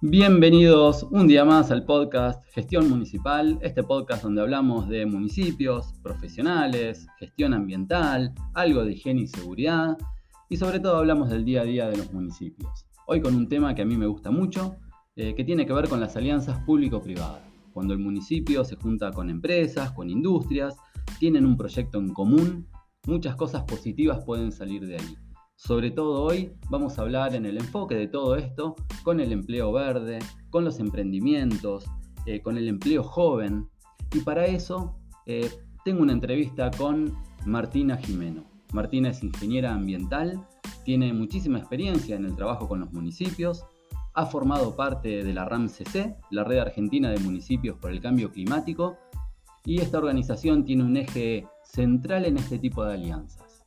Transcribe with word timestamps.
Bienvenidos 0.00 1.02
un 1.10 1.26
día 1.26 1.44
más 1.44 1.72
al 1.72 1.84
podcast 1.84 2.44
Gestión 2.52 2.88
Municipal, 2.88 3.58
este 3.62 3.82
podcast 3.82 4.22
donde 4.22 4.40
hablamos 4.40 4.88
de 4.88 5.06
municipios, 5.06 5.92
profesionales, 6.04 7.08
gestión 7.18 7.52
ambiental, 7.52 8.32
algo 8.54 8.84
de 8.84 8.92
higiene 8.92 9.22
y 9.22 9.26
seguridad 9.26 9.98
y 10.48 10.56
sobre 10.56 10.78
todo 10.78 10.98
hablamos 10.98 11.30
del 11.30 11.44
día 11.44 11.62
a 11.62 11.64
día 11.64 11.88
de 11.88 11.96
los 11.96 12.12
municipios. 12.12 12.86
Hoy 13.08 13.20
con 13.20 13.34
un 13.34 13.48
tema 13.48 13.74
que 13.74 13.82
a 13.82 13.84
mí 13.84 13.96
me 13.96 14.06
gusta 14.06 14.30
mucho, 14.30 14.76
eh, 15.16 15.34
que 15.34 15.42
tiene 15.42 15.66
que 15.66 15.72
ver 15.72 15.88
con 15.88 15.98
las 15.98 16.14
alianzas 16.14 16.60
público-privadas. 16.60 17.42
Cuando 17.72 17.92
el 17.92 17.98
municipio 17.98 18.64
se 18.64 18.76
junta 18.76 19.10
con 19.10 19.28
empresas, 19.30 19.90
con 19.90 20.10
industrias, 20.10 20.76
tienen 21.18 21.44
un 21.44 21.56
proyecto 21.56 21.98
en 21.98 22.14
común, 22.14 22.68
muchas 23.04 23.34
cosas 23.34 23.64
positivas 23.64 24.22
pueden 24.24 24.52
salir 24.52 24.86
de 24.86 24.98
ahí. 24.98 25.16
Sobre 25.58 25.90
todo 25.90 26.22
hoy 26.22 26.52
vamos 26.70 26.98
a 26.98 27.02
hablar 27.02 27.34
en 27.34 27.44
el 27.44 27.58
enfoque 27.58 27.96
de 27.96 28.06
todo 28.06 28.36
esto 28.36 28.76
con 29.02 29.18
el 29.18 29.32
empleo 29.32 29.72
verde, 29.72 30.20
con 30.50 30.64
los 30.64 30.78
emprendimientos, 30.78 31.84
eh, 32.26 32.40
con 32.40 32.56
el 32.56 32.68
empleo 32.68 33.02
joven. 33.02 33.68
Y 34.14 34.20
para 34.20 34.46
eso 34.46 34.94
eh, 35.26 35.50
tengo 35.84 36.02
una 36.02 36.12
entrevista 36.12 36.70
con 36.70 37.12
Martina 37.44 37.96
Jimeno. 37.96 38.44
Martina 38.72 39.10
es 39.10 39.24
ingeniera 39.24 39.74
ambiental, 39.74 40.46
tiene 40.84 41.12
muchísima 41.12 41.58
experiencia 41.58 42.14
en 42.14 42.24
el 42.24 42.36
trabajo 42.36 42.68
con 42.68 42.78
los 42.78 42.92
municipios, 42.92 43.64
ha 44.14 44.26
formado 44.26 44.76
parte 44.76 45.24
de 45.24 45.34
la 45.34 45.44
RAMCC, 45.44 46.18
la 46.30 46.44
Red 46.44 46.58
Argentina 46.58 47.10
de 47.10 47.18
Municipios 47.18 47.76
por 47.78 47.90
el 47.90 48.00
Cambio 48.00 48.30
Climático, 48.30 48.96
y 49.64 49.80
esta 49.80 49.98
organización 49.98 50.64
tiene 50.64 50.84
un 50.84 50.96
eje 50.96 51.48
central 51.64 52.26
en 52.26 52.36
este 52.36 52.60
tipo 52.60 52.84
de 52.84 52.94
alianzas. 52.94 53.64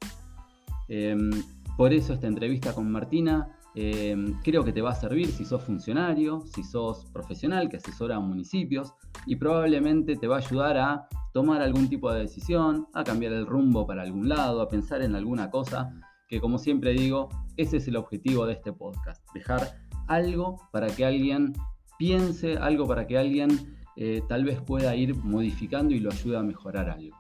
Em, 0.88 1.32
por 1.78 1.94
eso 1.94 2.14
esta 2.14 2.28
entrevista 2.28 2.74
con 2.74 2.92
Martina 2.92 3.58
eh, 3.74 4.16
creo 4.44 4.64
que 4.64 4.74
te 4.74 4.82
va 4.82 4.92
a 4.92 4.96
servir 4.96 5.28
si 5.28 5.46
sos 5.46 5.64
funcionario, 5.64 6.42
si 6.54 6.64
sos 6.64 7.06
profesional 7.06 7.70
que 7.70 7.78
asesora 7.78 8.18
a 8.18 8.20
municipios 8.20 8.94
y 9.26 9.38
probablemente 9.38 10.18
te 10.18 10.28
va 10.28 10.38
a 10.38 10.40
ayudar 10.40 10.78
a 10.78 11.08
tomar 11.34 11.62
algún 11.62 11.88
tipo 11.88 12.12
de 12.12 12.22
decisión, 12.22 12.88
a 12.94 13.04
cambiar 13.04 13.32
el 13.32 13.46
rumbo 13.46 13.88
para 13.88 14.02
algún 14.02 14.28
lado, 14.28 14.62
a 14.62 14.68
pensar 14.68 15.02
en 15.02 15.16
alguna 15.16 15.50
cosa, 15.50 15.94
que 16.28 16.42
como 16.42 16.58
siempre 16.58 16.92
digo, 16.92 17.30
ese 17.56 17.78
es 17.78 17.88
el 17.88 17.96
objetivo 17.96 18.46
de 18.46 18.54
este 18.54 18.74
podcast, 18.74 19.26
dejar 19.34 19.80
algo 20.08 20.58
para 20.72 20.88
que 20.88 21.06
alguien 21.06 21.54
piense, 21.98 22.58
algo 22.58 22.88
para 22.88 23.08
que 23.08 23.18
alguien 23.18 23.78
eh, 23.96 24.22
tal 24.28 24.44
vez 24.44 24.62
pueda 24.62 24.96
ir 24.96 25.16
modificando 25.16 25.94
y 25.94 26.00
lo 26.00 26.12
ayude 26.12 26.38
a 26.38 26.44
mejorar 26.44 26.90
algo. 26.90 27.16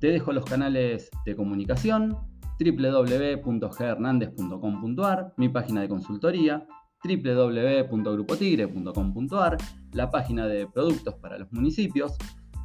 Te 0.00 0.08
dejo 0.08 0.32
los 0.32 0.44
canales 0.44 1.10
de 1.24 1.36
comunicación, 1.36 2.16
www.ghernandez.com.ar, 2.58 5.34
mi 5.36 5.48
página 5.48 5.82
de 5.82 5.88
consultoría, 5.88 6.66
www.grupotigre.com.ar, 7.04 9.58
la 9.92 10.10
página 10.10 10.46
de 10.46 10.66
productos 10.66 11.14
para 11.14 11.38
los 11.38 11.50
municipios. 11.52 12.16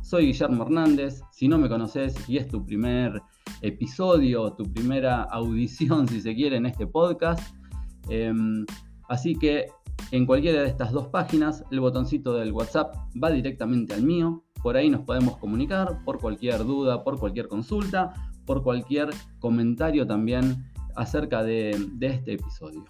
Soy 0.02 0.26
Guillermo 0.28 0.64
Hernández, 0.64 1.22
si 1.32 1.48
no 1.48 1.58
me 1.58 1.70
conoces 1.70 2.14
y 2.28 2.36
es 2.38 2.48
tu 2.48 2.66
primer 2.66 3.22
episodio, 3.62 4.52
tu 4.54 4.64
primera 4.72 5.24
audición, 5.24 6.08
si 6.08 6.22
se 6.22 6.36
quiere, 6.36 6.58
en 6.58 6.66
este 6.66 6.88
podcast, 6.88 7.56
em, 8.10 8.66
así 9.10 9.36
que 9.36 9.68
en 10.12 10.26
cualquiera 10.26 10.62
de 10.62 10.68
estas 10.68 10.92
dos 10.92 11.08
páginas, 11.10 11.64
el 11.72 11.80
botoncito 11.80 12.34
del 12.34 12.52
WhatsApp 12.52 12.96
va 13.22 13.30
directamente 13.30 13.94
al 13.94 14.02
mío, 14.04 14.44
por 14.64 14.78
ahí 14.78 14.90
nos 14.90 15.02
podemos 15.02 15.38
comunicar 15.38 16.04
por 16.04 16.20
cualquier 16.20 16.66
duda, 16.66 17.04
por 17.04 17.20
cualquier 17.20 17.48
consulta 17.48 18.14
por 18.46 18.64
cualquier 18.64 19.10
comentario 19.40 20.06
también 20.06 20.72
acerca 20.96 21.44
de, 21.44 21.72
este 22.02 22.34
episodio. 22.34 22.86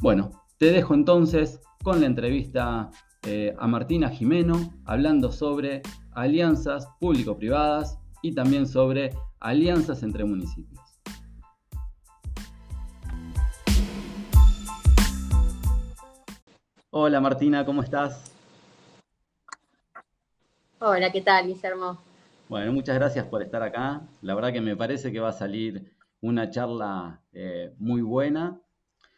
Bueno, 0.00 0.30
te 0.58 0.72
dejo 0.72 0.94
entonces 0.94 1.60
con 1.82 2.00
la 2.00 2.06
entrevista 2.06 2.90
eh, 3.26 3.54
a 3.58 3.66
Martina 3.66 4.08
Jimeno 4.08 4.72
hablando 4.84 5.30
sobre 5.32 5.82
alianzas 6.12 6.88
público-privadas 6.98 7.98
y 8.22 8.34
también 8.34 8.66
sobre 8.66 9.14
alianzas 9.40 10.02
entre 10.02 10.24
municipios. 10.24 10.80
Hola 16.90 17.20
Martina, 17.20 17.64
¿cómo 17.64 17.82
estás? 17.82 18.32
Hola, 20.80 21.12
¿qué 21.12 21.20
tal, 21.20 21.46
Guillermo? 21.46 22.09
Bueno, 22.50 22.72
muchas 22.72 22.96
gracias 22.96 23.26
por 23.26 23.42
estar 23.44 23.62
acá. 23.62 24.08
La 24.22 24.34
verdad 24.34 24.52
que 24.52 24.60
me 24.60 24.74
parece 24.74 25.12
que 25.12 25.20
va 25.20 25.28
a 25.28 25.32
salir 25.32 25.92
una 26.20 26.50
charla 26.50 27.22
eh, 27.32 27.72
muy 27.78 28.02
buena. 28.02 28.60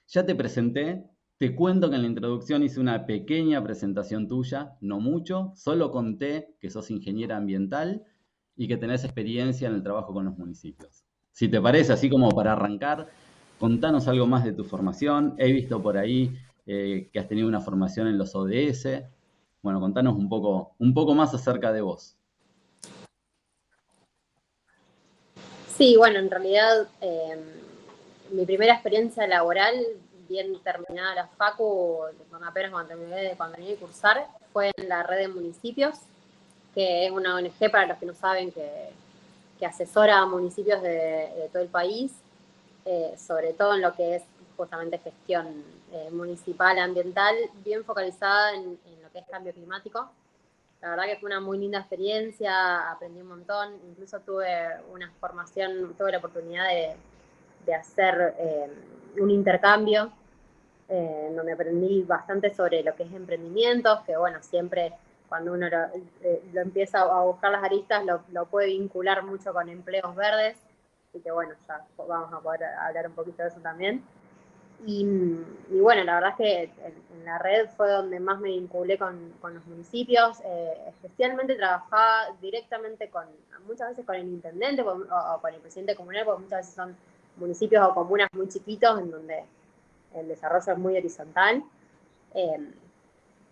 Ya 0.08 0.26
te 0.26 0.34
presenté, 0.34 1.06
te 1.38 1.54
cuento 1.54 1.88
que 1.88 1.96
en 1.96 2.02
la 2.02 2.08
introducción 2.08 2.62
hice 2.62 2.78
una 2.78 3.06
pequeña 3.06 3.64
presentación 3.64 4.28
tuya, 4.28 4.76
no 4.82 5.00
mucho, 5.00 5.54
solo 5.56 5.90
conté 5.90 6.56
que 6.60 6.68
sos 6.68 6.90
ingeniera 6.90 7.38
ambiental 7.38 8.04
y 8.54 8.68
que 8.68 8.76
tenés 8.76 9.02
experiencia 9.02 9.66
en 9.66 9.76
el 9.76 9.82
trabajo 9.82 10.12
con 10.12 10.26
los 10.26 10.36
municipios. 10.36 11.06
Si 11.30 11.48
te 11.48 11.58
parece, 11.58 11.94
así 11.94 12.10
como 12.10 12.28
para 12.32 12.52
arrancar, 12.52 13.08
contanos 13.58 14.08
algo 14.08 14.26
más 14.26 14.44
de 14.44 14.52
tu 14.52 14.64
formación. 14.64 15.36
He 15.38 15.50
visto 15.52 15.80
por 15.80 15.96
ahí 15.96 16.36
eh, 16.66 17.08
que 17.10 17.18
has 17.18 17.28
tenido 17.28 17.48
una 17.48 17.62
formación 17.62 18.08
en 18.08 18.18
los 18.18 18.34
ODS. 18.34 19.06
Bueno, 19.62 19.80
contanos 19.80 20.18
un 20.18 20.28
poco, 20.28 20.74
un 20.78 20.92
poco 20.92 21.14
más 21.14 21.32
acerca 21.32 21.72
de 21.72 21.80
vos. 21.80 22.18
Sí, 25.82 25.96
bueno, 25.96 26.20
en 26.20 26.30
realidad 26.30 26.86
em, 27.00 27.40
mi 28.30 28.46
primera 28.46 28.74
experiencia 28.74 29.26
laboral, 29.26 29.74
bien 30.28 30.56
terminada 30.62 31.12
la 31.12 31.26
FACU, 31.26 32.04
apenas 32.46 32.70
cuando 32.70 32.90
terminé, 32.90 33.34
cuando 33.36 33.56
a 33.56 33.76
cursar, 33.80 34.28
fue 34.52 34.70
en 34.76 34.88
la 34.88 35.02
red 35.02 35.18
de 35.18 35.26
municipios, 35.26 35.96
que 36.72 37.06
es 37.06 37.10
una 37.10 37.34
ONG 37.34 37.68
para 37.72 37.86
los 37.88 37.98
que 37.98 38.06
no 38.06 38.14
saben 38.14 38.52
que, 38.52 38.92
asesora 39.66 40.18
a 40.18 40.26
municipios 40.26 40.80
de, 40.82 41.48
todo 41.52 41.62
el 41.64 41.68
país, 41.68 42.12
eh, 42.84 43.16
sobre 43.18 43.52
todo 43.52 43.74
en 43.74 43.80
lo 43.80 43.92
que 43.92 44.14
es 44.14 44.22
justamente 44.56 44.98
gestión 44.98 45.64
eh, 45.92 46.10
municipal, 46.12 46.78
ambiental, 46.78 47.34
bien 47.64 47.84
focalizada 47.84 48.54
en 48.54 48.78
lo 49.02 49.10
que 49.12 49.18
es 49.18 49.26
cambio 49.28 49.52
climático 49.52 50.08
la 50.82 50.90
verdad 50.90 51.04
que 51.04 51.16
fue 51.16 51.28
una 51.28 51.40
muy 51.40 51.58
linda 51.58 51.78
experiencia, 51.78 52.90
aprendí 52.90 53.20
un 53.20 53.28
montón, 53.28 53.74
incluso 53.88 54.18
tuve 54.20 54.48
una 54.92 55.10
formación, 55.20 55.94
tuve 55.96 56.10
la 56.10 56.18
oportunidad 56.18 56.66
de, 56.68 57.74
hacer 57.74 58.34
eh, 58.38 58.68
un 59.18 59.30
intercambio 59.30 60.10
eh, 60.88 61.32
donde 61.34 61.52
aprendí 61.52 62.02
bastante 62.02 62.52
sobre 62.52 62.82
lo 62.82 62.96
que 62.96 63.04
es 63.04 63.12
emprendimientos, 63.12 64.00
que 64.00 64.16
bueno, 64.16 64.42
siempre 64.42 64.92
cuando 65.28 65.52
uno 65.52 65.70
lo, 65.70 65.84
eh, 66.22 66.42
empieza 66.54 67.02
a 67.02 67.22
buscar 67.22 67.52
las 67.52 67.62
aristas 67.62 68.04
lo, 68.04 68.22
lo, 68.32 68.46
puede 68.46 68.66
vincular 68.66 69.22
mucho 69.22 69.52
con 69.52 69.68
empleos 69.68 70.16
verdes, 70.16 70.56
y 71.14 71.20
que 71.20 71.30
bueno, 71.30 71.52
ya 71.68 71.86
vamos 72.08 72.32
a 72.32 72.40
poder 72.40 72.64
hablar 72.64 73.06
un 73.06 73.14
poquito 73.14 73.44
de 73.44 73.50
eso 73.50 73.60
también. 73.60 74.02
Y, 74.84 75.04
bueno, 75.80 76.02
la 76.04 76.14
verdad 76.14 76.30
es 76.30 76.36
que 76.36 76.62
en, 76.84 77.24
la 77.24 77.38
red 77.38 77.68
fue 77.76 77.88
donde 77.88 78.18
más 78.18 78.40
me 78.40 78.48
vinculé 78.48 78.98
con, 78.98 79.32
los 79.42 79.66
municipios. 79.66 80.40
Eh, 80.44 80.72
especialmente 80.88 81.54
trabajaba 81.54 82.34
directamente 82.40 83.08
con, 83.08 83.26
muchas 83.66 83.90
veces 83.90 84.04
con 84.04 84.16
el 84.16 84.26
intendente 84.26 84.82
o, 84.82 85.40
con 85.40 85.54
el 85.54 85.60
presidente 85.60 85.94
comunal, 85.94 86.24
porque 86.24 86.42
muchas 86.42 86.60
veces 86.60 86.74
son 86.74 86.96
municipios 87.36 87.86
o 87.86 87.94
comunas 87.94 88.28
muy 88.32 88.48
chiquitos 88.48 88.98
en 88.98 89.10
donde 89.10 89.44
el 90.14 90.28
desarrollo 90.28 90.72
es 90.72 90.78
muy 90.78 90.96
horizontal. 90.96 91.62
Eh, 92.34 92.72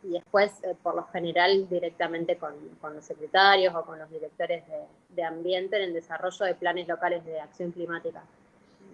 y 0.02 0.12
después, 0.12 0.52
eh, 0.64 0.74
por 0.82 0.96
lo 0.96 1.04
general, 1.08 1.68
directamente 1.68 2.36
con, 2.36 2.54
los 2.92 3.04
secretarios 3.04 3.72
o 3.74 3.84
con 3.84 3.98
los 3.98 4.10
directores 4.10 4.66
de, 4.66 4.80
de 5.10 5.22
ambiente 5.22 5.76
en 5.76 5.82
el 5.82 5.92
desarrollo 5.92 6.46
de 6.46 6.54
planes 6.56 6.88
locales 6.88 7.24
de 7.24 7.38
acción 7.38 7.70
climática. 7.70 8.24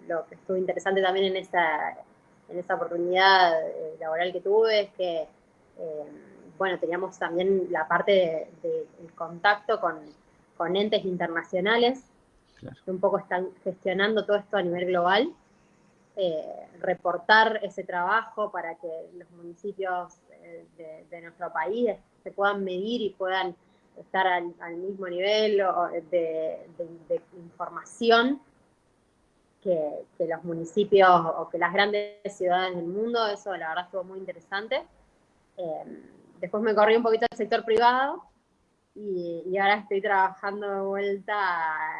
Lo 0.07 0.27
que 0.27 0.35
estuvo 0.35 0.55
interesante 0.55 1.01
también 1.01 1.27
en 1.27 1.37
esta 1.37 1.97
en 2.49 2.59
esa 2.59 2.75
oportunidad 2.75 3.61
eh, 3.67 3.97
laboral 3.99 4.31
que 4.31 4.41
tuve 4.41 4.81
es 4.81 4.89
que, 4.91 5.27
eh, 5.79 6.05
bueno, 6.57 6.79
teníamos 6.79 7.17
también 7.17 7.67
la 7.69 7.87
parte 7.87 8.49
del 8.61 8.87
de, 8.99 9.13
contacto 9.15 9.79
con, 9.79 9.99
con, 10.55 10.75
entes 10.75 11.05
internacionales 11.05 12.03
que 12.83 12.91
un 12.91 12.99
poco 12.99 13.19
están 13.19 13.49
gestionando 13.63 14.25
todo 14.25 14.37
esto 14.37 14.57
a 14.57 14.63
nivel 14.63 14.87
global. 14.87 15.31
Eh, 16.15 16.67
reportar 16.79 17.59
ese 17.61 17.83
trabajo 17.83 18.51
para 18.51 18.73
que 18.75 18.89
los 19.15 19.29
municipios 19.31 20.15
de, 20.77 21.21
nuestro 21.21 21.51
país 21.53 21.91
se 22.23 22.31
puedan 22.31 22.63
medir 22.63 23.01
y 23.01 23.09
puedan 23.11 23.55
estar 23.99 24.25
al, 24.25 24.53
al 24.59 24.75
mismo 24.77 25.07
nivel 25.07 25.57
de, 26.09 26.67
de 26.77 27.21
información 27.35 28.41
que, 29.61 30.05
los 30.25 30.43
municipios 30.43 31.09
o 31.09 31.49
que 31.49 31.57
las 31.57 31.73
grandes 31.73 32.15
ciudades 32.35 32.75
del 32.75 32.87
mundo, 32.87 33.25
eso 33.27 33.55
la 33.55 33.69
verdad 33.69 33.85
estuvo 33.85 34.03
muy 34.03 34.19
interesante. 34.19 34.83
Em, 35.57 36.01
después 36.39 36.63
me 36.63 36.75
corrí 36.75 36.95
un 36.95 37.03
poquito 37.03 37.25
al 37.29 37.37
sector 37.37 37.65
privado 37.65 38.23
y, 38.95 39.57
ahora 39.57 39.75
estoy 39.75 40.01
trabajando 40.01 40.69
de 40.69 40.81
vuelta 40.81 41.35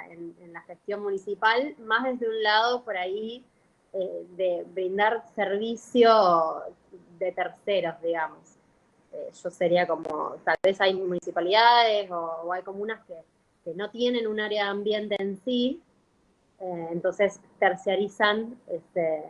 en, 0.10 0.54
la 0.54 0.62
gestión 0.62 1.04
municipal, 1.04 1.76
más 1.80 2.04
desde 2.04 2.28
un 2.28 2.42
lado 2.42 2.84
por 2.84 2.98
ahí 2.98 3.46
eh, 3.94 4.26
de 4.36 4.66
brindar 4.74 5.24
servicio 5.36 6.64
de 7.20 7.32
terceros, 7.32 8.02
digamos. 8.02 8.58
Eh, 9.14 9.30
yo 9.44 9.50
sería 9.50 9.88
como, 9.88 10.36
tal 10.44 10.58
vez 10.64 10.80
hay 10.82 10.96
municipalidades 10.96 12.10
o, 12.12 12.52
hay 12.52 12.64
comunas 12.64 13.00
que, 13.06 13.16
no 13.76 13.90
tienen 13.92 14.28
un 14.28 14.40
área 14.40 14.64
de 14.64 14.70
ambiente 14.70 15.16
en 15.20 15.36
sí, 15.44 15.82
eh, 16.60 16.88
entonces 16.92 17.40
terciarizan 17.60 18.56
este, 18.68 19.24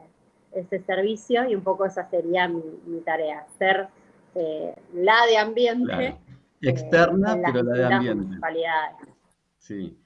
este, 0.54 0.82
servicio 0.84 1.48
y 1.50 1.56
un 1.56 1.64
poco 1.64 1.86
esa 1.86 2.10
sería 2.10 2.48
mi, 2.48 3.02
tarea, 3.06 3.46
ser 3.58 3.88
eh, 4.36 4.74
la 4.94 5.26
de 5.30 5.38
ambiente. 5.38 6.16
Externa, 6.62 7.40
pero 7.46 7.64
la 7.64 7.74
de 7.78 7.96
ambiente. 7.96 8.38
Sí. 9.58 9.98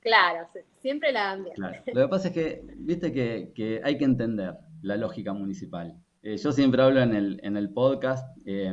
Claro, 0.00 0.46
siempre 0.78 1.12
la 1.12 1.20
de 1.20 1.32
ambiente. 1.34 1.92
Lo 1.92 2.02
que 2.02 2.08
pasa 2.08 2.28
es 2.28 2.34
que, 2.34 2.62
viste 2.76 3.12
que 3.12 3.80
hay 3.82 3.98
que 3.98 4.04
entender 4.04 4.54
la 4.82 4.96
lógica 4.96 5.32
municipal. 5.32 5.98
Eh, 6.24 6.38
yo 6.38 6.52
siempre 6.52 6.82
hablo 6.82 7.02
en 7.02 7.14
el, 7.14 7.40
en 7.42 7.58
el 7.58 7.70
podcast 7.70 8.26
eh, 8.46 8.72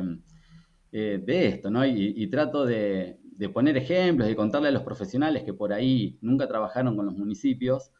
de 0.90 1.48
esto, 1.48 1.70
¿no? 1.70 1.84
Y, 1.84 2.26
trato 2.28 2.64
de, 2.64 3.18
poner 3.48 3.76
ejemplos, 3.76 4.28
de 4.28 4.36
contarle 4.36 4.68
a 4.68 4.72
los 4.72 4.82
profesionales 4.82 5.44
que 5.44 5.54
por 5.54 5.72
ahí 5.72 6.18
nunca 6.20 6.48
trabajaron 6.48 6.96
con 6.96 7.06
los 7.06 7.16
municipios, 7.16 7.90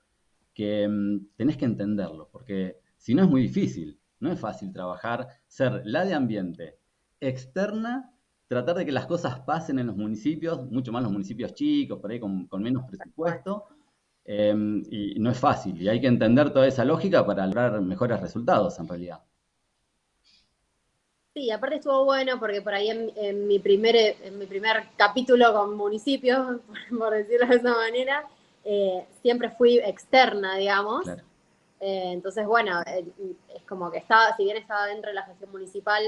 que 0.55 0.83
em, 0.85 1.27
tenés 1.37 1.57
que 1.57 1.65
entenderlo, 1.65 2.29
porque 2.31 2.79
si 2.97 3.15
no 3.15 3.23
es 3.23 3.29
muy 3.29 3.43
difícil, 3.43 3.99
no 4.21 4.31
es 4.31 4.39
fácil 4.39 4.73
trabajar, 4.73 5.29
ser 5.47 5.83
la 5.85 6.05
de 6.05 6.15
ambiente 6.15 6.79
externa, 7.21 8.13
tratar 8.47 8.77
de 8.77 8.85
que 8.87 8.93
las 8.93 9.07
cosas 9.07 9.41
pasen 9.41 9.79
en 9.79 9.87
los 9.87 9.97
municipios, 9.97 10.71
mucho 10.71 10.93
más 10.93 11.03
los 11.03 11.13
municipios 11.13 11.55
chicos, 11.55 11.99
por 12.01 12.11
ahí 12.11 12.21
con, 12.21 12.47
con 12.47 12.63
menos 12.63 12.85
presupuesto, 12.85 13.65
em, 14.25 14.83
y 14.91 15.19
no 15.19 15.31
es 15.31 15.39
fácil, 15.39 15.81
y 15.81 15.89
hay 15.89 16.01
que 16.01 16.07
entender 16.07 16.53
toda 16.53 16.67
esa 16.67 16.85
lógica 16.85 17.25
para 17.27 17.47
lograr 17.47 17.81
mejores 17.81 18.21
resultados 18.21 18.79
en 18.79 18.89
realidad. 18.89 19.23
Sí, 21.35 21.51
aparte 21.51 21.77
estuvo 21.77 22.05
bueno 22.05 22.39
porque 22.39 22.61
por 22.61 22.75
ahí 22.75 22.91
en, 22.91 23.47
mi, 23.47 23.59
primer, 23.59 23.97
en 23.97 24.39
mi 24.39 24.45
primer 24.45 24.85
capítulo 24.99 25.55
con 25.55 25.75
municipios, 25.75 26.61
por, 26.99 27.15
decirlo 27.15 27.47
de 27.47 27.57
esa 27.57 27.75
manera, 27.75 28.29
eh, 28.65 29.07
siempre 29.23 29.49
fui 29.49 29.79
externa, 29.79 30.57
digamos. 30.57 31.09
Eh, 31.81 32.13
entonces, 32.13 32.47
bueno, 32.47 32.83
eh, 32.83 33.07
es 33.57 33.63
como 33.63 33.91
que 33.91 33.97
estaba, 33.97 34.37
si 34.37 34.45
bien 34.45 34.59
estaba 34.59 34.87
dentro 34.87 35.09
de 35.09 35.15
la 35.15 35.23
gestión 35.23 35.51
municipal, 35.51 36.03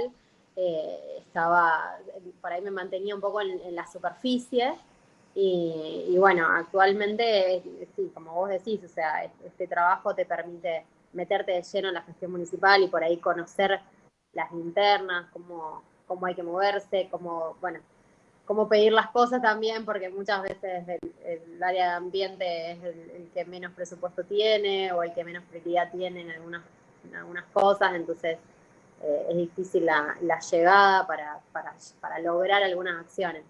estaba, 0.57 1.99
por 2.41 2.53
ahí 2.53 2.61
me 2.61 2.71
mantenía 2.71 3.15
un 3.15 3.23
poco 3.23 3.41
en, 3.41 3.75
la 3.75 3.87
superficie. 3.87 4.75
Y, 5.35 6.05
y, 6.11 6.19
bueno, 6.19 6.47
actualmente, 6.47 7.63
sí, 7.97 8.11
como 8.13 8.35
vos 8.35 8.51
decís, 8.51 8.81
o 8.85 8.89
sea, 8.89 9.25
este 9.25 9.67
trabajo 9.67 10.15
te 10.15 10.27
permite 10.27 10.85
meterte 11.15 11.53
de 11.53 11.63
lleno 11.63 11.89
en 11.89 11.95
la 11.95 12.03
gestión 12.03 12.31
municipal 12.31 12.83
y 12.83 12.89
por 12.89 13.03
ahí 13.03 13.17
conocer 13.17 13.81
las 14.35 14.53
linternas, 14.53 15.27
cómo, 15.33 15.83
cómo 16.07 16.27
hay 16.27 16.35
que 16.35 16.43
moverse, 16.43 17.09
cómo, 17.11 17.57
bueno, 17.61 17.81
cómo 18.45 18.69
pedir 18.69 18.93
las 18.93 19.09
cosas 19.09 19.41
también, 19.41 19.85
porque 19.85 20.09
muchas 20.11 20.43
veces 20.43 20.85
el, 21.25 21.63
área 21.63 21.91
de 21.91 21.97
ambiente 21.97 22.73
es 22.73 22.85
el, 22.85 23.29
que 23.33 23.45
menos 23.45 23.73
presupuesto 23.73 24.25
tiene 24.25 24.93
o 24.93 25.03
el 25.03 25.13
que 25.15 25.25
menos 25.25 25.43
prioridad 25.45 25.91
tiene 25.91 26.23
en 26.23 26.31
algunas, 26.31 26.63
algunas 27.17 27.45
cosas, 27.53 27.95
entonces 27.95 28.39
eh, 29.03 29.27
es 29.31 29.37
difícil 29.37 29.87
la, 29.87 30.17
llegada 30.51 31.07
para, 31.07 31.41
para, 31.53 32.19
lograr 32.21 32.63
algunas 32.63 33.01
acciones. 33.01 33.43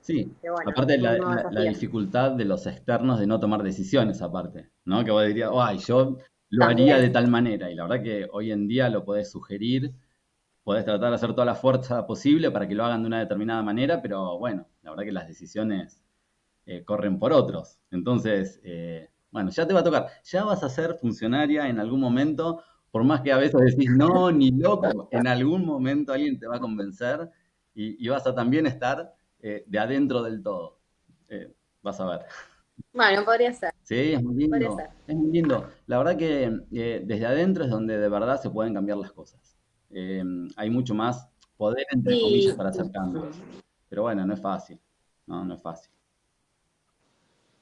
Sí, 0.00 0.32
aparte 0.66 0.96
la, 0.96 1.18
la, 1.50 1.62
dificultad 1.62 2.30
de 2.30 2.44
los 2.44 2.66
externos 2.66 3.18
de 3.18 3.26
no 3.26 3.38
tomar 3.40 3.62
decisiones 3.62 4.22
aparte, 4.22 4.70
¿no? 4.84 5.04
Que 5.04 5.10
vos 5.10 5.26
dirías, 5.26 5.50
ay, 5.54 5.78
yo 5.78 6.16
lo 6.50 6.64
haría 6.64 6.96
de 6.98 7.10
tal 7.10 7.28
manera, 7.28 7.70
y 7.70 7.74
la 7.74 7.82
verdad 7.82 8.02
que 8.02 8.28
hoy 8.32 8.52
en 8.52 8.68
día 8.68 8.88
lo 8.88 9.04
podés 9.04 9.30
sugerir, 9.30 9.92
podés 10.68 10.84
tratar 10.84 11.08
de 11.08 11.14
hacer 11.14 11.32
toda 11.32 11.46
la 11.46 11.54
fuerza 11.54 12.06
posible 12.06 12.50
para 12.50 12.68
que 12.68 12.74
lo 12.74 12.84
hagan 12.84 13.00
de 13.00 13.06
una 13.06 13.20
determinada 13.20 13.62
manera, 13.62 14.02
pero 14.02 14.38
bueno, 14.38 14.66
la 14.82 14.90
verdad 14.90 15.04
que 15.04 15.12
las 15.12 15.26
decisiones 15.26 16.04
eh, 16.66 16.84
corren 16.84 17.18
por 17.18 17.32
otros. 17.32 17.78
Entonces, 17.90 18.60
eh, 18.62 19.08
bueno, 19.30 19.48
ya 19.48 19.66
te 19.66 19.72
va 19.72 19.80
a 19.80 19.82
tocar, 19.82 20.08
ya 20.24 20.44
vas 20.44 20.62
a 20.62 20.68
ser 20.68 20.96
funcionaria 20.96 21.70
en 21.70 21.80
algún 21.80 22.00
momento, 22.00 22.62
por 22.90 23.02
más 23.02 23.22
que 23.22 23.32
a 23.32 23.38
veces 23.38 23.58
decís 23.64 23.90
no, 23.96 24.30
ni 24.30 24.50
loco, 24.50 25.08
en 25.10 25.26
algún 25.26 25.64
momento 25.64 26.12
alguien 26.12 26.38
te 26.38 26.46
va 26.46 26.56
a 26.56 26.60
convencer 26.60 27.30
y, 27.74 28.06
vas 28.06 28.26
a 28.26 28.34
también 28.34 28.66
estar 28.66 29.14
eh, 29.40 29.64
de 29.66 29.78
adentro 29.78 30.22
del 30.22 30.42
todo. 30.42 30.80
vas 31.80 31.98
a 31.98 32.10
ver. 32.10 32.20
Bueno, 32.92 33.24
podría 33.24 33.54
ser. 33.54 33.72
Sí, 33.84 34.12
es 34.12 34.22
muy 34.22 34.34
lindo. 34.34 34.76
Es 35.06 35.16
muy 35.16 35.32
lindo. 35.32 35.70
La 35.86 35.96
verdad 35.96 36.18
que 36.18 36.60
desde 36.70 37.24
adentro 37.24 37.64
es 37.64 37.70
donde 37.70 37.96
de 37.96 38.08
verdad 38.10 38.38
se 38.38 38.50
pueden 38.50 38.74
cambiar 38.74 38.98
las 38.98 39.12
cosas. 39.12 39.57
Eh, 39.90 40.22
hay 40.56 40.70
mucho 40.70 40.94
más 40.94 41.28
poder, 41.56 41.86
entre 41.90 42.20
comillas, 42.20 42.54
para 42.54 42.70
hacer 42.70 42.90
cambios. 42.90 43.36
Pero 43.88 44.02
bueno, 44.02 44.26
no 44.26 44.34
es 44.34 44.40
fácil, 44.40 44.78
no, 45.26 45.44
no 45.44 45.54
es 45.54 45.62
fácil. 45.62 45.90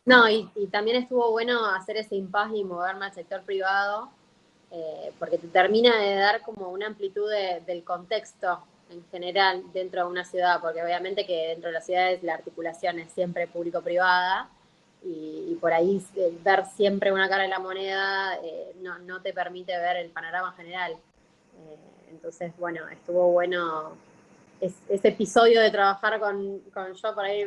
No, 0.04 0.28
y, 0.28 0.48
también 0.70 0.98
estuvo 0.98 1.30
bueno 1.32 1.66
hacer 1.66 1.96
ese 1.96 2.14
impasse 2.14 2.58
y 2.58 2.64
moverme 2.64 3.06
al 3.06 3.12
sector 3.12 3.42
privado, 3.42 4.08
eh, 4.70 5.12
porque 5.18 5.38
te 5.38 5.48
termina 5.48 5.96
de 5.98 6.14
dar 6.14 6.42
como 6.42 6.70
una 6.70 6.86
amplitud 6.86 7.28
del 7.66 7.82
contexto 7.82 8.60
en 8.90 9.04
general 9.10 9.64
dentro 9.72 10.04
de 10.04 10.10
una 10.10 10.24
ciudad, 10.24 10.60
porque 10.60 10.82
obviamente 10.82 11.26
que 11.26 11.48
dentro 11.48 11.68
de 11.68 11.74
las 11.74 11.86
ciudades 11.86 12.22
la 12.22 12.34
articulación 12.34 13.00
es 13.00 13.10
siempre 13.12 13.48
público-privada, 13.48 14.48
y, 15.02 15.56
por 15.60 15.72
ahí 15.72 16.02
eh, 16.16 16.36
ver 16.42 16.66
siempre 16.66 17.12
una 17.12 17.28
cara 17.28 17.44
de 17.44 17.48
la 17.48 17.58
moneda 17.58 18.38
no, 18.82 18.98
no, 18.98 19.22
te 19.22 19.32
permite 19.32 19.76
ver 19.76 19.96
el 19.96 20.10
panorama 20.10 20.52
general. 20.52 20.96
Entonces, 22.10 22.52
bueno, 22.58 22.88
estuvo 22.88 23.32
bueno 23.32 23.96
ese 24.60 25.08
episodio 25.08 25.60
de 25.60 25.70
trabajar 25.70 26.18
con, 26.18 26.62
yo 26.94 27.14
por 27.14 27.24
ahí, 27.24 27.44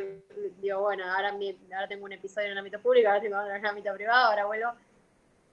digo, 0.62 0.80
bueno, 0.80 1.04
ahora, 1.04 1.30
ahora 1.30 1.88
tengo 1.88 2.04
un 2.04 2.12
episodio 2.12 2.46
en 2.46 2.52
el 2.52 2.58
ámbito 2.58 2.80
público, 2.80 3.08
ahora 3.08 3.20
tengo 3.20 3.36
otro 3.36 3.50
en 3.50 3.56
el 3.56 3.66
ámbito 3.66 3.92
privado, 3.94 4.30
ahora 4.30 4.46
vuelvo. 4.46 4.70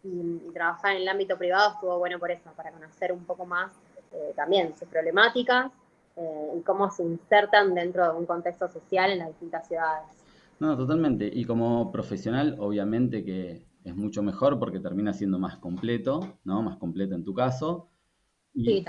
Y, 0.03 0.51
trabajar 0.53 0.95
en 0.95 1.01
el 1.01 1.07
ámbito 1.07 1.37
privado 1.37 1.73
estuvo 1.73 1.97
bueno 1.99 2.19
por 2.19 2.31
eso, 2.31 2.51
para 2.55 2.71
conocer 2.71 3.11
un 3.11 3.25
poco 3.25 3.45
más 3.45 3.71
eh, 4.13 4.33
también 4.35 4.75
sus 4.77 4.87
problemáticas 4.87 5.71
eh, 6.15 6.53
y 6.57 6.61
cómo 6.61 6.89
se 6.91 7.03
insertan 7.03 7.73
dentro 7.73 8.11
de 8.11 8.17
un 8.17 8.25
contexto 8.25 8.67
social 8.67 9.11
en 9.11 9.19
las 9.19 9.29
distintas 9.29 9.67
ciudades. 9.67 10.07
No, 10.59 10.77
totalmente. 10.77 11.29
Y 11.31 11.45
como 11.45 11.91
profesional, 11.91 12.55
obviamente 12.59 13.23
que 13.23 13.63
es 13.83 13.95
mucho 13.95 14.23
mejor 14.23 14.59
porque 14.59 14.79
termina 14.79 15.13
siendo 15.13 15.39
más 15.39 15.57
completo, 15.57 16.37
¿no? 16.43 16.61
Más 16.61 16.77
completo 16.77 17.15
en 17.15 17.23
tu 17.23 17.33
caso. 17.33 17.87
Y, 18.57 18.83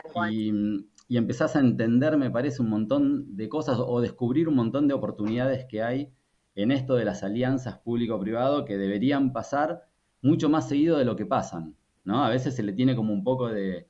Y, 1.10 1.16
empezás 1.16 1.56
a 1.56 1.60
entender, 1.60 2.16
me 2.16 2.30
parece, 2.30 2.62
un 2.62 2.70
montón 2.70 3.36
de 3.36 3.48
cosas 3.48 3.78
o 3.78 4.00
descubrir 4.00 4.48
un 4.48 4.56
montón 4.56 4.88
de 4.88 4.94
oportunidades 4.94 5.66
que 5.66 5.82
hay 5.82 6.12
en 6.54 6.70
esto 6.70 6.96
de 6.96 7.04
las 7.04 7.22
alianzas 7.22 7.78
público-privado 7.78 8.64
que 8.64 8.76
deberían 8.76 9.32
pasar 9.32 9.88
mucho 10.22 10.48
más 10.48 10.68
seguido 10.68 10.98
de 10.98 11.04
lo 11.04 11.16
que 11.16 11.24
pasan, 11.24 11.76
¿no? 12.04 12.24
A 12.24 12.30
veces 12.30 12.56
se 12.56 12.62
le 12.62 12.72
tiene 12.72 12.96
como 12.96 13.12
un 13.12 13.24
poco 13.24 13.48
de, 13.48 13.86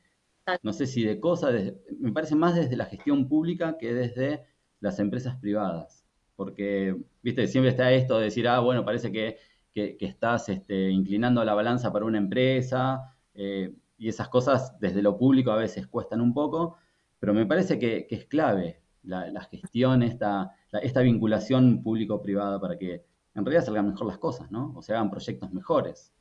no 0.62 0.72
sé 0.72 0.86
si 0.86 1.02
de 1.04 1.18
cosas, 1.18 1.72
me 1.98 2.12
parece 2.12 2.34
más 2.34 2.54
desde 2.54 2.76
la 2.76 2.86
gestión 2.86 3.28
pública 3.28 3.78
que 3.78 3.94
desde 3.94 4.44
las 4.80 4.98
empresas 4.98 5.36
privadas, 5.36 6.04
porque, 6.36 6.96
viste, 7.22 7.48
siempre 7.48 7.70
está 7.70 7.90
esto 7.92 8.18
de 8.18 8.24
decir, 8.24 8.46
ah, 8.48 8.60
bueno, 8.60 8.84
parece 8.84 9.10
que, 9.12 9.38
estás 9.74 10.48
este, 10.48 10.90
inclinando 10.90 11.44
la 11.44 11.54
balanza 11.54 11.92
para 11.92 12.04
una 12.04 12.18
empresa, 12.18 13.16
eh, 13.34 13.72
y 13.98 14.08
esas 14.08 14.28
cosas 14.28 14.78
desde 14.78 15.02
lo 15.02 15.18
público 15.18 15.50
a 15.50 15.56
veces 15.56 15.86
cuestan 15.86 16.20
un 16.20 16.32
poco, 16.32 16.76
pero 17.18 17.34
me 17.34 17.46
parece 17.46 17.78
que, 17.78 18.06
es 18.08 18.24
clave 18.26 18.80
la, 19.02 19.42
gestión, 19.50 20.02
esta, 20.02 20.54
esta 20.72 21.00
vinculación 21.00 21.82
público-privada 21.82 22.60
para 22.60 22.78
que 22.78 23.04
en 23.34 23.44
realidad 23.44 23.64
salgan 23.64 23.88
mejor 23.88 24.06
las 24.06 24.18
cosas, 24.18 24.50
¿no? 24.50 24.72
O 24.76 24.82
se 24.82 24.92
hagan 24.92 25.10
proyectos 25.10 25.52
mejores. 25.52 26.12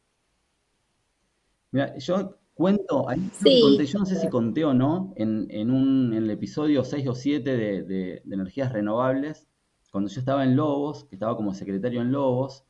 Mira, 1.71 1.97
yo 1.97 2.37
cuento, 2.53 3.05
yo 3.11 3.99
no 3.99 4.05
sé 4.05 4.15
si 4.15 4.29
conté 4.29 4.65
o 4.65 4.73
no, 4.73 5.13
en, 5.15 5.71
un, 5.71 6.13
el 6.13 6.29
episodio 6.31 6.83
6 6.83 7.07
o 7.07 7.13
7 7.13 7.55
de, 7.83 8.23
energías 8.25 8.71
renovables, 8.71 9.47
cuando 9.91 10.09
yo 10.09 10.19
estaba 10.19 10.43
en 10.43 10.55
Lobos, 10.55 11.05
que 11.05 11.15
estaba 11.15 11.35
como 11.35 11.53
secretario 11.53 12.01
en 12.01 12.11
Lobos, 12.11 12.65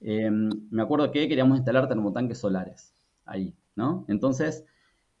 eh, 0.00 0.30
me 0.30 0.82
acuerdo 0.82 1.10
que 1.10 1.28
queríamos 1.28 1.58
instalar 1.58 1.88
termotanques 1.88 2.38
solares 2.38 2.94
ahí. 3.26 3.54
Entonces, 4.08 4.64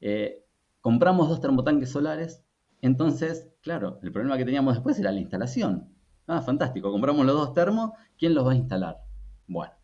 eh, 0.00 0.44
compramos 0.80 1.28
dos 1.28 1.40
termotanques 1.40 1.90
solares, 1.90 2.44
entonces, 2.82 3.50
claro, 3.60 3.98
el 4.02 4.12
problema 4.12 4.38
que 4.38 4.44
teníamos 4.44 4.74
después 4.74 4.98
era 4.98 5.12
la 5.12 5.20
instalación. 5.20 5.88
Ah, 6.26 6.40
fantástico, 6.42 6.90
compramos 6.90 7.26
los 7.26 7.34
dos 7.34 7.54
termos, 7.54 7.90
¿quién 8.18 8.34
los 8.34 8.46
va 8.46 8.52
a 8.52 8.56
instalar? 8.56 8.96
Bueno, 9.46 9.74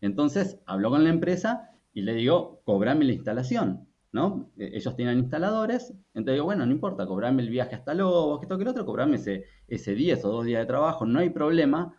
entonces 0.00 0.60
hablo 0.66 0.90
con 0.90 1.04
la 1.04 1.10
empresa 1.10 1.70
y 1.94 2.02
le 2.02 2.14
digo, 2.14 2.60
cobrame 2.64 3.04
la 3.04 3.12
instalación, 3.12 3.88
¿no? 4.10 4.50
E, 4.56 4.76
ellos 4.76 4.96
tienen 4.96 5.18
instaladores, 5.18 5.94
entonces 6.14 6.34
digo, 6.34 6.44
bueno, 6.44 6.66
no 6.66 6.72
importa, 6.72 7.06
cobrame 7.06 7.42
el 7.42 7.50
viaje 7.50 7.76
hasta 7.76 7.94
Lobos, 7.94 8.40
que 8.40 8.46
esto, 8.46 8.56
que 8.56 8.64
el 8.64 8.68
otro, 8.68 8.84
cobrame 8.84 9.16
ese, 9.16 9.44
ese 9.68 9.94
10 9.94 10.24
o 10.24 10.28
dos 10.32 10.44
días 10.44 10.60
de 10.60 10.66
trabajo, 10.66 11.06
no 11.06 11.20
hay 11.20 11.30
problema, 11.30 11.96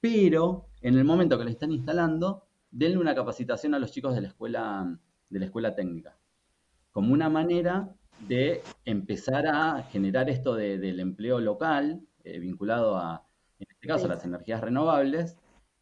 pero 0.00 0.68
en 0.80 0.96
el 0.96 1.04
momento 1.04 1.36
que 1.36 1.44
le 1.44 1.50
están 1.50 1.72
instalando, 1.72 2.46
denle 2.70 2.98
una 2.98 3.14
capacitación 3.14 3.74
a 3.74 3.78
los 3.78 3.90
chicos 3.90 4.14
de 4.14 4.20
la 4.20 4.28
escuela 4.28 4.98
de 5.28 5.38
la 5.38 5.46
escuela 5.46 5.74
técnica, 5.74 6.16
como 6.92 7.12
una 7.12 7.28
manera 7.28 7.94
de 8.28 8.62
empezar 8.84 9.46
a 9.46 9.82
generar 9.84 10.30
esto 10.30 10.54
del 10.54 11.00
empleo 11.00 11.40
local, 11.40 12.00
eh, 12.24 12.38
vinculado 12.38 12.96
a, 12.96 13.26
en 13.58 13.66
este 13.68 13.86
caso, 13.86 14.06
a 14.06 14.08
las 14.08 14.24
energías 14.24 14.60
renovables, 14.60 15.36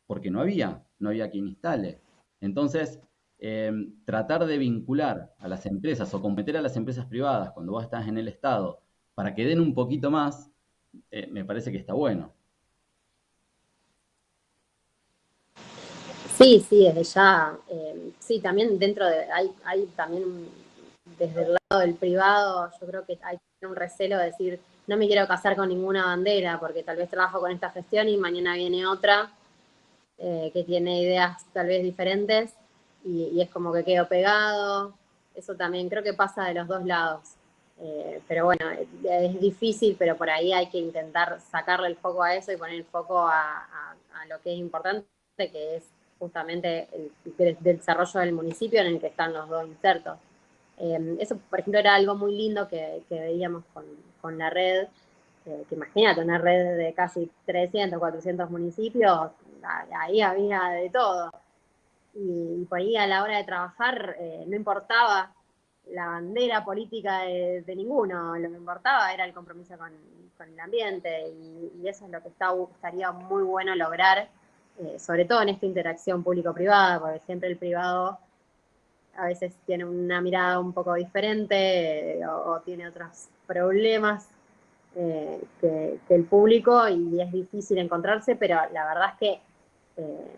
porque 0.06 0.30
no 0.30 0.40
había, 0.40 0.84
no 0.98 1.10
había 1.10 1.30
quien 1.30 1.46
instale. 1.46 2.00
Entonces, 2.40 3.00
em, 3.38 3.94
tratar 4.04 4.46
de 4.46 4.58
vincular 4.58 5.34
a 5.38 5.48
las 5.48 5.66
empresas 5.66 6.12
o 6.14 6.20
competir 6.22 6.56
a 6.56 6.62
las 6.62 6.76
empresas 6.76 7.06
privadas 7.06 7.52
cuando 7.52 7.72
vos 7.72 7.84
estás 7.84 8.08
en 8.08 8.18
el 8.18 8.28
Estado 8.28 8.82
para 9.14 9.34
que 9.34 9.44
den 9.44 9.60
un 9.60 9.74
poquito 9.74 10.10
más, 10.10 10.50
eh, 11.10 11.28
me 11.30 11.44
parece 11.44 11.70
que 11.72 11.78
está 11.78 11.94
bueno. 11.94 12.32
Sí, 16.42 16.66
sí, 16.68 16.84
desde 16.84 17.04
ya. 17.04 17.56
Em, 17.68 18.12
sí, 18.18 18.40
también 18.40 18.78
dentro 18.78 19.06
de, 19.06 19.30
hay, 19.30 19.52
hay 19.64 19.86
también 19.96 20.48
desde 21.18 21.42
el 21.42 21.56
lado 21.70 21.80
del 21.80 21.94
privado, 21.94 22.70
yo 22.80 22.86
creo 22.86 23.04
que 23.04 23.18
hay 23.22 23.38
un 23.62 23.76
recelo 23.76 24.18
de 24.18 24.26
decir, 24.26 24.60
no 24.86 24.96
me 24.96 25.06
quiero 25.06 25.26
casar 25.28 25.54
con 25.56 25.68
ninguna 25.68 26.06
bandera, 26.06 26.58
porque 26.58 26.82
tal 26.82 26.96
vez 26.96 27.08
trabajo 27.08 27.40
con 27.40 27.52
esta 27.52 27.70
gestión 27.70 28.08
y 28.08 28.16
mañana 28.16 28.54
viene 28.54 28.86
otra 28.86 29.30
eh, 30.18 30.50
que 30.52 30.64
tiene 30.64 31.02
ideas 31.02 31.44
tal 31.52 31.66
vez 31.68 31.82
diferentes 31.82 32.54
y, 33.04 33.40
es 33.40 33.50
como 33.50 33.72
que 33.72 33.84
quedo 33.84 34.08
pegado. 34.08 34.94
Eso 35.34 35.54
también 35.54 35.88
creo 35.88 36.02
que 36.02 36.14
pasa 36.14 36.44
de 36.44 36.54
los 36.54 36.68
dos 36.68 36.84
lados. 36.84 37.22
Eh, 37.80 38.20
pero 38.28 38.44
bueno, 38.44 38.66
es 38.70 39.40
difícil, 39.40 39.96
pero 39.98 40.16
por 40.16 40.30
ahí 40.30 40.52
hay 40.52 40.68
que 40.68 40.78
intentar 40.78 41.40
sacarle 41.40 41.88
el 41.88 41.96
foco 41.96 42.22
a 42.22 42.34
eso 42.34 42.52
y 42.52 42.56
poner 42.56 42.76
el 42.76 42.84
foco 42.84 43.26
a, 43.26 43.94
lo 44.28 44.40
que 44.40 44.52
es 44.52 44.58
importante, 44.58 45.06
que 45.36 45.76
es 45.76 45.84
justamente 46.22 46.88
el, 46.92 47.56
desarrollo 47.58 48.20
del 48.20 48.32
municipio 48.32 48.80
en 48.80 48.86
el 48.86 49.00
que 49.00 49.08
están 49.08 49.32
los 49.32 49.48
dos 49.48 49.66
insertos. 49.66 50.18
Eh, 50.78 51.16
eso, 51.18 51.36
por 51.50 51.58
ejemplo, 51.58 51.80
era 51.80 51.96
algo 51.96 52.14
muy 52.14 52.36
lindo 52.36 52.68
que, 52.68 53.02
veíamos 53.10 53.64
con, 54.20 54.38
la 54.38 54.48
red, 54.48 54.86
que 55.44 55.74
imagínate, 55.74 56.20
una 56.20 56.38
red 56.38 56.76
de 56.76 56.94
casi 56.94 57.28
300, 57.44 57.98
400 57.98 58.48
municipios, 58.50 59.30
ahí 59.98 60.22
había 60.22 60.62
de 60.68 60.90
todo. 60.90 61.32
Y, 62.14 62.66
por 62.66 62.78
ahí 62.78 62.96
a 62.96 63.08
la 63.08 63.24
hora 63.24 63.38
de 63.38 63.44
trabajar 63.44 64.14
eh, 64.20 64.44
no 64.46 64.54
importaba 64.54 65.32
la 65.90 66.06
bandera 66.06 66.64
política 66.64 67.22
de, 67.22 67.74
ninguno, 67.74 68.36
lo 68.36 68.48
que 68.48 68.56
importaba 68.56 69.12
era 69.12 69.24
el 69.24 69.32
compromiso 69.32 69.76
con, 69.76 69.90
el 69.92 70.60
ambiente 70.60 71.28
y, 71.28 71.88
eso 71.88 72.04
es 72.04 72.10
lo 72.12 72.22
que 72.22 72.28
está, 72.28 72.52
estaría 72.74 73.10
muy 73.10 73.42
bueno 73.42 73.74
lograr, 73.74 74.28
eh, 74.78 74.98
sobre 74.98 75.26
todo 75.26 75.42
en 75.42 75.50
esta 75.50 75.66
interacción 75.66 76.22
público-privada, 76.22 76.98
porque 76.98 77.20
siempre 77.20 77.48
el 77.48 77.56
privado 77.56 78.18
a 79.16 79.26
veces 79.26 79.54
tiene 79.66 79.84
una 79.84 80.20
mirada 80.22 80.58
un 80.58 80.72
poco 80.72 80.94
diferente 80.94 82.18
eh, 82.18 82.26
o, 82.26 82.60
tiene 82.60 82.88
otros 82.88 83.28
problemas 83.46 84.28
que, 84.94 85.98
el 86.08 86.24
público 86.24 86.86
y 86.88 87.20
es 87.20 87.32
difícil 87.32 87.78
encontrarse, 87.78 88.36
pero 88.36 88.56
la 88.72 88.86
verdad 88.86 89.10
es 89.12 89.18
que 89.18 89.40
eh, 89.96 90.36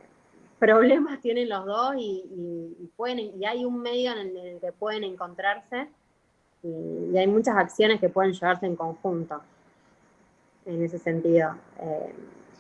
problemas 0.59 1.21
tienen 1.23 1.49
los 1.49 1.65
dos 1.65 1.95
y, 1.97 2.91
pueden, 2.97 3.19
y 3.19 3.45
hay 3.45 3.65
un 3.65 3.81
medio 3.81 4.13
en 4.13 4.37
el, 4.37 4.61
que 4.61 4.73
pueden 4.73 5.05
encontrarse 5.05 5.89
y, 6.63 7.17
hay 7.17 7.27
muchas 7.29 7.57
acciones 7.57 8.01
que 8.01 8.09
pueden 8.09 8.33
llevarse 8.33 8.67
en 8.67 8.75
conjunto 8.75 9.41
en 10.67 10.83
ese 10.83 10.99
sentido. 10.99 11.55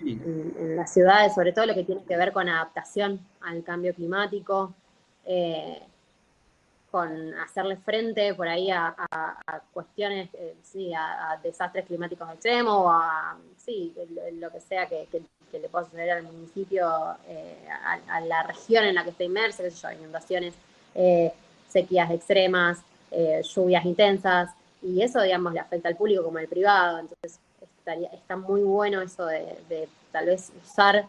Eh, 0.06 0.52
en, 0.58 0.76
las 0.76 0.92
ciudades, 0.92 1.34
sobre 1.34 1.52
todo 1.52 1.66
lo 1.66 1.74
que 1.74 1.84
tiene 1.84 2.02
que 2.04 2.16
ver 2.16 2.32
con 2.32 2.48
adaptación 2.48 3.20
al 3.40 3.62
cambio 3.62 3.94
climático, 3.94 4.74
eh, 5.24 5.80
con 6.90 7.34
hacerle 7.34 7.76
frente 7.76 8.34
por 8.34 8.46
ahí 8.46 8.70
a, 8.70 8.94
cuestiones, 9.72 10.30
sí, 10.62 10.92
a, 10.94 11.40
desastres 11.42 11.86
climáticos 11.86 12.30
extremos 12.30 12.72
o 12.72 12.88
a, 12.88 13.36
sí, 13.56 13.92
lo 14.34 14.50
que 14.52 14.60
sea 14.60 14.86
que, 14.86 15.08
le 15.58 15.68
pueda 15.68 15.84
suceder 15.84 16.10
al 16.10 16.22
municipio, 16.22 16.88
eh, 17.28 17.66
a, 18.08 18.20
la 18.20 18.42
región 18.42 18.84
en 18.84 18.94
la 18.94 19.04
que 19.04 19.10
está 19.10 19.24
inmersa, 19.24 19.62
qué 19.62 19.70
sé 19.70 19.80
yo, 19.82 19.92
inundaciones, 19.92 20.54
eh, 20.94 21.32
sequías 21.68 22.10
extremas, 22.10 22.78
eh, 23.10 23.42
lluvias 23.42 23.84
intensas, 23.84 24.50
y 24.82 25.02
eso, 25.02 25.20
digamos, 25.22 25.52
le 25.52 25.60
afecta 25.60 25.88
al 25.88 25.96
público 25.96 26.24
como 26.24 26.38
al 26.38 26.46
privado, 26.46 26.98
entonces 26.98 27.40
estaría, 27.84 28.08
está 28.08 28.36
muy 28.36 28.62
bueno 28.62 29.02
eso 29.02 29.26
de, 29.26 29.88
tal 30.10 30.26
vez 30.26 30.50
usar 30.62 31.06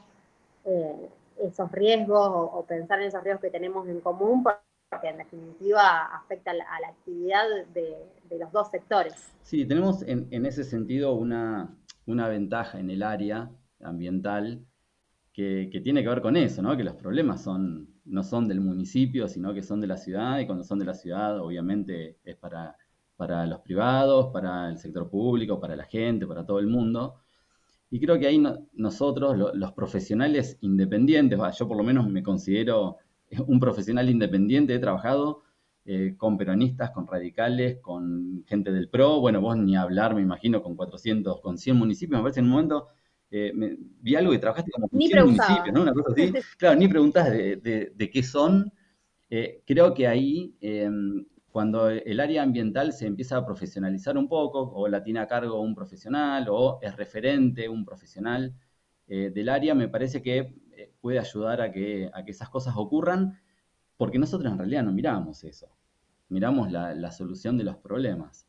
esos 1.41 1.71
riesgos 1.71 2.27
o, 2.29 2.65
pensar 2.67 2.99
en 2.99 3.07
esos 3.07 3.23
riesgos 3.23 3.41
que 3.43 3.49
tenemos 3.49 3.87
en 3.87 4.01
común, 4.01 4.43
porque 4.43 5.07
en 5.07 5.17
definitiva 5.17 6.05
afecta 6.13 6.51
a 6.51 6.53
la, 6.55 6.87
actividad 6.89 7.45
de, 7.73 7.95
los 8.37 8.51
dos 8.51 8.69
sectores. 8.69 9.31
Sí, 9.41 9.65
tenemos 9.65 10.03
en, 10.03 10.45
ese 10.45 10.65
sentido 10.65 11.13
una, 11.13 11.73
una 12.07 12.27
ventaja 12.27 12.79
en 12.79 12.89
el 12.89 13.03
área 13.03 13.49
ambiental 13.81 14.65
que, 15.31 15.69
tiene 15.81 16.01
que 16.03 16.09
ver 16.09 16.21
con 16.21 16.35
eso, 16.35 16.61
¿no? 16.61 16.75
Que 16.75 16.83
los 16.83 16.95
problemas 16.95 17.41
son, 17.41 17.87
no 18.03 18.23
son 18.23 18.49
del 18.49 18.59
municipio, 18.59 19.29
sino 19.29 19.53
que 19.53 19.61
son 19.61 19.79
de 19.79 19.87
la 19.87 19.97
ciudad, 19.97 20.39
y 20.39 20.45
cuando 20.45 20.65
son 20.65 20.79
de 20.79 20.85
la 20.85 20.93
ciudad, 20.93 21.39
obviamente 21.39 22.17
es 22.25 22.35
para, 22.35 22.75
para 23.15 23.45
los 23.45 23.61
privados, 23.61 24.31
para 24.33 24.69
el 24.69 24.77
sector 24.77 25.09
público, 25.09 25.59
para 25.59 25.75
la 25.75 25.85
gente, 25.85 26.27
para 26.27 26.45
todo 26.45 26.59
el 26.59 26.67
mundo. 26.67 27.15
Y 27.89 27.99
creo 27.99 28.19
que 28.19 28.27
ahí 28.27 28.43
nosotros, 28.73 29.37
los 29.53 29.71
profesionales 29.73 30.57
independientes, 30.61 31.39
yo 31.57 31.67
por 31.67 31.77
lo 31.77 31.83
menos 31.83 32.09
me 32.09 32.23
considero 32.23 32.97
un 33.47 33.59
profesional 33.59 34.09
independiente, 34.09 34.75
he 34.75 34.79
trabajado 34.79 35.43
eh, 35.85 36.15
con 36.17 36.37
peronistas, 36.37 36.91
con 36.91 37.07
radicales, 37.07 37.79
con 37.79 38.43
gente 38.47 38.71
del 38.71 38.89
PRO, 38.89 39.19
bueno, 39.21 39.39
vos 39.39 39.55
ni 39.55 39.75
hablar, 39.75 40.15
me 40.15 40.21
imagino, 40.21 40.63
con 40.63 40.75
400, 40.75 41.41
con 41.41 41.57
100 41.57 41.77
municipios, 41.77 42.17
me 42.17 42.23
parece 42.23 42.39
en 42.39 42.47
un 42.47 42.51
momento 42.51 42.87
eh, 43.31 43.51
vi 44.01 44.15
algo 44.15 44.31
que 44.31 44.39
trabajaste 44.39 44.71
como 44.71 44.87
con 44.87 44.99
100 44.99 45.25
municipios, 45.25 45.73
¿no? 45.73 45.81
Una 45.81 45.93
cosa 45.93 46.11
así. 46.11 46.33
Claro, 46.57 46.79
ni 46.79 46.87
preguntas 46.87 47.31
de, 47.31 48.09
qué 48.11 48.23
son. 48.23 48.71
Eh, 49.29 49.61
creo 49.65 49.93
que 49.93 50.07
ahí, 50.07 50.55
em, 50.61 51.25
cuando 51.55 51.87
el 51.89 52.19
área 52.19 52.43
ambiental 52.43 52.91
se 52.91 53.07
empieza 53.07 53.37
a 53.37 53.45
profesionalizar 53.45 54.17
un 54.17 54.27
poco, 54.27 54.59
o 54.59 54.89
la 54.89 55.01
tiene 55.01 55.21
a 55.21 55.27
cargo 55.27 55.61
un 55.61 55.73
profesional, 55.73 56.47
o 56.49 56.79
es 56.81 56.93
referente 56.97 57.69
un 57.69 57.85
profesional 57.85 58.53
eh, 59.07 59.31
del 59.33 59.47
área, 59.47 59.73
me 59.73 59.87
parece 59.87 60.21
que 60.21 60.53
puede 60.99 61.17
ayudar 61.17 61.61
a 61.61 61.71
que, 61.71 62.11
a 62.13 62.25
que 62.25 62.31
esas 62.31 62.49
cosas 62.49 62.73
ocurran, 62.75 63.39
porque 63.95 64.19
nosotros 64.19 64.51
en 64.51 64.57
realidad 64.57 64.83
no 64.83 64.91
miramos 64.91 65.45
eso. 65.45 65.69
Miramos 66.27 66.71
la 66.71 67.11
solución 67.11 67.57
de 67.57 67.63
los 67.63 67.77
problemas. 67.77 68.45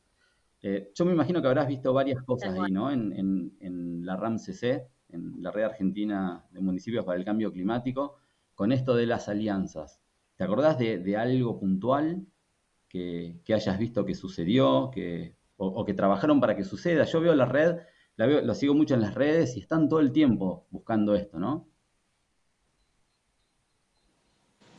Eh, 0.68 0.90
yo 0.96 1.04
me 1.04 1.12
imagino 1.12 1.40
que 1.40 1.46
habrás 1.46 1.68
visto 1.68 1.92
varias 1.92 2.24
cosas 2.24 2.58
ahí, 2.58 2.72
¿no? 2.72 2.90
En, 2.90 4.02
la 4.04 4.16
RAMCC, 4.16 4.82
en 5.10 5.42
la 5.42 5.52
Red 5.52 5.64
Argentina 5.64 6.44
de 6.50 6.60
Municipios 6.60 7.04
para 7.04 7.18
el 7.18 7.24
Cambio 7.24 7.52
Climático, 7.52 8.16
con 8.54 8.72
esto 8.72 8.96
de 8.96 9.06
las 9.06 9.28
alianzas. 9.28 10.00
¿Te 10.36 10.42
acordás 10.42 10.76
de, 10.78 11.16
algo 11.16 11.58
puntual 11.60 12.26
que, 13.44 13.54
hayas 13.54 13.78
visto 13.78 14.04
que 14.04 14.14
sucedió 14.14 14.90
que, 14.92 15.34
o, 15.56 15.84
que 15.84 15.94
trabajaron 15.94 16.40
para 16.40 16.56
que 16.56 16.64
suceda? 16.64 17.04
Yo 17.04 17.20
veo 17.20 17.34
la 17.34 17.46
red, 17.46 17.78
la 18.16 18.26
lo 18.26 18.54
sigo 18.54 18.74
mucho 18.74 18.94
en 18.94 19.00
las 19.02 19.14
redes 19.14 19.56
y 19.56 19.60
están 19.60 19.88
todo 19.88 20.00
el 20.00 20.12
tiempo 20.12 20.66
buscando 20.70 21.14
esto, 21.14 21.38
¿no? 21.38 21.66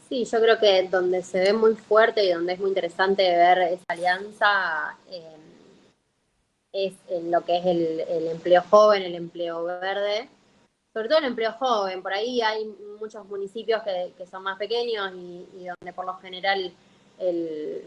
Sí, 0.08 0.24
yo 0.24 0.40
creo 0.40 0.58
que 0.58 0.88
donde 0.90 1.22
se 1.22 1.40
ve 1.40 1.54
muy 1.54 1.76
fuerte 1.76 2.24
y 2.24 2.32
donde 2.32 2.54
es 2.54 2.60
muy 2.60 2.70
interesante 2.70 3.24
ver 3.24 3.58
esa 3.60 3.84
alianza 3.90 4.98
eh, 5.12 5.36
es 6.72 6.94
en 7.10 7.30
lo 7.30 7.44
que 7.44 7.58
es 7.58 7.66
el, 7.66 8.28
empleo 8.28 8.62
joven, 8.70 9.04
el 9.04 9.16
empleo 9.16 9.66
verde, 9.66 10.30
sobre 10.94 11.10
todo 11.10 11.20
el 11.20 11.26
empleo 11.26 11.52
joven. 11.54 12.02
Por 12.02 12.14
ahí 12.14 12.42
hay 12.42 12.66
muchos 13.00 13.26
municipios 13.26 13.82
que, 13.84 14.26
son 14.28 14.44
más 14.44 14.58
pequeños 14.58 15.12
y, 15.14 15.66
donde 15.66 15.94
por 15.94 16.06
lo 16.06 16.16
general 16.20 16.72
el, 17.20 17.84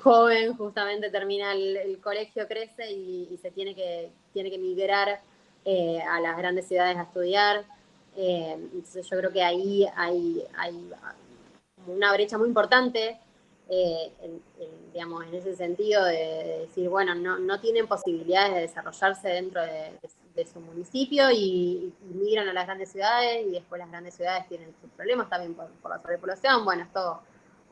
joven 0.00 0.56
justamente 0.56 1.10
termina 1.10 1.52
el, 1.52 1.98
colegio, 2.00 2.46
crece 2.46 2.90
y, 2.90 3.38
se 3.40 3.50
tiene 3.50 3.74
que, 3.74 4.10
tiene 4.32 4.50
que 4.50 4.58
migrar 4.58 5.20
eh, 5.64 6.00
a 6.02 6.20
las 6.20 6.36
grandes 6.36 6.66
ciudades 6.66 6.96
a 6.96 7.02
estudiar. 7.02 7.64
Eh, 8.16 8.52
entonces 8.52 9.08
yo 9.08 9.18
creo 9.18 9.32
que 9.32 9.42
ahí 9.42 9.86
hay, 9.96 10.44
hay 10.56 10.90
una 11.86 12.12
brecha 12.12 12.38
muy 12.38 12.48
importante 12.48 13.18
eh, 13.68 14.12
en, 14.20 14.42
digamos, 14.92 15.24
en 15.26 15.34
ese 15.34 15.56
sentido 15.56 16.04
de, 16.04 16.66
decir, 16.66 16.88
bueno, 16.88 17.14
no, 17.14 17.38
no, 17.38 17.60
tienen 17.60 17.86
posibilidades 17.86 18.54
de 18.54 18.60
desarrollarse 18.60 19.28
dentro 19.28 19.62
de, 19.62 19.98
su 20.52 20.60
municipio 20.60 21.30
y, 21.30 21.92
migran 22.12 22.48
a 22.48 22.52
las 22.52 22.66
grandes 22.66 22.90
ciudades 22.92 23.46
y 23.46 23.52
después 23.52 23.78
las 23.78 23.90
grandes 23.90 24.14
ciudades 24.14 24.46
tienen 24.48 24.74
sus 24.80 24.90
problemas 24.90 25.30
también 25.30 25.54
por, 25.54 25.68
la 25.88 26.00
sobrepoblación, 26.00 26.64
bueno, 26.64 26.82
es 26.82 26.92
todo 26.92 27.22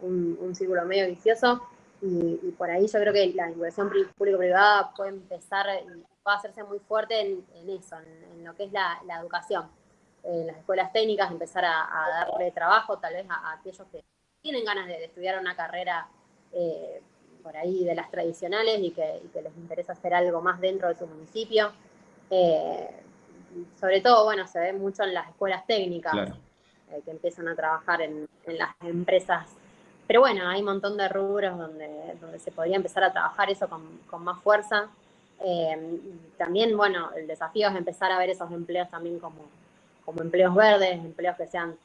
un, 0.02 0.54
círculo 0.54 0.84
medio 0.84 1.06
vicioso 1.08 1.62
y, 2.00 2.36
por 2.58 2.70
ahí 2.70 2.86
yo 2.86 2.98
creo 2.98 3.12
que 3.12 3.32
la 3.34 3.50
inversión 3.50 3.90
público-privada 4.16 4.92
puede 4.94 5.10
empezar 5.10 5.66
y 5.84 6.02
va 6.26 6.34
a 6.34 6.36
hacerse 6.36 6.62
muy 6.64 6.78
fuerte 6.80 7.20
en, 7.20 7.70
eso, 7.70 7.96
en, 7.98 8.44
lo 8.44 8.54
que 8.54 8.64
es 8.64 8.72
la, 8.72 9.00
educación. 9.20 9.68
En 10.24 10.46
las 10.46 10.56
escuelas 10.56 10.92
técnicas 10.92 11.30
empezar 11.30 11.64
a, 11.64 12.26
darle 12.28 12.50
trabajo 12.50 12.98
tal 12.98 13.14
vez 13.14 13.26
a 13.28 13.52
aquellos 13.52 13.86
que 13.90 14.04
tienen 14.40 14.64
ganas 14.64 14.86
de, 14.86 15.04
estudiar 15.04 15.38
una 15.40 15.56
carrera, 15.56 16.08
eh, 16.52 17.00
por 17.42 17.56
ahí 17.56 17.84
de 17.84 17.94
las 17.94 18.10
tradicionales 18.10 18.80
y 18.80 18.90
que, 18.90 19.22
les 19.34 19.56
interesa 19.56 19.92
hacer 19.92 20.14
algo 20.14 20.40
más 20.40 20.60
dentro 20.60 20.88
de 20.88 20.94
su 20.94 21.06
municipio. 21.06 21.72
Eh, 22.30 22.88
sobre 23.78 24.00
todo, 24.00 24.24
bueno, 24.24 24.46
se 24.46 24.58
ve 24.58 24.72
mucho 24.72 25.02
en 25.02 25.14
las 25.14 25.28
escuelas 25.28 25.66
técnicas 25.66 26.32
que 27.04 27.10
empiezan 27.10 27.48
a 27.48 27.56
trabajar 27.56 28.02
en, 28.02 28.28
las 28.46 28.70
empresas. 28.82 29.48
Pero 30.12 30.20
bueno, 30.20 30.46
hay 30.46 30.60
un 30.60 30.66
montón 30.66 30.98
de 30.98 31.08
rubros 31.08 31.56
donde, 31.56 31.88
se 32.38 32.52
podría 32.52 32.76
empezar 32.76 33.02
a 33.02 33.12
trabajar 33.12 33.48
eso 33.48 33.66
con, 33.66 34.22
más 34.22 34.42
fuerza. 34.42 34.90
también, 36.36 36.76
bueno, 36.76 37.12
el 37.16 37.26
desafío 37.26 37.70
es 37.70 37.76
empezar 37.76 38.12
a 38.12 38.18
ver 38.18 38.28
esos 38.28 38.52
empleos 38.52 38.90
también 38.90 39.18
como, 39.18 39.46
como 40.04 40.20
empleos 40.20 40.54
verdes, 40.54 41.02
empleos 41.02 41.34
que 41.38 41.46
sean 41.46 41.78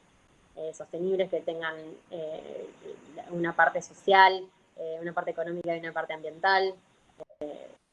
eh, 0.56 0.74
sostenibles, 0.74 1.30
que 1.30 1.40
tengan 1.40 1.74
eh, 2.10 2.68
una 3.30 3.54
parte 3.54 3.80
social, 3.80 4.44
eh, 4.76 4.98
una 5.00 5.14
parte 5.14 5.30
económica 5.30 5.74
y 5.74 5.80
una 5.80 5.94
parte 5.94 6.12
ambiental. 6.12 6.74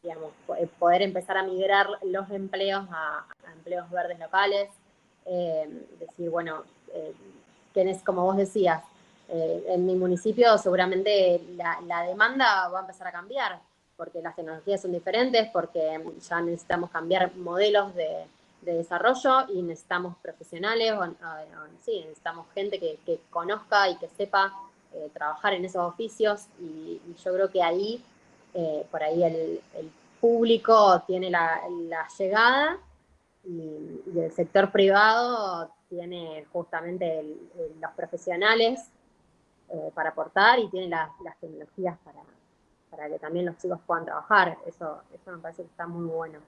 digamos, 0.03 0.33
poder 0.77 1.01
empezar 1.01 1.37
a 1.37 1.43
migrar 1.43 1.87
los 2.03 2.29
empleos 2.29 2.85
a, 2.91 3.25
empleos 3.53 3.89
verdes 3.89 4.19
locales. 4.19 4.69
decir, 5.97 6.29
bueno, 6.29 6.63
es 7.73 8.03
como 8.03 8.25
vos 8.25 8.35
decías, 8.35 8.83
en 9.27 9.85
mi 9.85 9.95
municipio 9.95 10.57
seguramente 10.57 11.41
la, 11.55 11.79
la 11.87 12.03
demanda 12.03 12.67
va 12.69 12.79
a 12.79 12.81
empezar 12.81 13.07
a 13.07 13.11
cambiar 13.11 13.59
porque 13.97 14.21
las 14.21 14.35
tecnologías 14.35 14.81
son 14.81 14.91
diferentes, 14.91 15.49
porque 15.51 15.99
ya 16.27 16.41
necesitamos 16.41 16.89
cambiar 16.89 17.35
modelos 17.35 17.95
de, 17.95 18.25
de 18.65 18.73
desarrollo 18.73 19.47
y 19.53 19.61
necesitamos 19.61 20.17
profesionales, 20.17 20.93
o, 20.93 21.05
sí, 21.81 22.01
necesitamos 22.01 22.47
gente 22.53 22.79
que, 22.79 23.19
conozca 23.29 23.89
y 23.89 23.95
que 23.97 24.09
sepa 24.09 24.53
eh, 24.93 25.09
trabajar 25.13 25.53
en 25.53 25.65
esos 25.65 25.81
oficios 25.81 26.47
y, 26.59 26.99
yo 27.23 27.33
creo 27.33 27.49
que 27.49 27.61
ahí, 27.61 28.03
eh, 28.53 28.85
por 28.91 29.03
ahí 29.03 29.23
el, 29.23 29.61
público 30.19 31.03
tiene 31.05 31.29
la, 31.29 31.61
llegada 32.17 32.79
y, 33.43 34.01
el 34.17 34.31
sector 34.31 34.71
privado 34.71 35.69
tiene 35.87 36.45
justamente 36.51 37.23
los 37.79 37.91
profesionales 37.91 38.89
eh, 39.75 39.91
para 39.93 40.09
aportar 40.09 40.59
y 40.59 40.69
tiene 40.69 40.87
las 40.87 41.09
tecnologías 41.41 41.97
para, 42.03 42.19
para 42.89 43.09
que 43.09 43.19
también 43.19 43.45
los 43.45 43.57
chicos 43.57 43.79
puedan 43.85 44.05
trabajar. 44.05 44.57
Eso, 44.65 45.01
eso 45.13 45.31
me 45.31 45.39
parece 45.39 45.63
que 45.63 45.69
está 45.69 45.85
muy 45.85 46.05
bueno. 46.07 46.39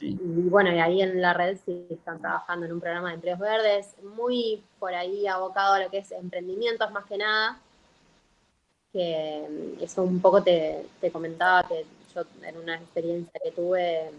Y 0.00 0.48
bueno, 0.48 0.72
y 0.72 0.80
ahí 0.80 1.02
en 1.02 1.20
la 1.20 1.34
red 1.34 1.58
sí 1.64 1.86
están 1.90 2.20
trabajando 2.20 2.66
en 2.66 2.72
un 2.72 2.80
programa 2.80 3.08
de 3.08 3.14
empleos 3.16 3.38
verdes, 3.38 3.94
muy 4.16 4.62
por 4.78 4.94
ahí 4.94 5.26
abocado 5.26 5.74
a 5.74 5.80
lo 5.80 5.90
que 5.90 5.98
es 5.98 6.10
emprendimientos 6.12 6.90
más 6.92 7.04
que 7.04 7.18
nada, 7.18 7.60
que 8.92 9.76
eso 9.80 10.02
un 10.02 10.20
poco 10.20 10.42
te, 10.42 10.86
comentaba 11.12 11.68
que 11.68 11.84
yo 12.14 12.22
en 12.42 12.58
una 12.58 12.76
experiencia 12.76 13.40
que 13.42 13.52
tuve 13.52 14.10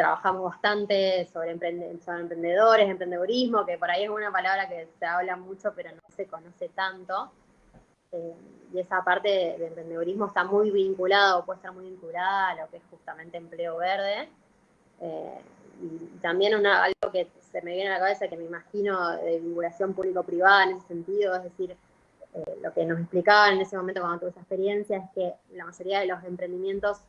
trabajamos 0.00 0.44
bastante 0.44 1.28
sobre, 1.30 1.50
emprendedores, 1.50 2.88
emprendedorismo, 2.88 3.66
que 3.66 3.76
por 3.76 3.90
ahí 3.90 4.04
es 4.04 4.08
una 4.08 4.32
palabra 4.32 4.66
que 4.66 4.88
se 4.98 5.04
habla 5.04 5.36
mucho 5.36 5.74
pero 5.76 5.90
no 5.90 6.00
se 6.16 6.26
conoce 6.26 6.70
tanto. 6.70 7.30
Eh, 8.10 8.34
y 8.72 8.78
esa 8.78 9.04
parte 9.04 9.28
de, 9.28 9.66
emprendedurismo 9.66 10.28
está 10.28 10.42
muy 10.42 10.70
vinculada 10.70 11.36
o 11.36 11.44
puede 11.44 11.58
estar 11.58 11.74
muy 11.74 11.84
vinculada 11.84 12.48
a 12.48 12.54
lo 12.54 12.70
que 12.70 12.78
es 12.78 12.82
justamente 12.90 13.36
empleo 13.36 13.76
verde. 13.76 14.30
Eh, 15.02 15.38
y 15.82 16.18
también 16.22 16.54
una, 16.54 16.84
algo 16.84 17.12
que 17.12 17.28
se 17.52 17.60
me 17.60 17.74
viene 17.74 17.90
a 17.90 17.94
la 17.94 17.98
cabeza 17.98 18.26
que 18.26 18.38
me 18.38 18.44
imagino 18.44 19.18
de 19.18 19.38
vinculación 19.38 19.92
público-privada 19.92 20.64
en 20.64 20.76
ese 20.78 20.86
sentido, 20.86 21.34
es 21.34 21.42
decir, 21.42 21.76
eh, 22.32 22.58
lo 22.62 22.72
que 22.72 22.86
nos 22.86 23.00
explicaban 23.00 23.56
en 23.56 23.60
ese 23.60 23.76
momento 23.76 24.00
cuando 24.00 24.20
tuve 24.20 24.30
esa 24.30 24.40
experiencia 24.40 24.96
es 24.96 25.10
que 25.14 25.34
la 25.54 25.66
mayoría 25.66 26.00
de 26.00 26.06
los 26.06 26.24
emprendimientos 26.24 27.02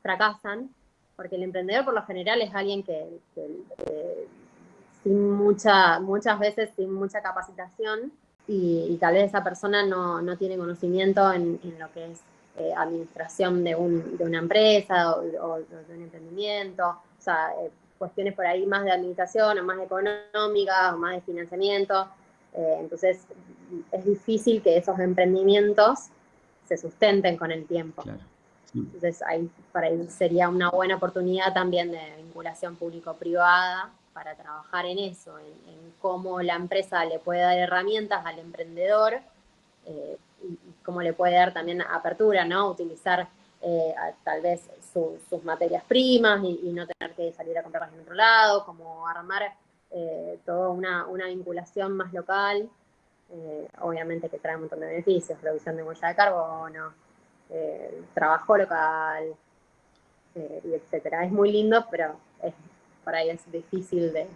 fracasan, 0.00 0.70
porque 1.16 1.36
el 1.36 1.42
emprendedor 1.42 1.84
por 1.84 1.94
lo 1.94 2.04
general 2.04 2.42
es 2.42 2.54
alguien 2.54 2.82
que, 2.82 3.06
sin 5.02 5.30
mucha, 5.30 5.98
muchas 6.00 6.38
veces 6.38 6.70
sin 6.76 6.92
mucha 6.92 7.22
capacitación, 7.22 8.12
y, 8.48 8.96
tal 9.00 9.14
vez 9.14 9.24
esa 9.24 9.42
persona 9.42 9.84
no, 9.84 10.22
no 10.22 10.36
tiene 10.36 10.56
conocimiento 10.56 11.32
en, 11.32 11.58
lo 11.78 11.90
que 11.92 12.12
es 12.12 12.20
eh, 12.58 12.72
administración 12.76 13.64
de, 13.64 13.74
un, 13.74 14.16
de, 14.16 14.24
una 14.24 14.38
empresa 14.38 15.16
o, 15.16 15.22
de 15.22 15.94
un 15.94 16.02
emprendimiento, 16.02 16.88
o 16.88 17.22
sea, 17.22 17.50
eh, 17.60 17.70
cuestiones 17.98 18.34
por 18.34 18.46
ahí 18.46 18.64
más 18.66 18.84
de 18.84 18.92
administración 18.92 19.58
o 19.58 19.64
más 19.64 19.78
económicas 19.80 20.92
o 20.92 20.98
más 20.98 21.16
de 21.16 21.20
financiamiento. 21.22 22.08
Eh, 22.54 22.76
entonces, 22.80 23.20
es 23.90 24.04
difícil 24.04 24.62
que 24.62 24.76
esos 24.76 24.98
emprendimientos 25.00 26.06
se 26.66 26.76
sustenten 26.76 27.36
con 27.36 27.50
el 27.50 27.66
tiempo. 27.66 28.04
Entonces, 28.76 29.22
ahí 29.22 29.50
para 29.72 29.88
él 29.88 30.10
sería 30.10 30.48
una 30.48 30.70
buena 30.70 30.96
oportunidad 30.96 31.52
también 31.54 31.90
de 31.90 32.00
vinculación 32.18 32.76
público-privada 32.76 33.90
para 34.12 34.34
trabajar 34.34 34.86
en 34.86 34.98
eso, 34.98 35.38
en, 35.38 35.92
cómo 36.00 36.40
la 36.40 36.54
empresa 36.54 37.04
le 37.04 37.18
puede 37.18 37.40
dar 37.40 37.58
herramientas 37.58 38.24
al 38.24 38.38
emprendedor 38.38 39.14
eh, 39.86 40.16
y, 40.42 40.58
cómo 40.84 41.02
le 41.02 41.12
puede 41.12 41.34
dar 41.34 41.52
también 41.52 41.82
apertura, 41.82 42.44
¿no? 42.44 42.70
Utilizar 42.70 43.28
eh, 43.60 43.94
tal 44.22 44.40
vez 44.40 44.68
sus 44.92 45.44
materias 45.44 45.82
primas 45.84 46.42
y, 46.44 46.70
no 46.72 46.86
tener 46.86 47.14
que 47.14 47.32
salir 47.32 47.58
a 47.58 47.62
comprarlas 47.62 47.92
en 47.94 48.00
otro 48.00 48.14
lado, 48.14 48.64
como 48.64 49.08
armar 49.08 49.52
eh, 49.90 50.38
toda 50.44 50.68
una, 50.68 51.26
vinculación 51.26 51.92
más 51.92 52.12
local, 52.12 52.68
obviamente 53.80 54.28
que 54.28 54.38
trae 54.38 54.54
un 54.54 54.62
montón 54.62 54.80
de 54.80 54.86
beneficios, 54.86 55.40
reducción 55.42 55.76
de 55.76 55.82
huella 55.82 56.08
de 56.08 56.14
carbono, 56.14 56.92
trabajo 58.14 58.56
local, 58.56 59.34
y 60.34 60.74
etcétera. 60.74 61.24
Es 61.24 61.32
muy 61.32 61.52
lindo, 61.52 61.86
pero 61.90 62.16
es 62.42 62.52
por 63.06 63.14
ahí 63.14 63.30
es 63.30 63.40
difícil 63.52 64.12
de, 64.12 64.26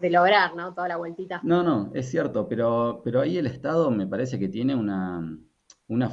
de 0.00 0.10
lograr, 0.10 0.54
¿no? 0.54 0.72
Toda 0.72 0.86
la 0.86 0.96
vueltita. 0.96 1.40
No, 1.42 1.64
no, 1.64 1.90
es 1.92 2.08
cierto, 2.08 2.48
pero, 2.48 3.00
pero 3.02 3.20
ahí 3.20 3.36
el 3.36 3.48
Estado 3.48 3.90
me 3.90 4.06
parece 4.06 4.38
que 4.38 4.48
tiene 4.48 4.76
una, 4.76 5.40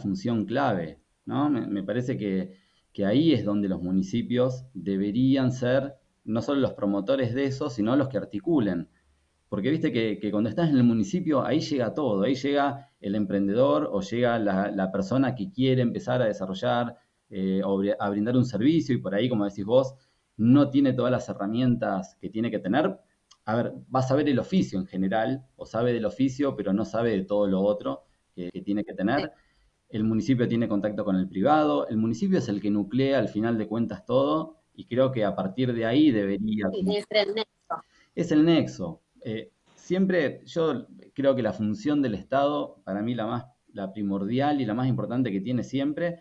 función 0.01 0.45
clave, 0.45 0.99
¿no? 1.25 1.51
Me, 1.51 1.83
parece 1.83 2.17
que, 2.17 2.57
ahí 3.05 3.31
es 3.33 3.45
donde 3.45 3.69
los 3.69 3.79
municipios 3.79 4.65
deberían 4.73 5.51
ser 5.51 5.93
no 6.23 6.41
solo 6.41 6.61
los 6.61 6.73
promotores 6.73 7.35
de 7.35 7.45
eso, 7.45 7.69
sino 7.69 7.95
los 7.95 8.09
que 8.09 8.17
articulen. 8.17 8.89
Porque 9.49 9.69
viste 9.69 9.91
que, 9.91 10.31
cuando 10.31 10.49
estás 10.49 10.69
en 10.69 10.77
el 10.77 10.83
municipio, 10.83 11.45
ahí 11.45 11.59
llega 11.59 11.93
todo, 11.93 12.23
ahí 12.23 12.35
llega 12.35 12.89
el 12.99 13.15
emprendedor 13.15 13.89
o 13.91 14.01
llega 14.01 14.39
la, 14.39 14.91
persona 14.91 15.35
que 15.35 15.51
quiere 15.51 15.81
empezar 15.81 16.21
a 16.21 16.25
desarrollar 16.25 16.97
eh, 17.29 17.61
o 17.63 17.81
a 17.99 18.09
brindar 18.09 18.35
un 18.35 18.45
servicio 18.45 18.95
y 18.95 18.97
por 18.97 19.13
ahí, 19.13 19.29
como 19.29 19.45
decís 19.45 19.65
vos, 19.65 19.95
no 20.37 20.69
tiene 20.69 20.93
todas 20.93 21.11
las 21.11 21.29
herramientas 21.29 22.17
que 22.19 22.29
tiene 22.29 22.51
que 22.51 22.59
tener. 22.59 22.97
A 23.45 23.55
ver, 23.55 23.73
va 23.95 23.99
a 23.99 24.03
saber 24.03 24.27
el 24.27 24.39
oficio 24.39 24.79
en 24.79 24.87
general, 24.87 25.45
o 25.55 25.65
sabe 25.65 25.93
del 25.93 26.05
oficio, 26.05 26.55
pero 26.55 26.73
no 26.73 26.83
sabe 26.83 27.11
de 27.11 27.23
todo 27.23 27.47
lo 27.47 27.61
otro 27.61 28.05
que, 28.35 28.49
tiene 28.63 28.83
que 28.83 28.93
tener. 28.93 29.31
El 29.89 30.03
municipio 30.03 30.47
tiene 30.47 30.67
contacto 30.67 31.05
con 31.05 31.15
el 31.15 31.27
privado, 31.29 31.87
el 31.87 31.97
municipio 31.97 32.39
es 32.39 32.49
el 32.49 32.59
que 32.59 32.71
nuclea 32.71 33.19
al 33.19 33.29
final 33.29 33.57
de 33.57 33.67
cuentas 33.67 34.05
todo, 34.05 34.57
y 34.73 34.85
creo 34.85 35.11
que 35.11 35.23
a 35.23 35.35
partir 35.35 35.73
de 35.73 35.85
ahí 35.85 36.11
debería... 36.11 36.67
es 36.73 37.05
el 37.11 37.35
nexo. 37.35 37.83
Es 38.15 38.31
el 38.31 38.45
nexo. 38.45 39.01
Eh, 39.27 39.51
siempre 39.73 40.43
yo 40.45 40.85
creo 41.15 41.35
que 41.35 41.41
la 41.41 41.51
función 41.51 42.03
del 42.03 42.13
Estado, 42.13 42.79
para 42.85 43.01
mí 43.01 43.15
la 43.15 43.25
más 43.25 43.45
la 43.73 43.91
primordial 43.91 44.61
y 44.61 44.65
la 44.65 44.75
más 44.75 44.87
importante 44.87 45.31
que 45.31 45.41
tiene 45.41 45.63
siempre, 45.63 46.19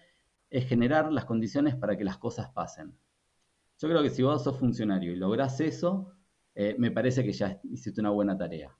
es 0.50 0.66
generar 0.66 1.12
las 1.12 1.26
condiciones 1.26 1.76
para 1.76 1.96
que 1.96 2.04
las 2.04 2.16
cosas 2.16 2.50
pasen. 2.50 2.98
Yo 3.78 3.88
creo 3.88 4.02
que 4.02 4.10
si 4.10 4.22
vos 4.22 4.42
sos 4.42 4.58
funcionario 4.58 5.12
y 5.12 5.16
lográs 5.16 5.60
eso, 5.60 6.12
eh, 6.54 6.76
me 6.78 6.90
parece 6.90 7.22
que 7.22 7.32
ya 7.32 7.60
hiciste 7.64 8.00
una 8.00 8.10
buena 8.10 8.36
tarea. 8.38 8.76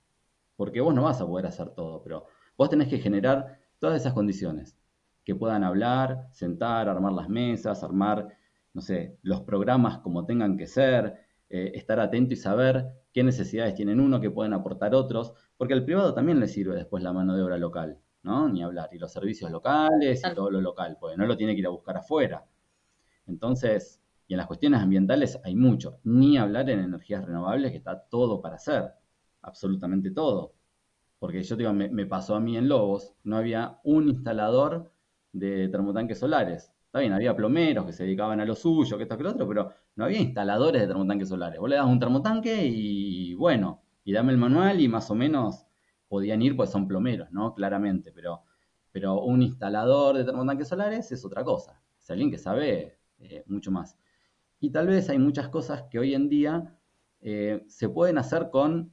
Porque 0.57 0.81
vos 0.81 0.95
no 0.95 1.03
vas 1.03 1.21
a 1.21 1.27
poder 1.27 1.47
hacer 1.47 1.71
todo, 1.71 2.03
pero 2.03 2.27
vos 2.57 2.71
tenés 2.71 2.89
que 2.89 2.99
generar 2.99 3.61
todas 3.79 4.01
esas 4.01 4.15
condiciones. 4.15 4.77
Que 5.23 5.35
puedan 5.35 5.65
hablar, 5.65 6.29
sentar, 6.33 6.89
armar 6.89 7.13
las 7.13 7.29
mesas, 7.29 7.85
armar, 7.85 8.29
no 8.73 8.81
sé, 8.81 9.19
los 9.23 9.43
programas 9.43 9.99
como 9.99 10.25
tengan 10.25 10.57
que 10.57 10.67
ser, 10.67 11.24
eh, 11.55 11.71
estar 11.77 12.01
atento 12.01 12.35
y 12.35 12.37
saber 12.37 12.89
qué 13.13 13.23
necesidades 13.23 13.77
tienen 13.77 14.01
uno, 14.01 14.21
qué 14.21 14.29
pueden 14.29 14.53
aportar 14.55 14.93
otros, 14.93 15.35
porque 15.57 15.73
al 15.73 15.85
privado 15.85 16.13
también 16.13 16.41
le 16.41 16.49
sirve 16.49 16.75
después 16.75 17.01
la 17.05 17.13
mano 17.13 17.37
de 17.37 17.43
obra 17.45 17.59
local, 17.59 17.97
¿no? 18.25 18.49
Ni 18.49 18.61
hablar, 18.65 18.89
y 18.93 18.99
los 18.99 19.13
servicios 19.13 19.53
locales 19.53 20.21
y 20.29 20.35
todo 20.35 20.51
lo 20.51 20.61
local, 20.61 20.97
porque 20.99 21.17
no 21.17 21.27
lo 21.27 21.37
tiene 21.37 21.55
que 21.55 21.61
ir 21.61 21.67
a 21.67 21.71
buscar 21.71 21.97
afuera. 21.97 22.45
Entonces, 23.29 24.03
y 24.27 24.35
en 24.35 24.39
las 24.39 24.49
cuestiones 24.49 24.81
ambientales 24.81 25.39
hay 25.45 25.55
mucho, 25.55 26.01
ni 26.03 26.37
hablar 26.39 26.69
en 26.71 26.81
energías 26.81 27.25
renovables, 27.25 27.71
que 27.71 27.79
está 27.79 28.01
todo 28.01 28.41
para 28.43 28.57
hacer, 28.57 28.91
absolutamente 29.43 30.11
todo. 30.11 30.55
Porque 31.21 31.45
yo 31.45 31.55
digo, 31.55 31.73
me, 31.73 31.89
me 31.89 32.07
pasó 32.07 32.35
a 32.35 32.41
mí 32.41 32.57
en 32.57 32.69
Lobos, 32.69 33.15
no 33.23 33.37
había 33.37 33.79
un 33.85 34.09
instalador 34.09 34.93
de 35.33 35.69
termotanques 35.69 36.19
solares. 36.19 36.74
Está 36.95 37.01
bien, 37.01 37.13
había 37.13 37.35
plomeros 37.35 37.87
que 37.87 37.93
se 37.93 38.05
dedicaban 38.05 38.39
a 38.39 38.45
lo 38.45 38.55
suyo, 38.55 38.97
que 38.97 39.03
esto, 39.03 39.17
que 39.17 39.25
lo 39.25 39.31
otro, 39.31 39.49
pero 39.49 39.69
no 39.97 40.05
había 40.05 40.21
instaladores 40.21 40.81
de 40.81 40.87
termotanques 40.87 41.29
solares. 41.29 41.59
Vos 41.59 41.69
le 41.69 41.75
das 41.75 41.87
un 41.87 41.99
termotanque 41.99 42.67
y 42.67 43.35
bueno, 43.35 43.83
y 44.05 44.13
dame 44.13 44.31
el 44.31 44.39
manual 44.39 44.81
y 44.81 44.87
más 44.87 45.11
o 45.11 45.17
menos 45.17 45.67
podían 46.07 46.41
ir, 46.41 46.55
pues 46.55 46.71
son 46.71 46.87
plomeros, 46.87 47.33
¿no? 47.33 47.53
Claramente, 47.53 48.13
pero 48.13 48.45
Pero 48.93 49.23
un 49.23 49.43
instalador 49.43 50.17
de 50.19 50.25
termotanques 50.25 50.69
solares 50.69 51.11
es 51.11 51.25
otra 51.25 51.43
cosa, 51.45 51.83
es 51.99 52.09
alguien 52.11 52.31
que 52.31 52.39
sabe 52.39 52.99
eh, 53.19 53.43
mucho 53.49 53.73
más. 53.73 53.99
Y 54.61 54.71
tal 54.71 54.87
vez 54.89 55.11
hay 55.11 55.19
muchas 55.19 55.49
cosas 55.49 55.85
que 55.91 55.99
hoy 55.99 56.15
en 56.15 56.29
día 56.29 56.77
eh, 57.21 57.65
se 57.69 57.89
pueden 57.89 58.19
hacer 58.19 58.51
con 58.51 58.93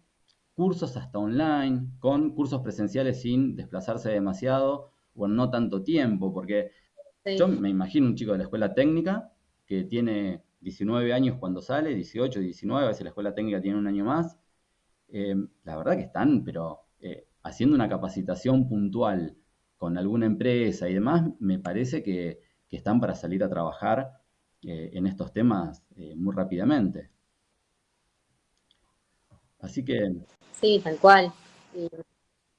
cursos 0.54 0.98
hasta 0.98 1.20
online, 1.20 1.88
con 2.00 2.34
cursos 2.36 2.62
presenciales 2.62 3.22
sin 3.22 3.56
desplazarse 3.56 4.10
demasiado 4.12 4.92
o 5.16 5.26
en 5.28 5.36
no 5.36 5.50
tanto 5.52 5.84
tiempo, 5.84 6.34
porque 6.34 6.72
yo 7.26 7.48
me 7.48 7.70
imagino 7.70 8.08
un 8.08 8.16
chico 8.16 8.32
de 8.32 8.40
la 8.40 8.44
escuela 8.46 8.74
técnica 8.74 9.32
que 9.66 9.84
tiene 9.84 10.44
19 10.62 11.14
años 11.14 11.38
cuando 11.40 11.62
sale, 11.62 11.94
18, 11.96 12.40
19, 12.40 12.86
a 12.86 12.88
veces 12.88 13.04
la 13.04 13.10
escuela 13.10 13.34
técnica 13.34 13.62
tiene 13.62 13.78
un 13.78 13.88
año 13.88 14.06
más. 14.06 14.38
Eh, 15.10 15.36
la 15.64 15.78
verdad 15.78 15.96
que 15.96 16.04
están, 16.04 16.44
pero 16.44 16.82
eh, 17.00 17.28
haciendo 17.44 17.76
una 17.76 17.90
capacitación 17.90 18.68
puntual 18.68 19.36
con 19.78 19.98
alguna 19.98 20.28
empresa 20.28 20.88
y 20.88 20.94
demás, 20.94 21.24
me 21.40 21.60
parece 21.60 22.04
que, 22.04 22.40
están 22.70 23.02
para 23.02 23.16
salir 23.16 23.44
a 23.44 23.50
trabajar 23.50 24.22
eh, 24.62 24.92
en 24.94 25.06
estos 25.06 25.34
temas 25.34 25.84
muy 26.16 26.34
rápidamente. 26.34 27.10
Así 29.60 29.84
que... 29.84 30.16
Sí, 30.54 30.80
tal 30.82 30.98
cual. 30.98 31.34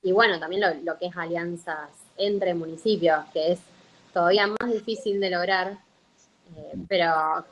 Y, 0.02 0.12
bueno, 0.12 0.38
también 0.38 0.62
lo, 0.84 0.98
que 0.98 1.06
es 1.06 1.16
alianzas 1.16 1.88
entre 2.18 2.52
municipios, 2.52 3.24
que 3.32 3.52
es 3.52 3.60
todavía 4.12 4.46
más 4.46 4.72
difícil 4.72 5.20
de 5.20 5.30
lograr, 5.30 5.78
pero 6.88 7.44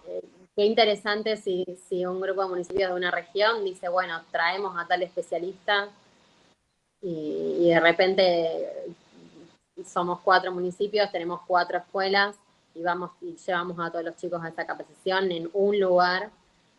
qué 0.54 0.64
interesante 0.64 1.36
si, 1.36 1.64
si 1.88 2.04
un 2.04 2.20
grupo 2.20 2.42
de 2.42 2.48
municipios 2.48 2.90
de 2.90 2.96
una 2.96 3.10
región 3.10 3.64
dice, 3.64 3.88
bueno, 3.88 4.20
traemos 4.30 4.76
a 4.78 4.86
tal 4.86 5.02
especialista 5.02 5.88
y, 7.02 7.68
de 7.68 7.80
repente 7.80 8.68
somos 9.86 10.20
cuatro 10.20 10.52
municipios, 10.52 11.10
tenemos 11.10 11.40
cuatro 11.46 11.78
escuelas 11.78 12.36
y 12.74 12.82
vamos 12.82 13.12
y 13.22 13.36
llevamos 13.36 13.78
a 13.78 13.90
todos 13.90 14.04
los 14.04 14.16
chicos 14.16 14.42
a 14.44 14.48
esta 14.48 14.66
capacitación 14.66 15.32
en 15.32 15.48
un 15.54 15.80
lugar. 15.80 16.30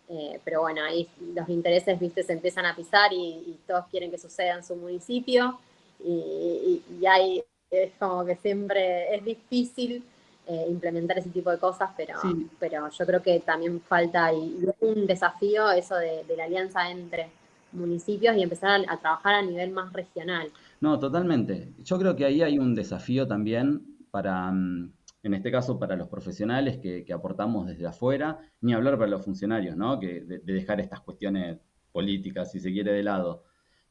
Eh, 0.10 0.39
pero 0.44 0.62
bueno, 0.62 0.84
ahí 0.84 1.08
los 1.34 1.48
intereses, 1.48 1.98
viste, 2.00 2.22
se 2.22 2.34
empiezan 2.34 2.65
a 2.65 2.76
pisar 2.76 3.12
y, 3.13 3.58
todos 3.65 3.86
quieren 3.88 4.12
que 4.12 4.17
suceda 4.17 4.56
en 4.56 4.63
su 4.63 4.76
municipio 4.76 5.58
y, 6.04 6.84
y, 7.00 7.06
ahí 7.06 7.44
es 7.71 7.93
como 7.97 8.25
que 8.25 8.36
siempre 8.36 9.15
es 9.15 9.23
difícil 9.23 10.03
eh, 10.45 10.65
implementar 10.69 11.17
ese 11.17 11.29
tipo 11.29 11.49
de 11.49 11.57
cosas, 11.57 11.91
pero, 11.95 12.15
pero 12.60 12.89
yo 12.89 13.05
creo 13.05 13.21
que 13.23 13.39
también 13.39 13.79
falta 13.81 14.34
y, 14.34 14.65
un 14.81 15.07
desafío 15.07 15.71
eso 15.71 15.95
de, 15.95 16.25
la 16.36 16.43
alianza 16.43 16.91
entre 16.91 17.29
municipios 17.71 18.36
y 18.36 18.43
empezar 18.43 18.81
a, 18.88 18.97
trabajar 18.97 19.36
a 19.36 19.41
nivel 19.41 19.71
más 19.71 19.93
regional. 19.93 20.51
No, 20.81 20.99
totalmente. 20.99 21.73
Yo 21.84 21.97
creo 21.97 22.15
que 22.15 22.25
ahí 22.25 22.41
hay 22.41 22.60
un 22.60 22.75
desafío 22.75 23.25
también 23.25 23.97
para, 24.12 24.51
mm, 24.51 24.91
en 25.23 25.34
este 25.34 25.51
caso, 25.51 25.79
para 25.79 25.95
los 25.95 26.10
profesionales 26.10 26.79
que, 26.79 27.05
aportamos 27.13 27.67
desde 27.67 27.88
afuera, 27.88 28.39
ni 28.60 28.73
hablar 28.73 28.97
para 28.97 29.12
los 29.12 29.23
funcionarios, 29.23 29.77
¿no? 29.77 29.99
Que 29.99 30.21
de, 30.21 30.39
de 30.39 30.53
dejar 30.53 30.81
estas 30.81 30.99
cuestiones 30.99 31.60
políticas, 31.93 32.51
si 32.51 32.60
se 32.60 32.73
quiere, 32.73 32.91
de 32.91 33.03
lado. 33.03 33.45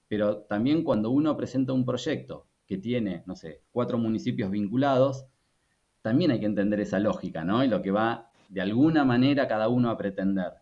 Pero 0.08 0.38
también 0.42 0.82
cuando 0.84 1.10
uno 1.10 1.36
presenta 1.36 1.72
un 1.72 1.86
proyecto 1.86 2.49
que 2.70 2.78
tiene, 2.78 3.24
no 3.26 3.34
sé, 3.34 3.62
cuatro 3.72 3.98
municipios 3.98 4.48
vinculados, 4.48 5.26
también 6.02 6.30
hay 6.30 6.38
que 6.38 6.46
entender 6.46 6.78
esa 6.78 7.00
lógica, 7.00 7.42
¿no? 7.42 7.64
Y 7.64 7.66
lo 7.66 7.82
que 7.82 7.90
va 7.90 8.30
de 8.48 8.60
alguna 8.60 9.04
manera 9.04 9.48
cada 9.48 9.68
uno 9.68 9.90
a 9.90 9.96
pretender. 9.96 10.52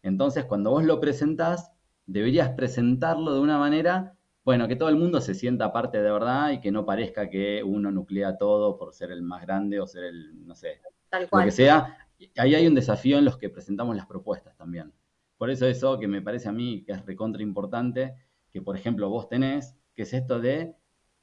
Entonces, 0.00 0.44
cuando 0.44 0.70
vos 0.70 0.84
lo 0.84 1.00
presentás, 1.00 1.72
deberías 2.06 2.50
presentarlo 2.50 3.34
de 3.34 3.40
una 3.40 3.58
manera, 3.58 4.14
bueno, 4.44 4.68
que 4.68 4.76
todo 4.76 4.90
el 4.90 4.94
mundo 4.94 5.20
se 5.20 5.34
sienta 5.34 5.72
parte 5.72 6.00
de 6.00 6.12
verdad 6.12 6.52
y 6.52 6.60
que 6.60 6.70
no 6.70 6.86
parezca 6.86 7.28
que 7.28 7.64
uno 7.64 7.90
nuclea 7.90 8.38
todo 8.38 8.76
por 8.76 8.94
ser 8.94 9.10
el 9.10 9.22
más 9.22 9.42
grande 9.42 9.80
o 9.80 9.88
ser 9.88 10.04
el, 10.04 10.46
no 10.46 10.54
sé, 10.54 10.80
Tal 11.08 11.28
cual. 11.28 11.42
lo 11.42 11.46
que 11.46 11.50
sea. 11.50 11.98
Ahí 12.36 12.54
hay 12.54 12.64
un 12.68 12.76
desafío 12.76 13.18
en 13.18 13.24
los 13.24 13.36
que 13.38 13.50
presentamos 13.50 13.96
las 13.96 14.06
propuestas 14.06 14.56
también. 14.56 14.92
Por 15.36 15.50
eso 15.50 15.66
eso 15.66 15.98
que 15.98 16.06
me 16.06 16.22
parece 16.22 16.48
a 16.48 16.52
mí 16.52 16.84
que 16.84 16.92
es 16.92 17.04
recontra 17.04 17.42
importante, 17.42 18.14
que 18.52 18.62
por 18.62 18.76
ejemplo 18.76 19.10
vos 19.10 19.28
tenés, 19.28 19.74
que 19.96 20.02
es 20.02 20.12
esto 20.14 20.38
de 20.38 20.76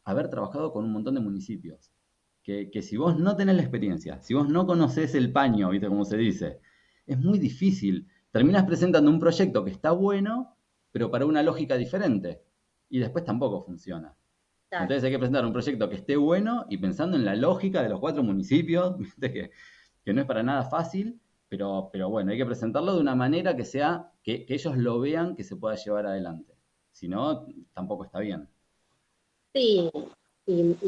haber 0.07 0.29
trabajado 0.29 0.71
con 0.71 0.85
un 0.85 0.91
montón 0.91 1.15
de 1.15 1.21
municipios 1.21 1.91
que, 2.71 2.81
si 2.81 2.95
vos 2.95 3.19
no 3.19 3.35
tenés 3.35 3.55
la 3.57 3.61
experiencia, 3.61 4.21
si 4.21 4.33
vos 4.33 4.47
no 4.47 4.65
conocés 4.65 5.15
el 5.15 5.33
paño, 5.33 5.69
¿viste 5.69 5.87
cómo 5.87 6.05
se 6.05 6.15
dice? 6.15 6.61
Es 7.05 7.19
muy 7.19 7.39
difícil. 7.39 8.07
Terminas 8.31 8.63
presentando 8.63 9.11
un 9.11 9.19
proyecto 9.19 9.65
que 9.65 9.71
está 9.71 9.91
bueno, 9.91 10.55
pero 10.91 11.11
para 11.11 11.25
una 11.25 11.43
lógica 11.43 11.75
diferente. 11.75 12.41
Y 12.89 12.99
después 12.99 13.25
tampoco 13.25 13.65
funciona. 13.65 14.15
Entonces 14.71 15.03
hay 15.03 15.11
que 15.11 15.17
presentar 15.17 15.45
un 15.45 15.51
proyecto 15.51 15.89
que 15.89 15.95
esté 15.95 16.15
bueno 16.15 16.65
y 16.69 16.77
pensando 16.77 17.17
en 17.17 17.25
la 17.25 17.35
lógica 17.35 17.83
de 17.83 17.89
los 17.89 17.99
cuatro 17.99 18.23
municipios, 18.23 18.95
Que, 19.19 19.51
que 20.05 20.13
no 20.13 20.21
es 20.21 20.27
para 20.27 20.41
nada 20.41 20.63
fácil, 20.63 21.19
pero, 21.49 21.89
pero 21.91 22.09
bueno, 22.09 22.31
hay 22.31 22.37
que 22.37 22.45
presentarlo 22.45 22.95
de 22.95 23.01
una 23.01 23.15
manera 23.15 23.57
que 23.57 23.65
sea, 23.65 24.11
que, 24.23 24.45
que 24.45 24.53
ellos 24.53 24.77
lo 24.77 25.01
vean 25.01 25.35
que 25.35 25.43
se 25.43 25.57
pueda 25.57 25.75
llevar 25.75 26.05
adelante. 26.05 26.53
Si 26.91 27.09
no, 27.09 27.45
tampoco 27.73 28.05
está 28.05 28.19
bien. 28.19 28.47
Y, 29.57 29.91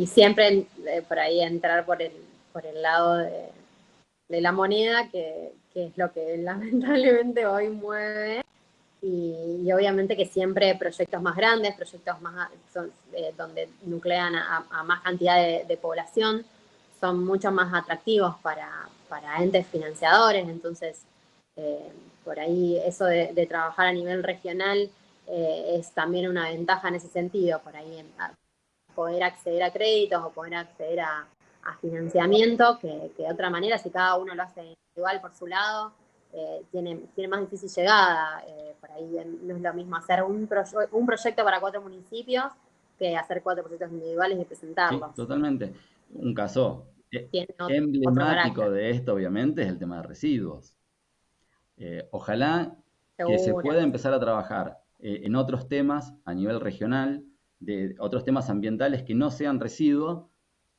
siempre 0.08 0.66
eh, 0.86 1.02
por 1.08 1.20
ahí 1.20 1.42
entrar 1.42 1.86
por 1.86 2.02
el, 2.02 2.14
por 2.54 2.66
el 2.66 2.82
lado 2.82 3.18
de, 3.18 4.42
la 4.42 4.52
moneda, 4.52 5.10
que, 5.10 5.52
es 5.76 5.98
lo 5.98 6.12
que 6.14 6.38
lamentablemente 6.40 7.46
hoy 7.46 7.70
mueve. 7.70 8.42
Y, 9.02 9.72
obviamente 9.72 10.18
que 10.18 10.26
siempre 10.26 10.76
proyectos 10.76 11.22
más 11.22 11.36
grandes, 11.36 11.76
proyectos 11.76 12.22
más 12.22 12.50
eh, 13.14 13.34
donde 13.38 13.70
nuclean 13.84 14.36
a, 14.36 14.84
más 14.84 15.02
cantidad 15.02 15.38
de, 15.38 15.78
población, 15.78 16.46
son 17.00 17.26
mucho 17.26 17.52
más 17.52 17.74
atractivos 17.74 18.36
para, 18.42 18.88
entes 19.40 19.68
financiadores. 19.68 20.48
Entonces, 20.48 21.02
eh, 21.56 21.92
por 22.24 22.40
ahí 22.40 22.78
eso 22.86 23.06
de, 23.06 23.46
trabajar 23.48 23.88
a 23.88 23.94
nivel 23.94 24.24
regional 24.24 24.90
es 25.28 25.92
también 25.92 26.28
una 26.28 26.50
ventaja 26.50 26.88
en 26.88 26.96
ese 26.96 27.08
sentido. 27.08 27.60
Por 27.60 27.76
ahí 27.76 28.00
poder 29.00 29.24
acceder 29.24 29.64
a 29.64 29.72
créditos 29.72 30.22
o 30.22 30.30
poder 30.32 30.56
acceder 30.56 31.00
a, 31.00 31.26
financiamiento, 31.80 32.80
que, 32.82 33.12
de 33.16 33.32
otra 33.32 33.50
manera, 33.50 33.78
si 33.78 33.92
cada 33.92 34.18
uno 34.18 34.34
lo 34.34 34.42
hace 34.44 34.76
igual 34.96 35.22
por 35.22 35.34
su 35.36 35.46
lado, 35.46 35.94
eh, 36.34 36.64
tiene, 36.72 36.98
tiene 37.14 37.28
más 37.28 37.42
difícil 37.42 37.70
llegada. 37.70 38.44
Eh, 38.48 38.76
por 38.82 38.92
ahí 38.92 39.18
no 39.44 39.56
es 39.56 39.62
lo 39.62 39.74
mismo 39.74 39.96
hacer 39.96 40.24
un, 40.24 40.50
un 40.92 41.06
proyecto 41.06 41.44
para 41.44 41.60
cuatro 41.60 41.82
municipios 41.82 42.46
que 42.98 43.16
hacer 43.16 43.42
cuatro 43.44 43.64
proyectos 43.64 43.92
individuales 43.92 44.40
y 44.42 44.46
presentarlos. 44.46 45.14
totalmente. 45.14 45.74
Un 46.16 46.34
caso 46.34 46.88
eh, 47.12 47.30
emblemático 47.70 48.70
de 48.72 48.90
esto, 48.90 49.14
obviamente, 49.14 49.62
es 49.62 49.70
el 49.70 49.78
tema 49.78 49.98
de 50.02 50.08
residuos. 50.08 50.76
ojalá 52.12 52.76
que 53.16 53.38
se 53.38 53.54
pueda 53.54 53.82
empezar 53.82 54.14
a 54.14 54.20
trabajar 54.20 54.80
en 54.98 55.36
otros 55.36 55.70
temas 55.70 56.14
a 56.26 56.34
nivel 56.34 56.60
regional 56.60 57.29
de 57.60 57.96
otros 58.00 58.24
temas 58.24 58.50
ambientales 58.50 59.04
que 59.04 59.16
no 59.16 59.32
sean 59.32 59.60
residuos 59.60 60.26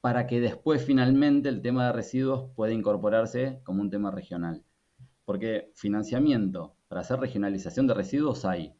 para 0.01 0.27
que 0.27 0.40
después 0.40 0.85
finalmente 0.85 1.49
el 1.49 1.61
tema 1.61 1.87
de 1.87 1.93
residuos 1.93 2.51
pueda 2.55 2.73
incorporarse 2.73 3.61
como 3.64 3.83
un 3.83 3.90
tema 3.90 4.11
regional. 4.11 4.64
Porque 5.25 5.71
financiamiento 5.75 6.75
para 6.88 7.03
hacer 7.03 7.21
regionalización 7.21 7.87
de 7.87 7.95
residuos 7.95 8.45
hay. 8.45 8.75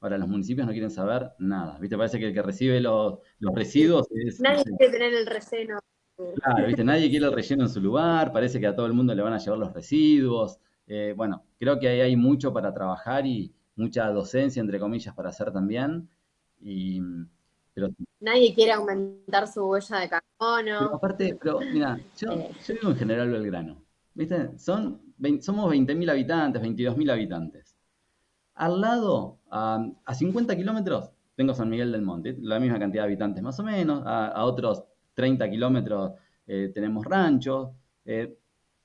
Ahora 0.00 0.18
los 0.18 0.28
municipios 0.28 0.66
no 0.66 0.72
quieren 0.72 0.90
saber 0.90 1.32
nada. 1.38 1.78
¿Viste? 1.78 1.96
Parece 1.96 2.18
que 2.18 2.28
el 2.28 2.34
que 2.34 2.42
recibe 2.42 2.80
los, 2.80 3.18
residuos 3.54 4.08
es... 4.10 4.40
Nadie 4.40 4.64
quiere 4.64 4.92
tener 4.92 5.14
el 5.14 5.26
relleno. 5.26 5.78
Claro, 6.16 6.66
¿viste? 6.66 6.84
Nadie 6.84 7.10
quiere 7.10 7.26
el 7.26 7.32
relleno 7.32 7.64
en 7.64 7.68
su 7.68 7.80
lugar. 7.80 8.32
Parece 8.32 8.58
que 8.58 8.66
a 8.66 8.74
todo 8.74 8.86
el 8.86 8.94
mundo 8.94 9.14
le 9.14 9.22
van 9.22 9.32
a 9.32 9.38
llevar 9.38 9.58
los 9.58 9.72
residuos. 9.72 10.58
Eh, 10.86 11.14
bueno, 11.16 11.44
creo 11.58 11.78
que 11.78 11.88
ahí 11.88 12.00
hay 12.00 12.16
mucho 12.16 12.52
para 12.52 12.72
trabajar 12.72 13.26
y 13.26 13.52
mucha 13.76 14.10
docencia, 14.10 14.60
entre 14.60 14.80
comillas, 14.80 15.14
para 15.14 15.28
hacer 15.28 15.52
también. 15.52 16.08
Y, 16.62 17.00
Nadie 18.20 18.54
quiere 18.54 18.72
aumentar 18.72 19.48
su 19.48 19.64
huella 19.64 19.98
de 20.00 20.08
carbono. 20.08 20.78
Pero 20.78 20.94
aparte, 20.94 21.38
pero 21.42 21.60
mira, 21.60 21.98
yo, 22.18 22.32
eh. 22.32 22.50
yo 22.66 22.74
vivo 22.74 22.90
en 22.90 22.96
General 22.96 23.30
Belgrano. 23.30 23.82
¿Viste? 24.14 24.58
Son 24.58 25.00
somos 25.40 25.72
20.000 25.72 26.10
habitantes, 26.10 26.62
22.000 26.62 27.10
habitantes. 27.12 27.76
Al 28.54 28.80
lado, 28.80 29.38
a, 29.50 29.92
50 30.12 30.56
kilómetros, 30.56 31.10
tengo 31.36 31.54
San 31.54 31.70
Miguel 31.70 31.92
del 31.92 32.02
Monte, 32.02 32.36
la 32.40 32.60
misma 32.60 32.78
cantidad 32.78 33.02
de 33.02 33.08
habitantes 33.08 33.42
más 33.42 33.58
o 33.60 33.62
menos. 33.62 34.02
A, 34.04 34.44
otros 34.44 34.84
30 35.14 35.48
kilómetros 35.50 36.12
eh, 36.46 36.70
tenemos 36.74 37.04
ranchos. 37.04 37.70
Eh, 38.04 38.36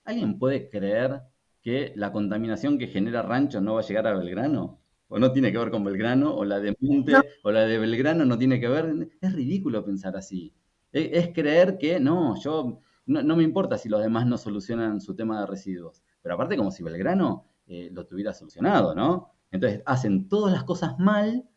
¿Alguien 0.06 0.40
puede 0.40 0.70
creer 0.70 1.22
que 1.62 1.92
la 1.96 2.12
contaminación 2.12 2.78
que 2.78 2.88
genera 2.88 3.22
rancho 3.22 3.60
no 3.60 3.74
va 3.76 3.82
a 3.82 3.84
llegar 3.84 4.08
a 4.08 4.14
Belgrano? 4.18 4.80
O 5.10 5.20
no 5.20 5.32
tiene 5.32 5.52
que 5.52 5.58
ver 5.58 5.72
con 5.72 5.84
Belgrano, 5.84 6.34
o 6.36 6.46
la 6.46 6.60
de 6.60 6.76
Monte, 6.80 7.14
o 7.44 7.52
la 7.52 7.62
de 7.62 7.78
Belgrano 7.78 8.26
no 8.26 8.38
tiene 8.38 8.60
que 8.60 8.68
ver. 8.68 9.10
Es 9.22 9.34
ridículo 9.34 9.84
pensar 9.86 10.16
así. 10.18 10.54
E, 10.92 11.12
es, 11.14 11.30
creer 11.34 11.78
que 11.78 12.00
no, 12.00 12.40
yo 12.40 12.82
no, 13.06 13.36
me 13.36 13.44
importa 13.44 13.78
si 13.78 13.90
los 13.90 14.02
demás 14.02 14.26
no 14.26 14.38
solucionan 14.38 15.00
su 15.02 15.16
tema 15.16 15.40
de 15.40 15.48
residuos. 15.48 16.04
Pero 16.22 16.36
aparte 16.36 16.58
como 16.58 16.72
si 16.72 16.84
Belgrano 16.84 17.46
eh, 17.68 17.90
lo 17.92 18.06
tuviera 18.06 18.34
solucionado, 18.34 18.94
¿no? 18.94 19.32
Entonces 19.52 19.82
hacen 19.86 20.28
todas 20.28 20.54
las 20.54 20.64
cosas 20.64 21.00
mal 21.00 21.48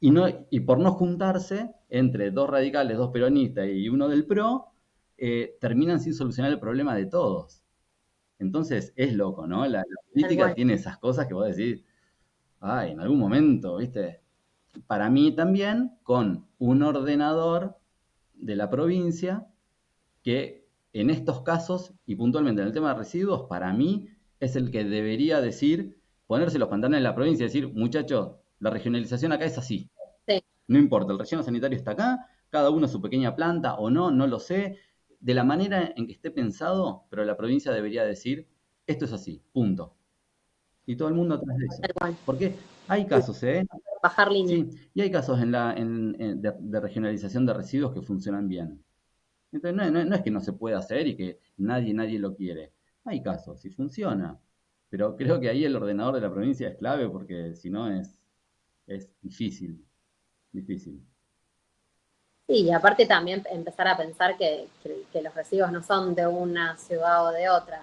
y, 0.00 0.10
no, 0.10 0.26
y 0.50 0.60
por 0.60 0.78
no 0.78 0.92
juntarse 0.92 1.74
entre 1.88 2.30
dos 2.30 2.48
radicales, 2.48 2.96
dos 2.96 3.10
peronistas 3.10 3.68
y 3.68 3.88
uno 3.88 4.08
del 4.08 4.26
PRO, 4.26 4.72
eh, 5.16 5.56
terminan 5.60 6.00
sin 6.00 6.14
solucionar 6.14 6.52
el 6.52 6.60
problema 6.60 6.94
de 6.94 7.06
todos. 7.06 7.62
Entonces 8.38 8.92
es 8.96 9.14
loco, 9.14 9.46
¿no? 9.46 9.66
La, 9.66 9.82
política 10.12 10.54
tiene 10.54 10.74
esas 10.74 10.98
cosas 10.98 11.26
que 11.26 11.34
vos 11.34 11.54
decís, 11.54 11.84
ay, 12.60 12.92
en 12.92 13.00
algún 13.00 13.18
momento, 13.18 13.76
¿viste? 13.76 14.20
Para 14.86 15.10
mí 15.10 15.32
también, 15.32 15.98
con 16.02 16.46
un 16.58 16.82
ordenador 16.82 17.76
de 18.34 18.56
la 18.56 18.70
provincia 18.70 19.46
que 20.22 20.66
en 20.92 21.10
estos 21.10 21.42
casos, 21.42 21.92
y 22.06 22.16
puntualmente 22.16 22.62
en 22.62 22.68
el 22.68 22.74
tema 22.74 22.92
de 22.92 22.98
residuos, 22.98 23.48
para 23.48 23.72
mí 23.72 24.08
es 24.40 24.56
el 24.56 24.70
que 24.70 24.84
debería 24.84 25.40
decir, 25.40 25.98
ponerse 26.26 26.58
los 26.58 26.68
pantalones 26.68 26.98
en 26.98 27.04
la 27.04 27.14
provincia 27.14 27.44
y 27.44 27.48
decir, 27.48 27.72
muchachos, 27.72 28.36
la 28.60 28.70
regionalización 28.70 29.32
acá 29.32 29.44
es 29.44 29.58
así. 29.58 29.90
No 30.66 30.78
importa, 30.78 31.12
el 31.12 31.18
relleno 31.18 31.42
sanitario 31.42 31.76
está 31.76 31.92
acá, 31.92 32.26
cada 32.50 32.70
uno 32.70 32.88
su 32.88 33.00
pequeña 33.00 33.34
planta 33.34 33.74
o 33.74 33.90
no, 33.90 34.10
no 34.10 34.26
lo 34.26 34.38
sé, 34.38 34.78
de 35.20 35.34
la 35.34 35.44
manera 35.44 35.92
en 35.96 36.06
que 36.06 36.12
esté 36.12 36.30
pensado, 36.30 37.04
pero 37.10 37.24
la 37.24 37.36
provincia 37.36 37.72
debería 37.72 38.04
decir, 38.04 38.48
esto 38.86 39.04
es 39.04 39.12
así, 39.12 39.42
punto. 39.52 39.97
Y 40.88 40.96
todo 40.96 41.08
el 41.08 41.14
mundo 41.14 41.34
atrás 41.34 41.54
de 41.58 41.66
eso. 41.66 42.16
Porque 42.24 42.54
hay 42.88 43.04
casos, 43.04 43.42
¿eh? 43.42 43.66
Bajar 44.02 44.32
línea. 44.32 44.56
Sí, 44.56 44.88
y 44.94 45.02
hay 45.02 45.10
casos 45.10 45.38
en 45.42 45.52
la, 45.52 45.74
de, 45.74 46.80
regionalización 46.80 47.44
de 47.44 47.52
residuos 47.52 47.92
que 47.92 48.00
funcionan 48.00 48.48
bien. 48.48 48.82
Entonces, 49.52 49.92
no, 49.92 50.14
es 50.14 50.22
que 50.22 50.30
no 50.30 50.40
se 50.40 50.54
pueda 50.54 50.78
hacer 50.78 51.06
y 51.06 51.14
que 51.14 51.40
nadie, 51.58 51.92
nadie 51.92 52.18
lo 52.18 52.34
quiere. 52.34 52.72
Hay 53.04 53.22
casos, 53.22 53.62
y 53.66 53.70
funciona. 53.70 54.40
Pero 54.88 55.14
creo 55.14 55.38
que 55.38 55.50
ahí 55.50 55.62
el 55.62 55.76
ordenador 55.76 56.14
de 56.14 56.22
la 56.22 56.32
provincia 56.32 56.70
es 56.70 56.76
clave 56.78 57.06
porque 57.10 57.54
si 57.54 57.68
no 57.68 57.92
es, 57.92 58.18
es 58.86 59.10
difícil. 59.20 59.84
Difícil. 60.52 61.04
Sí, 62.46 62.62
y 62.62 62.72
aparte 62.72 63.04
también 63.04 63.44
empezar 63.50 63.88
a 63.88 63.96
pensar 63.98 64.38
que, 64.38 64.68
los 65.22 65.34
residuos 65.34 65.70
no 65.70 65.82
son 65.82 66.14
de 66.14 66.26
una 66.26 66.78
ciudad 66.78 67.26
o 67.26 67.30
de 67.30 67.50
otra. 67.50 67.82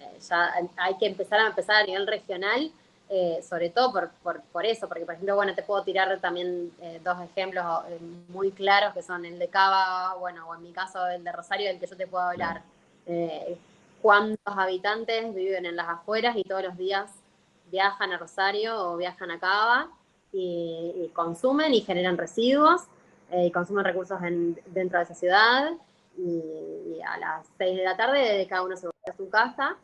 Eh, 0.00 0.18
ya 0.20 0.52
hay 0.76 0.96
que 0.98 1.06
empezar 1.06 1.40
a 1.40 1.46
empezar 1.48 1.76
a 1.76 1.84
nivel 1.84 2.06
regional, 2.06 2.72
eh, 3.08 3.40
sobre 3.42 3.70
todo 3.70 3.92
por, 4.22 4.40
por, 4.52 4.66
eso, 4.66 4.88
porque 4.88 5.04
por 5.04 5.14
ejemplo, 5.14 5.36
bueno, 5.36 5.54
te 5.54 5.62
puedo 5.62 5.82
tirar 5.82 6.20
también 6.20 6.72
eh, 6.80 7.00
dos 7.02 7.20
ejemplos 7.20 7.64
muy 8.28 8.52
claros 8.52 8.94
que 8.94 9.02
son 9.02 9.24
el 9.24 9.38
de 9.38 9.48
Cava, 9.48 10.14
bueno, 10.14 10.48
o 10.48 10.54
en 10.54 10.62
mi 10.62 10.72
caso 10.72 11.06
el 11.08 11.24
de 11.24 11.32
Rosario, 11.32 11.68
del 11.68 11.80
que 11.80 11.86
yo 11.86 11.96
te 11.96 12.06
puedo 12.06 12.24
hablar. 12.24 12.62
¿Cuántos 14.00 14.56
habitantes 14.56 15.34
viven 15.34 15.66
en 15.66 15.76
las 15.76 15.88
afueras 15.88 16.36
y 16.36 16.44
todos 16.44 16.62
los 16.62 16.76
días 16.76 17.10
viajan 17.70 18.12
a 18.12 18.18
Rosario 18.18 18.78
o 18.78 18.96
viajan 18.96 19.30
a 19.32 19.40
Cava 19.40 19.90
y 20.32 21.10
consumen 21.12 21.74
y 21.74 21.80
generan 21.80 22.16
residuos? 22.16 22.82
eh, 23.30 23.50
consumen 23.52 23.84
recursos 23.84 24.18
dentro 24.66 24.98
de 24.98 25.04
esa 25.04 25.14
ciudad 25.14 25.72
y, 26.18 27.00
a 27.06 27.16
las 27.18 27.46
6 27.58 27.76
de 27.78 27.84
la 27.84 27.96
tarde 27.96 28.46
cada 28.48 28.62
uno 28.62 28.76
se 28.76 28.86
va 28.86 28.92
a 29.08 29.16
su 29.16 29.30
casa 29.30 29.76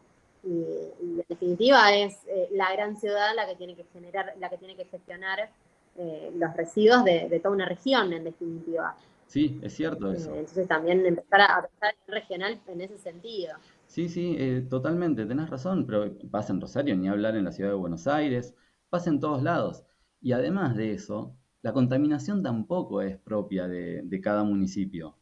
y, 0.46 0.64
en 1.02 1.24
definitiva 1.28 1.94
es 1.94 2.24
eh, 2.28 2.48
la 2.52 2.72
gran 2.72 2.96
ciudad 2.96 3.34
la 3.34 3.46
que 3.46 3.56
tiene 3.56 3.74
que 3.74 3.84
generar, 3.92 4.34
la 4.38 4.48
que 4.48 4.58
tiene 4.58 4.76
que 4.76 4.84
gestionar 4.84 5.50
eh, 5.96 6.32
los 6.36 6.54
residuos 6.54 7.04
de, 7.04 7.40
toda 7.42 7.54
una 7.54 7.66
región 7.66 8.12
en 8.12 8.24
definitiva. 8.24 8.96
Sí, 9.26 9.58
es 9.62 9.74
cierto 9.74 10.12
eso. 10.12 10.30
Eh, 10.34 10.40
entonces 10.40 10.68
también 10.68 11.04
empezar 11.04 11.40
a 11.40 11.66
pensar 11.66 11.94
regional 12.06 12.60
en 12.68 12.80
ese 12.80 12.96
sentido. 12.98 13.54
Sí, 13.86 14.08
sí, 14.08 14.36
totalmente, 14.70 15.26
tenés 15.26 15.50
razón, 15.50 15.86
pero 15.86 16.12
pasa 16.30 16.52
en 16.52 16.60
Rosario, 16.60 16.96
ni 16.96 17.08
hablar 17.08 17.36
en 17.36 17.44
la 17.44 17.52
ciudad 17.52 17.70
de 17.70 17.76
Buenos 17.76 18.06
Aires, 18.06 18.54
pasa 18.88 19.10
en 19.10 19.20
todos 19.20 19.42
lados. 19.42 19.84
Y 20.20 20.32
además 20.32 20.76
de 20.76 20.92
eso, 20.92 21.36
la 21.66 21.72
contaminación 21.72 22.44
tampoco 22.44 23.02
es 23.02 23.18
propia 23.18 23.66
de, 23.66 24.20
cada 24.22 24.44
municipio. 24.44 25.16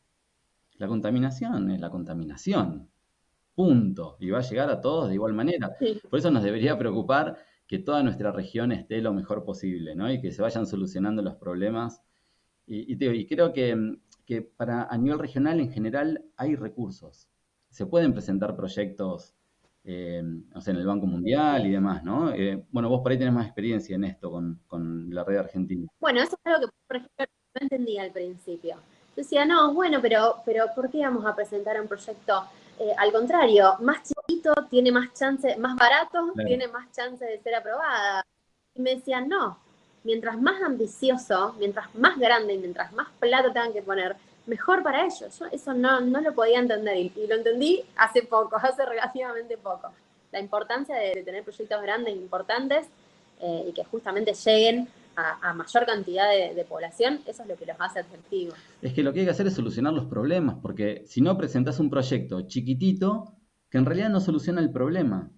La 0.77 0.89
contaminación 0.89 1.71
es 1.71 1.81
la 1.81 1.89
contaminación. 1.89 2.91
Punto. 3.55 4.17
Y 4.21 4.31
va 4.31 4.39
a 4.39 4.43
llegar 4.43 4.71
a 4.71 4.81
todos 4.81 5.09
de 5.09 5.15
igual 5.15 5.33
manera. 5.33 5.77
Por 6.11 6.19
eso 6.19 6.31
nos 6.31 6.43
debería 6.43 6.77
preocupar 6.77 7.39
que 7.67 7.79
toda 7.79 8.03
nuestra 8.03 8.33
región 8.33 8.73
esté 8.73 9.01
lo 9.01 9.13
mejor 9.13 9.45
posible, 9.45 9.95
¿no? 9.95 10.11
Y 10.11 10.21
que 10.21 10.33
se 10.33 10.43
vayan 10.43 10.67
solucionando 10.67 11.23
los 11.23 11.37
problemas. 11.37 12.03
Y, 12.67 12.97
creo 13.27 13.53
que, 13.53 13.99
que, 14.25 14.43
para 14.43 14.85
a 14.85 14.97
nivel 14.97 15.19
regional 15.19 15.61
en 15.61 15.71
general 15.71 16.25
hay 16.37 16.57
recursos. 16.57 17.29
Se 17.71 17.87
pueden 17.87 18.13
presentar 18.13 18.57
proyectos 18.57 19.35
eh, 19.85 20.19
en 20.19 20.77
el 20.77 20.87
Banco 20.87 21.07
Mundial 21.07 21.67
y 21.67 21.73
demás, 21.73 22.03
¿no? 22.03 22.33
Eh, 22.33 22.65
bueno, 22.71 22.89
vos 22.89 23.03
por 23.03 23.13
ahí 23.13 23.19
tenés 23.19 23.35
más 23.35 23.47
experiencia 23.47 23.95
en 23.95 24.05
esto 24.05 24.31
con, 24.31 25.11
la 25.11 25.25
red 25.25 25.37
argentina. 25.37 25.87
Bueno, 26.01 26.23
eso 26.23 26.37
es 26.43 26.53
algo 26.53 26.69
que, 26.69 26.75
por 26.87 26.97
ejemplo, 26.97 27.27
no 27.55 27.61
entendía 27.61 28.03
al 28.03 28.11
principio. 28.11 28.77
decía, 29.15 29.45
no, 29.45 29.75
bueno, 29.75 29.99
pero, 30.01 30.37
pero 30.47 30.67
¿por 30.75 30.91
qué 30.91 31.01
vamos 31.01 31.27
a 31.27 31.37
presentar 31.37 31.79
un 31.81 31.87
proyecto? 31.87 32.45
Eh, 32.79 32.93
al 32.97 33.13
contrario, 33.13 33.77
más 33.81 34.03
chiquito 34.03 34.53
tiene 34.69 34.91
más 34.91 35.13
chance, 35.15 35.57
más 35.57 35.77
barato 35.77 36.33
tiene 36.47 36.69
más 36.69 36.91
chance 36.93 37.25
de 37.25 37.41
ser 37.41 37.55
aprobada. 37.55 38.25
Y 38.75 38.81
me 38.83 38.97
decían, 38.97 39.29
no, 39.29 39.59
mientras 40.03 40.41
más 40.41 40.63
ambicioso, 40.63 41.55
mientras 41.59 41.95
más 41.95 42.19
grande 42.19 42.55
y 42.55 42.59
mientras 42.59 42.93
más 42.93 43.09
plata 43.21 43.53
tengan 43.53 43.73
que 43.73 43.83
poner, 43.83 44.17
mejor 44.47 44.83
para 44.83 45.05
ellos. 45.05 45.39
Yo 45.39 45.47
eso 45.47 45.73
no, 45.73 46.01
no 46.01 46.21
lo 46.21 46.35
podía 46.35 46.59
entender 46.59 46.97
y, 46.97 47.13
lo 47.27 47.35
entendí 47.37 47.83
hace 47.97 48.23
poco, 48.23 48.57
hace 48.63 48.85
relativamente 48.85 49.57
poco. 49.57 49.91
La 50.33 50.41
importancia 50.41 50.97
de, 50.97 51.23
tener 51.23 51.45
proyectos 51.45 51.81
grandes 51.83 52.15
e 52.15 52.17
importantes 52.17 52.87
eh, 53.41 53.67
y 53.69 53.73
que 53.73 53.85
justamente 53.85 54.35
lleguen 54.35 54.89
a, 55.17 55.53
mayor 55.55 55.87
cantidad 55.87 56.29
de, 56.31 56.65
población, 56.65 57.21
eso 57.27 57.43
es 57.43 57.49
lo 57.49 57.57
que 57.57 57.67
los 57.67 57.77
hace 57.79 58.01
atractivos. 58.01 58.55
Es 58.83 58.93
que 58.93 59.03
lo 59.03 59.13
que 59.13 59.21
hay 59.21 59.27
que 59.27 59.31
hacer 59.31 59.47
es 59.47 59.55
solucionar 59.55 59.93
los 59.93 60.07
problemas, 60.07 60.57
porque 60.61 61.05
si 61.07 61.21
no 61.21 61.37
presentas 61.37 61.81
un 61.81 61.91
proyecto 61.91 62.43
chiquitito 62.43 63.37
que 63.71 63.79
en 63.79 63.87
realidad 63.87 64.11
no 64.11 64.21
soluciona 64.21 64.61
el 64.61 64.71
problema. 64.71 65.31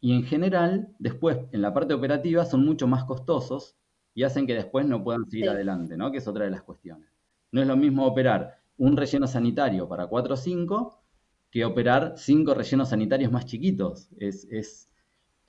Y 0.00 0.12
en 0.14 0.24
general, 0.24 0.94
después, 0.98 1.38
en 1.52 1.62
la 1.62 1.72
parte 1.72 1.94
operativa, 1.94 2.44
son 2.44 2.64
mucho 2.64 2.86
más 2.86 3.04
costosos 3.04 3.76
y 4.14 4.22
hacen 4.22 4.46
que 4.46 4.54
después 4.54 4.86
no 4.86 5.02
puedan 5.02 5.28
seguir 5.28 5.48
adelante, 5.48 5.96
¿no? 5.96 6.10
Que 6.12 6.18
es 6.18 6.28
otra 6.28 6.44
de 6.44 6.50
las 6.50 6.62
cuestiones. 6.62 7.08
No 7.52 7.60
es 7.60 7.66
lo 7.66 7.76
mismo 7.76 8.06
operar 8.06 8.58
un 8.76 8.96
relleno 8.96 9.26
sanitario 9.26 9.88
para 9.88 10.06
4 10.06 10.34
o 10.34 10.36
5 10.36 11.04
que 11.50 11.64
operar 11.64 12.14
5 12.16 12.54
rellenos 12.54 12.88
sanitarios 12.88 13.30
más 13.30 13.46
chiquitos. 13.46 14.08
Es, 14.18 14.90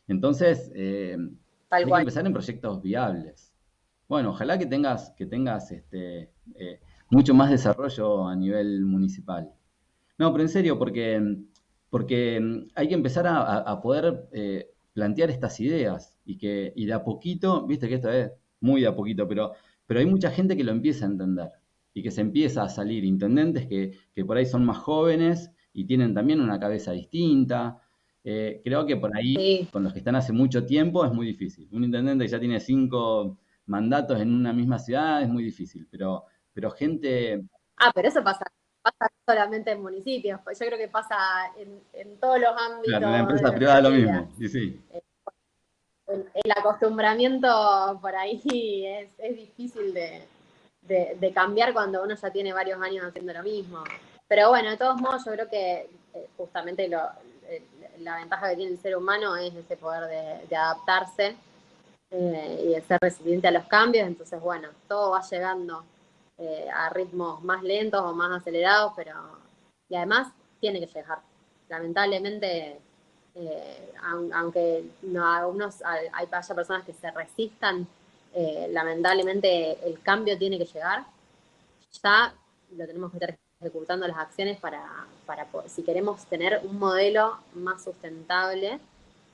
Entonces, 0.07 0.71
eh, 0.75 1.17
hay 1.69 1.85
que 1.85 1.91
empezar 1.91 2.25
en 2.25 2.33
proyectos 2.33 2.81
viables. 2.81 3.54
Bueno, 4.07 4.31
ojalá 4.31 4.57
que 4.59 4.67
tengas, 4.67 5.11
que 5.17 5.25
tengas 5.25 5.71
este, 5.71 6.31
eh, 6.55 6.79
mucho 7.09 7.33
más 7.33 7.49
desarrollo 7.49 8.27
a 8.27 8.35
nivel 8.35 8.85
municipal. 8.85 9.51
No, 10.17 10.31
pero 10.31 10.43
en 10.43 10.49
serio, 10.49 10.77
porque, 10.77 11.37
porque 11.89 12.67
hay 12.75 12.87
que 12.87 12.93
empezar 12.93 13.25
a, 13.27 13.81
poder 13.81 14.27
eh, 14.31 14.71
plantear 14.93 15.29
estas 15.29 15.59
ideas 15.59 16.17
y 16.25 16.37
que 16.37 16.71
y 16.75 16.85
de 16.85 16.93
a 16.93 17.03
poquito, 17.03 17.65
viste 17.67 17.87
que 17.89 17.95
esto 17.95 18.09
es 18.09 18.31
muy 18.61 18.81
de 18.81 18.87
a 18.87 18.95
poquito, 18.95 19.27
pero, 19.27 19.53
pero 19.85 19.99
hay 19.99 20.05
mucha 20.05 20.31
gente 20.31 20.55
que 20.55 20.63
lo 20.63 20.71
empieza 20.71 21.05
a 21.05 21.09
entender 21.09 21.49
y 21.93 22.03
que 22.03 22.11
se 22.11 22.21
empieza 22.21 22.63
a 22.63 22.69
salir 22.69 23.05
intendentes 23.05 23.65
que, 23.67 23.97
por 24.25 24.37
ahí 24.37 24.45
son 24.45 24.65
más 24.65 24.77
jóvenes 24.77 25.51
y 25.73 25.85
tienen 25.85 26.13
también 26.13 26.41
una 26.41 26.59
cabeza 26.59 26.91
distinta. 26.91 27.81
Eh, 28.23 28.61
creo 28.63 28.85
que 28.85 28.97
por 28.97 29.15
ahí, 29.15 29.67
con 29.71 29.83
los 29.83 29.93
que 29.93 29.99
están 29.99 30.15
hace 30.15 30.33
mucho 30.33 30.65
tiempo, 30.65 31.05
es 31.05 31.13
muy 31.13 31.25
difícil. 31.25 31.67
Un 31.71 31.85
intendente 31.85 32.25
que 32.25 32.31
ya 32.31 32.39
tiene 32.39 32.59
cinco 32.59 33.37
mandatos 33.65 34.19
en 34.19 34.33
una 34.33 34.53
misma 34.53 34.79
ciudad 34.79 35.21
es 35.21 35.29
muy 35.29 35.43
difícil, 35.43 35.87
pero, 35.89 36.25
pero 36.53 36.71
gente... 36.71 37.43
Ah, 37.77 37.91
pero 37.93 38.07
eso 38.07 38.23
pasa, 38.23 38.45
pasa 38.81 39.11
solamente 39.25 39.71
en 39.71 39.81
municipios, 39.81 40.39
pues 40.43 40.59
yo 40.59 40.65
creo 40.67 40.77
que 40.77 40.87
pasa 40.87 41.17
en, 41.57 42.19
todos 42.19 42.39
los 42.39 42.49
ámbitos. 42.49 42.87
Claro, 42.87 43.07
en 43.07 43.11
la 43.11 43.19
empresa 43.19 43.51
privada 43.51 43.81
lo 43.81 43.89
mismo, 43.89 44.31
y 44.39 44.47
sí. 44.47 44.81
Eh, 44.91 45.01
el, 46.07 46.51
acostumbramiento 46.51 47.97
por 48.01 48.15
ahí 48.15 48.85
es, 48.85 49.09
es 49.17 49.35
difícil 49.35 49.93
de, 49.93 50.27
de, 50.83 51.31
cambiar 51.33 51.73
cuando 51.73 52.03
uno 52.03 52.15
ya 52.15 52.31
tiene 52.31 52.53
varios 52.53 52.81
años 52.81 53.05
haciendo 53.05 53.33
lo 53.33 53.43
mismo. 53.43 53.83
Pero 54.27 54.49
bueno, 54.49 54.69
de 54.69 54.77
todos 54.77 55.01
modos, 55.01 55.25
yo 55.25 55.31
creo 55.31 55.49
que 55.49 55.89
eh, 56.13 56.27
justamente 56.37 56.87
lo, 56.87 56.99
la 57.99 58.17
ventaja 58.17 58.49
que 58.49 58.55
tiene 58.55 58.71
el 58.71 58.79
ser 58.79 58.95
humano 58.95 59.35
es 59.35 59.53
ese 59.53 59.77
poder 59.77 60.47
de, 60.47 60.55
adaptarse 60.55 61.35
eh, 62.11 62.63
y 62.65 62.67
de 62.69 62.81
ser 62.81 62.99
resiliente 63.01 63.47
a 63.47 63.51
los 63.51 63.65
cambios. 63.65 64.07
Entonces, 64.07 64.39
bueno, 64.41 64.69
todo 64.87 65.11
va 65.11 65.21
llegando 65.21 65.83
a 66.73 66.89
ritmos 66.89 67.41
más 67.43 67.63
lentos 67.63 68.01
o 68.01 68.13
más 68.13 68.41
acelerados, 68.41 68.91
pero. 68.95 69.13
Y 69.87 69.95
además, 69.95 70.33
tiene 70.59 70.81
que 70.81 70.87
llegar. 70.87 71.19
Lamentablemente, 71.69 72.79
aunque 74.33 74.83
no, 75.03 75.25
algunos, 75.25 75.81
hay, 75.83 76.07
hay 76.11 76.27
personas 76.27 76.83
que 76.83 76.93
se 76.93 77.09
resistan 77.11 77.87
eh, 78.37 78.67
lamentablemente 78.69 79.77
el 79.87 80.01
cambio 80.01 80.37
tiene 80.37 80.57
que 80.57 80.65
llegar. 80.65 81.05
Ya 82.03 82.35
lo 82.75 82.85
tenemos 82.85 83.11
que 83.11 83.17
estar 83.17 83.37
ejecutando 83.61 84.05
las 84.05 84.17
acciones 84.17 84.59
para, 84.59 84.83
para 85.25 85.47
si 85.67 85.83
queremos 85.83 86.25
tener 86.25 86.59
un 86.65 86.77
modelo 86.77 87.37
más 87.53 87.81
sustentable, 87.85 88.79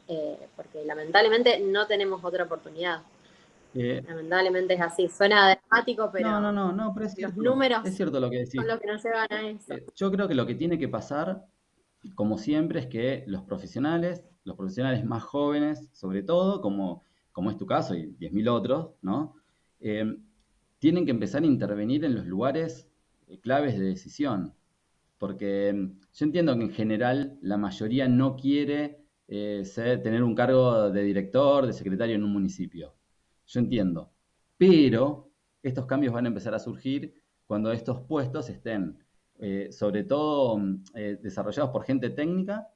eh, 0.08 0.38
porque 0.56 0.84
lamentablemente 0.86 1.60
no 1.60 1.88
tenemos 1.88 2.24
otra 2.24 2.44
oportunidad. 2.44 3.02
Eh, 3.74 4.04
Lamentablemente 4.06 4.74
es 4.74 4.82
así. 4.82 5.08
Suena 5.08 5.56
dramático, 5.56 6.10
pero. 6.12 6.30
No, 6.30 6.42
no, 6.42 6.52
no, 6.52 6.72
no, 6.74 6.94
pero 6.94 7.06
es 7.06 7.14
cierto. 7.14 7.36
Los 7.38 7.46
números 7.46 7.86
es 7.86 7.96
cierto 7.96 8.20
lo 8.20 8.30
que 8.30 8.40
decís. 8.40 8.56
son 8.56 8.68
los 8.68 8.80
que 8.80 8.88
nos 8.88 9.04
llevan 9.04 9.28
a 9.32 9.50
eso. 9.50 9.74
Eh, 9.74 9.86
yo 9.96 10.12
creo 10.12 10.28
que 10.28 10.36
lo 10.36 10.46
que 10.46 10.56
tiene 10.56 10.78
que 10.78 10.90
pasar, 10.90 11.46
como 12.16 12.38
siempre, 12.38 12.82
es 12.82 12.88
que 12.88 13.24
los 13.28 13.44
profesionales, 13.44 14.26
los 14.44 14.58
profesionales 14.58 15.06
más 15.06 15.24
jóvenes, 15.24 15.90
sobre 15.94 16.24
todo, 16.24 16.60
como, 16.62 17.04
como 17.32 17.50
es 17.50 17.58
tu 17.58 17.66
caso 17.66 17.96
y 17.96 18.08
10.000 18.18 18.50
otros, 18.50 18.92
¿no? 19.02 19.36
Tienen 20.80 21.06
que 21.06 21.12
empezar 21.12 21.44
a 21.44 21.46
intervenir 21.46 22.04
en 22.04 22.16
los 22.16 22.26
lugares 22.26 22.90
claves 23.42 23.80
de 23.80 23.86
decisión. 23.86 24.54
Porque 25.18 25.72
mm, 25.72 26.00
yo 26.14 26.26
entiendo 26.26 26.58
que 26.58 26.64
en 26.64 26.72
general 26.72 27.38
la 27.42 27.58
mayoría 27.58 28.08
no 28.08 28.36
quiere 28.36 29.01
tener 30.04 30.24
un 30.24 30.36
cargo 30.36 30.90
de 30.92 31.04
director, 31.04 31.66
de 31.66 31.74
secretario 31.74 32.16
en 32.16 32.24
un 32.24 32.34
municipio 32.34 32.94
yo 33.52 33.60
entiendo. 33.60 34.12
Pero 34.58 35.32
estos 35.64 35.86
cambios 35.86 36.14
van 36.14 36.26
a 36.26 36.30
empezar 36.30 36.54
a 36.54 36.60
surgir 36.60 37.22
cuando 37.46 37.72
estos 37.72 38.02
puestos 38.02 38.50
estén, 38.50 38.98
eh, 39.40 39.70
sobre 39.72 40.04
todo, 40.04 40.58
mm, 40.58 40.84
eh, 40.96 41.20
desarrollados 41.22 41.72
por 41.72 41.84
gente 41.84 42.10
técnica 42.10 42.68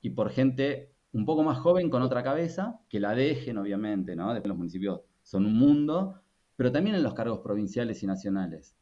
y 0.00 0.10
por 0.10 0.30
gente 0.30 0.92
un 1.12 1.24
poco 1.24 1.44
más 1.44 1.58
joven 1.58 1.90
con 1.90 2.02
otra 2.02 2.22
cabeza, 2.22 2.80
que 2.88 2.98
la 2.98 3.14
dejen, 3.14 3.58
obviamente, 3.58 4.16
¿no? 4.16 4.32
Después 4.32 4.48
los 4.48 4.58
municipios 4.58 5.02
son 5.22 5.46
un 5.46 5.56
mundo, 5.56 6.20
pero 6.56 6.72
también 6.72 6.96
en 6.96 7.04
los 7.04 7.14
cargos 7.14 7.40
provinciales 7.40 8.02
y 8.02 8.06
nacionales. 8.06 8.76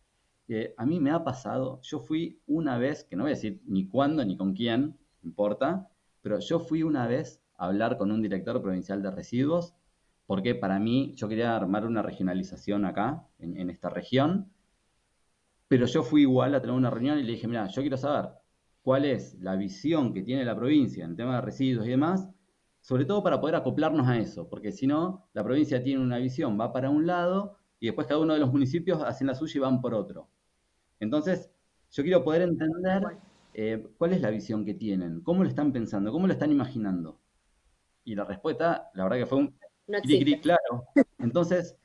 Eh, 0.48 0.74
a 0.78 0.86
mí 0.86 0.98
me 0.98 1.10
ha 1.10 1.22
pasado, 1.24 1.80
yo 1.82 2.00
fui 2.00 2.40
una 2.46 2.78
vez, 2.78 3.04
que 3.04 3.16
no 3.16 3.24
voy 3.24 3.32
a 3.32 3.34
decir 3.34 3.60
ni 3.66 3.86
cuándo 3.86 4.24
ni 4.24 4.36
con 4.36 4.54
quién, 4.54 4.96
importa, 5.22 5.90
pero 6.22 6.38
yo 6.38 6.60
fui 6.60 6.82
una 6.82 7.06
vez 7.06 7.42
a 7.56 7.66
hablar 7.66 7.98
con 7.98 8.10
un 8.10 8.22
director 8.22 8.62
provincial 8.62 9.02
de 9.02 9.10
residuos 9.10 9.74
porque 10.26 10.54
para 10.54 10.78
mí 10.78 11.12
yo 11.14 11.28
quería 11.28 11.54
armar 11.54 11.84
una 11.84 12.00
regionalización 12.00 12.84
acá, 12.84 13.26
en, 13.38 13.68
esta 13.68 13.90
región, 13.90 14.50
pero 15.68 15.86
yo 15.86 16.02
fui 16.02 16.22
igual 16.22 16.54
a 16.54 16.60
tener 16.60 16.74
una 16.74 16.90
reunión 16.90 17.18
y 17.18 17.22
le 17.22 17.32
dije, 17.32 17.48
mira, 17.48 17.66
yo 17.66 17.82
quiero 17.82 17.96
saber 17.96 18.30
cuál 18.82 19.04
es 19.04 19.34
la 19.40 19.56
visión 19.56 20.14
que 20.14 20.22
tiene 20.22 20.44
la 20.44 20.56
provincia 20.56 21.04
en 21.04 21.16
tema 21.16 21.36
de 21.36 21.40
residuos 21.42 21.86
y 21.86 21.90
demás, 21.90 22.28
sobre 22.80 23.04
todo 23.04 23.22
para 23.22 23.40
poder 23.40 23.56
acoplarnos 23.56 24.08
a 24.08 24.16
eso, 24.16 24.48
porque 24.48 24.72
si 24.72 24.86
no, 24.86 25.28
la 25.34 25.44
provincia 25.44 25.82
tiene 25.82 26.02
una 26.02 26.18
visión, 26.18 26.58
va 26.58 26.72
para 26.72 26.90
un 26.90 27.06
lado 27.06 27.58
y 27.78 27.86
después 27.86 28.06
cada 28.06 28.20
uno 28.20 28.34
de 28.34 28.40
los 28.40 28.52
municipios 28.52 29.02
hacen 29.02 29.26
la 29.26 29.34
suya 29.34 29.58
y 29.58 29.60
van 29.60 29.80
por 29.80 29.92
otro. 29.92 30.28
Entonces, 30.98 31.50
yo 31.90 32.02
quiero 32.02 32.24
poder 32.24 32.42
entender 32.42 33.02
eh, 33.54 33.86
cuál 33.98 34.12
es 34.12 34.20
la 34.20 34.30
visión 34.30 34.64
que 34.64 34.74
tienen, 34.74 35.20
cómo 35.20 35.42
lo 35.42 35.48
están 35.48 35.72
pensando, 35.72 36.12
cómo 36.12 36.26
lo 36.26 36.32
están 36.32 36.50
imaginando. 36.50 37.20
Y 38.04 38.14
la 38.14 38.24
respuesta, 38.24 38.90
la 38.94 39.04
verdad 39.04 39.18
que 39.18 39.26
fue 39.26 39.38
un 39.38 39.54
claro. 40.40 40.86
Entonces, 41.18 41.76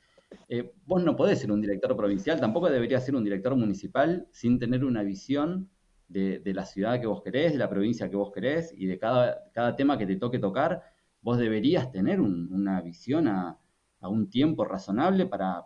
eh, 0.48 0.72
vos 0.86 1.02
no 1.04 1.16
podés 1.16 1.40
ser 1.40 1.52
un 1.52 1.60
director 1.60 1.96
provincial, 1.96 2.40
tampoco 2.40 2.70
deberías 2.70 3.04
ser 3.04 3.14
un 3.16 3.24
director 3.24 3.54
municipal 3.56 4.26
sin 4.32 4.58
tener 4.58 4.84
una 4.84 5.02
visión 5.02 5.68
de, 6.08 6.40
la 6.54 6.64
ciudad 6.64 7.00
que 7.00 7.06
vos 7.06 7.22
querés, 7.22 7.52
de 7.52 7.58
la 7.58 7.68
provincia 7.68 8.08
que 8.08 8.16
vos 8.16 8.32
querés 8.32 8.72
y 8.76 8.86
de 8.86 8.98
cada, 8.98 9.50
cada 9.52 9.76
tema 9.76 9.98
que 9.98 10.06
te 10.06 10.16
toque 10.16 10.38
tocar. 10.38 10.82
Vos 11.20 11.38
deberías 11.38 11.92
tener 11.92 12.20
una 12.20 12.80
visión 12.80 13.28
a, 13.28 13.58
un 14.00 14.30
tiempo 14.30 14.64
razonable 14.64 15.26
para, 15.26 15.64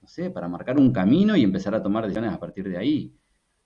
no 0.00 0.06
sé, 0.06 0.30
para 0.30 0.48
marcar 0.48 0.78
un 0.78 0.92
camino 0.92 1.34
y 1.34 1.42
empezar 1.42 1.74
a 1.74 1.82
tomar 1.82 2.04
decisiones 2.04 2.32
a 2.32 2.38
partir 2.38 2.68
de 2.68 2.76
ahí. 2.76 3.14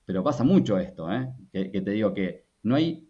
Pero 0.08 0.24
pasa 0.24 0.42
mucho 0.42 0.78
esto, 0.78 1.12
¿eh? 1.12 1.28
que, 1.52 1.82
te 1.82 1.90
digo 1.90 2.14
que 2.14 2.46
no 2.62 2.76
hay... 2.76 3.06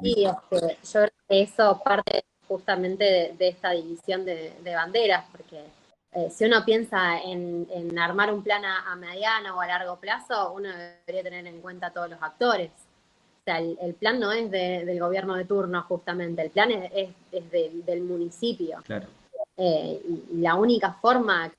Sí, 0.00 0.24
este, 0.24 0.24
yo 0.24 1.00
creo 1.00 1.10
que 1.28 1.42
eso 1.42 1.82
parte 1.84 2.22
justamente 2.46 3.34
de, 3.36 3.48
esta 3.48 3.72
división 3.72 4.24
de, 4.24 4.54
banderas, 4.64 5.24
porque 5.32 5.64
eh, 6.12 6.30
si 6.30 6.44
uno 6.44 6.64
piensa 6.64 7.20
en, 7.22 7.98
armar 7.98 8.32
un 8.32 8.44
plan 8.44 8.64
a, 8.64 8.94
mediano 8.94 9.56
o 9.56 9.60
a 9.60 9.66
largo 9.66 9.98
plazo, 9.98 10.52
uno 10.52 10.68
debería 11.04 11.24
tener 11.24 11.44
en 11.48 11.60
cuenta 11.60 11.88
a 11.88 11.92
todos 11.92 12.08
los 12.08 12.22
actores. 12.22 12.70
O 12.70 13.44
sea, 13.44 13.58
el, 13.58 13.94
plan 13.94 14.20
no 14.20 14.30
es 14.30 14.48
del 14.48 15.00
gobierno 15.00 15.34
de 15.34 15.44
turno 15.44 15.82
justamente, 15.88 16.42
el 16.42 16.50
plan 16.50 16.70
es, 16.70 17.10
del 17.50 18.02
municipio. 18.02 18.78
Claro. 18.84 19.08
Eh, 19.56 20.00
y 20.06 20.36
la 20.36 20.54
única 20.54 20.92
forma 20.92 21.52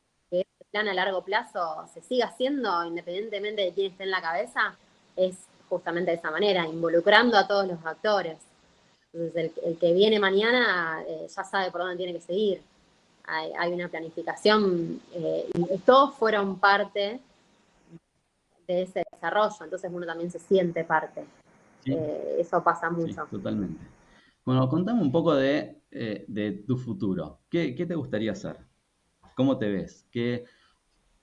plan 0.71 0.87
a 0.87 0.93
largo 0.93 1.23
plazo 1.23 1.85
se 1.93 2.01
siga 2.01 2.27
haciendo, 2.27 2.85
independientemente 2.85 3.63
de 3.63 3.73
quién 3.73 3.91
esté 3.91 4.03
en 4.03 4.11
la 4.11 4.21
cabeza, 4.21 4.75
es 5.15 5.35
justamente 5.67 6.11
de 6.11 6.17
esa 6.17 6.31
manera, 6.31 6.65
involucrando 6.65 7.37
a 7.37 7.47
todos 7.47 7.67
los 7.67 7.83
actores. 7.85 8.37
Entonces, 9.13 9.51
el, 9.63 9.77
que 9.77 9.93
viene 9.93 10.19
mañana 10.19 11.03
eh, 11.07 11.27
ya 11.27 11.43
sabe 11.43 11.71
por 11.71 11.81
dónde 11.81 11.97
tiene 11.97 12.13
que 12.13 12.21
seguir. 12.21 12.61
Hay, 13.31 13.71
una 13.71 13.87
planificación 13.87 14.99
eh, 15.13 15.47
y 15.53 15.77
todos 15.79 16.15
fueron 16.15 16.57
parte 16.59 17.19
de 18.67 18.81
ese 18.81 19.03
desarrollo, 19.11 19.63
entonces 19.63 19.91
uno 19.93 20.03
también 20.03 20.31
se 20.31 20.39
siente 20.39 20.83
parte. 20.83 21.23
Eh, 21.85 22.37
eso 22.39 22.63
pasa 22.63 22.89
mucho. 22.89 23.27
totalmente. 23.29 23.85
Bueno, 24.43 24.67
contame 24.67 25.03
un 25.03 25.11
poco 25.11 25.35
de, 25.35 25.79
tu 26.65 26.77
futuro. 26.77 27.41
¿Qué, 27.51 27.73
te 27.73 27.93
gustaría 27.93 28.31
hacer? 28.31 28.57
¿Cómo 29.35 29.59
te 29.59 29.69
ves? 29.69 30.07
¿Qué, 30.11 30.45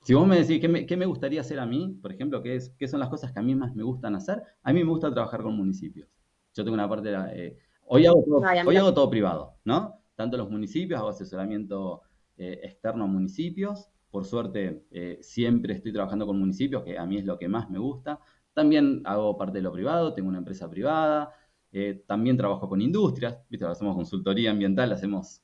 si 0.06 0.14
vos 0.14 0.24
me 0.24 0.40
decís 0.40 0.60
¿qué 0.60 0.96
me, 0.96 1.06
gustaría 1.06 1.40
hacer 1.40 1.58
a 1.58 1.66
mí, 1.66 1.98
por 2.00 2.12
ejemplo, 2.12 2.40
¿qué, 2.40 2.54
es, 2.54 2.70
qué 2.78 2.86
son 2.86 3.00
las 3.00 3.08
cosas 3.08 3.32
que 3.32 3.40
a 3.40 3.42
mí 3.42 3.56
más 3.56 3.74
me 3.74 3.82
gustan 3.82 4.14
hacer, 4.14 4.40
a 4.62 4.72
mí 4.72 4.84
me 4.84 4.88
gusta 4.88 5.12
trabajar 5.12 5.42
con 5.42 5.56
municipios. 5.56 6.08
Yo 6.54 6.62
tengo 6.62 6.74
una 6.74 6.88
parte 6.88 7.08
de, 7.08 7.58
Hoy 7.88 8.06
hago 8.06 8.94
todo, 8.94 9.10
privado, 9.10 9.56
¿no? 9.64 10.00
Tanto 10.14 10.36
los 10.36 10.48
municipios, 10.48 11.00
hago 11.00 11.08
asesoramiento 11.08 12.02
eh, 12.36 12.60
externo 12.62 13.02
a 13.02 13.06
municipios. 13.08 13.88
Por 14.08 14.24
suerte, 14.24 14.86
eh, 14.92 15.18
siempre 15.22 15.74
estoy 15.74 15.92
trabajando 15.92 16.24
con 16.24 16.38
municipios, 16.38 16.84
que 16.84 16.96
a 16.96 17.04
mí 17.04 17.16
es 17.16 17.24
lo 17.24 17.36
que 17.36 17.48
más 17.48 17.68
me 17.68 17.80
gusta. 17.80 18.20
También 18.54 19.02
hago 19.06 19.36
parte 19.36 19.58
de 19.58 19.62
lo 19.62 19.72
privado, 19.72 20.14
tengo 20.14 20.28
una 20.28 20.38
empresa 20.38 20.70
privada. 20.70 21.32
Eh, 21.72 22.04
también 22.06 22.36
trabajo 22.36 22.68
con 22.68 22.80
industrias, 22.80 23.40
¿viste? 23.50 23.66
hacemos 23.66 23.96
consultoría 23.96 24.52
ambiental, 24.52 24.92
hacemos, 24.92 25.42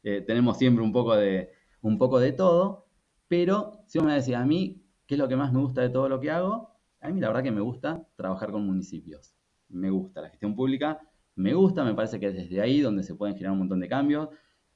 tenemos 0.00 0.58
siempre 0.58 0.84
un 0.84 0.92
poco, 0.92 1.16
de, 1.16 1.50
un 1.82 1.98
poco 1.98 2.20
de 2.20 2.30
todo. 2.30 2.86
Pero 3.30 3.84
si 3.86 3.98
vos 3.98 4.06
me 4.06 4.14
decís 4.14 4.34
a 4.34 4.44
mí, 4.44 4.82
¿qué 5.06 5.14
es 5.14 5.18
lo 5.18 5.28
que 5.28 5.36
más 5.36 5.54
me 5.54 5.60
gusta 5.60 5.80
de 5.80 5.88
todo 5.88 6.10
lo 6.10 6.20
que 6.20 6.30
hago? 6.30 6.76
A 7.00 7.08
mí 7.08 7.18
la 7.18 7.28
verdad 7.28 7.44
que 7.44 7.50
me 7.50 7.62
gusta 7.62 8.06
trabajar 8.16 8.50
con 8.50 8.66
municipios. 8.66 9.34
Me 9.68 9.88
gusta 9.88 10.20
la 10.20 10.28
gestión 10.28 10.54
pública 10.54 11.00
me 11.40 11.54
gusta, 11.54 11.84
me 11.84 11.94
parece 11.94 12.20
que 12.20 12.26
es 12.28 12.34
desde 12.34 12.60
ahí 12.60 12.80
donde 12.80 13.02
se 13.02 13.14
pueden 13.14 13.34
generar 13.34 13.52
un 13.52 13.60
montón 13.60 13.80
de 13.80 13.88
cambios. 13.88 14.28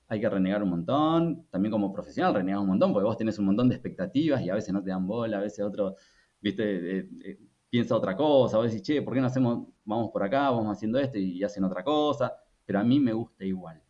Hay 0.08 0.20
que 0.20 0.28
renegar 0.28 0.62
un 0.62 0.70
montón, 0.70 1.46
también 1.50 1.72
como 1.72 1.92
profesional 1.92 2.34
renegas 2.34 2.60
un 2.60 2.68
montón, 2.68 2.92
porque 2.92 3.06
vos 3.06 3.16
tenés 3.16 3.38
un 3.38 3.46
montón 3.46 3.68
de 3.68 3.74
expectativas 3.76 4.42
y 4.42 4.50
a 4.50 4.54
veces 4.54 4.72
no 4.72 4.82
te 4.82 4.90
dan 4.90 5.06
bola, 5.06 5.38
a 5.38 5.40
veces 5.40 5.64
otro, 5.64 5.96
viste, 6.40 6.98
eh, 6.98 7.08
eh, 7.24 7.38
piensa 7.70 7.96
otra 7.96 8.16
cosa, 8.16 8.58
vos 8.58 8.66
decís, 8.66 8.82
che, 8.82 9.02
¿por 9.02 9.14
qué 9.14 9.20
no 9.20 9.26
hacemos, 9.26 9.68
vamos 9.84 10.10
por 10.10 10.22
acá, 10.22 10.50
vamos 10.50 10.76
haciendo 10.76 10.98
esto 10.98 11.18
y, 11.18 11.42
hacen 11.42 11.64
otra 11.64 11.82
cosa? 11.82 12.34
Pero 12.64 12.78
a 12.80 12.84
mí 12.84 13.00
me 13.00 13.12
gusta 13.12 13.44
igual. 13.44 13.82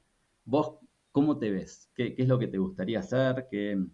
¿Vos 0.45 0.79
cómo 1.13 1.39
te 1.39 1.51
ves? 1.51 1.91
¿Qué, 1.95 2.15
es 2.17 2.29
lo 2.29 2.39
que 2.39 2.49
te 2.49 2.59
gustaría 2.59 3.01
hacer? 3.01 3.47
Que, 3.51 3.85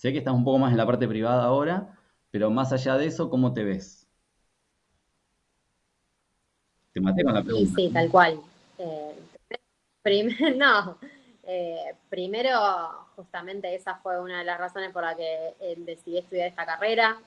sé 0.00 0.12
que 0.12 0.18
estás 0.18 0.32
un 0.32 0.44
poco 0.44 0.56
más 0.56 0.72
en 0.72 0.78
la 0.78 0.86
parte 0.86 1.06
privada 1.06 1.44
ahora, 1.44 1.94
pero 2.30 2.50
más 2.50 2.72
allá 2.72 2.96
de 2.96 3.04
eso, 3.04 3.28
¿cómo 3.28 3.52
te 3.52 3.64
ves? 3.64 4.08
Te 6.94 7.02
maté 7.02 7.22
con 7.22 7.34
la 7.34 7.42
pregunta. 7.42 7.70
Sí, 7.76 7.88
sí, 7.88 7.92
tal 7.92 8.10
cual. 8.10 8.40
Eh, 8.78 9.12
eh, 11.44 11.94
primero, 12.08 12.50
justamente 13.14 13.74
esa 13.74 13.96
fue 13.96 14.18
una 14.18 14.38
de 14.38 14.46
las 14.46 14.58
razones 14.58 14.90
por 14.90 15.02
las 15.02 15.16
que 15.16 15.54
eh, 15.60 15.74
decidí 15.76 16.16
estudiar 16.16 16.48
esta 16.48 16.64
carrera. 16.64 17.18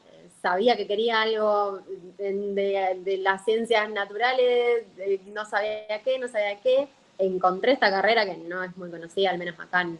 sabía 0.41 0.75
que 0.75 0.87
quería 0.87 1.21
algo 1.21 1.79
de, 2.17 3.19
las 3.21 3.45
ciencias 3.45 3.87
naturales, 3.91 4.87
no 5.27 5.45
sabía 5.45 6.01
qué, 6.03 6.17
no 6.17 6.27
sabía 6.27 6.59
qué. 6.59 6.87
Encontré 7.19 7.73
esta 7.73 7.91
carrera 7.91 8.25
que 8.25 8.35
no 8.35 8.63
es 8.63 8.75
muy 8.77 8.89
conocida, 8.89 9.29
al 9.29 9.37
menos 9.37 9.59
acá 9.59 9.81
en, 9.81 9.99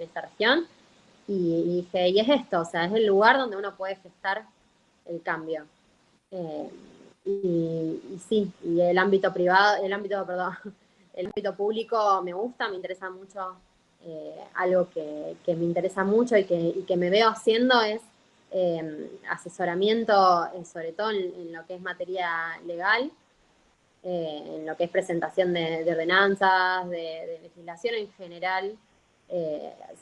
esta 0.00 0.22
región. 0.22 0.66
Y, 1.34 1.82
dije, 1.82 2.08
y 2.08 2.20
es 2.20 2.28
esto, 2.28 2.60
o 2.60 2.64
sea, 2.64 2.84
es 2.84 2.92
el 2.92 3.06
lugar 3.06 3.38
donde 3.38 3.56
uno 3.56 3.74
puede 3.74 3.96
gestar 3.96 4.44
el 5.06 5.22
cambio. 5.22 5.64
Y, 7.24 8.18
sí, 8.28 8.50
y 8.64 8.80
el 8.80 8.98
ámbito 8.98 9.32
privado, 9.32 9.82
el 9.82 9.92
ámbito, 9.92 10.24
perdón, 10.26 10.56
el 11.14 11.26
ámbito 11.26 11.54
público 11.54 12.20
me 12.22 12.32
gusta, 12.32 12.68
me 12.68 12.76
interesa 12.76 13.10
mucho, 13.10 13.56
eh, 14.04 14.44
algo 14.54 14.88
que, 14.90 15.36
me 15.46 15.64
interesa 15.64 16.04
mucho 16.04 16.36
y 16.36 16.44
que, 16.44 16.96
me 16.96 17.10
veo 17.10 17.28
haciendo 17.28 17.80
es 17.82 18.02
em, 18.50 19.08
asesoramiento, 19.30 20.46
eh, 20.54 20.64
sobre 20.64 20.92
todo 20.92 21.10
en, 21.10 21.52
lo 21.52 21.64
que 21.66 21.76
es 21.76 21.80
materia 21.80 22.58
legal, 22.66 23.10
eh, 24.02 24.56
en 24.56 24.66
lo 24.66 24.76
que 24.76 24.84
es 24.84 24.90
presentación 24.90 25.54
de, 25.54 25.86
ordenanzas, 25.88 26.88
de, 26.90 27.38
legislación 27.42 27.94
en 27.94 28.12
general. 28.12 28.76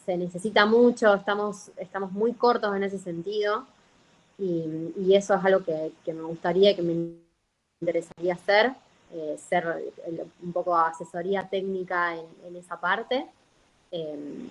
Se 0.04 0.16
necesita 0.16 0.66
mucho, 0.66 1.14
estamos, 1.14 1.70
estamos 1.76 2.10
muy 2.12 2.32
cortos 2.32 2.74
en 2.74 2.82
ese 2.82 2.98
sentido. 2.98 3.66
Y, 4.38 5.14
eso 5.14 5.34
es 5.34 5.44
algo 5.44 5.62
que, 5.62 5.92
me 6.12 6.22
gustaría, 6.22 6.74
que 6.74 6.82
me 6.82 7.12
interesaría 7.80 8.34
hacer, 8.34 8.72
eh, 9.12 9.36
ser 9.38 9.92
un 10.42 10.52
poco 10.52 10.76
asesoría 10.76 11.48
técnica 11.48 12.16
en, 12.16 12.56
esa 12.56 12.80
parte. 12.80 13.26
Em, 13.90 14.48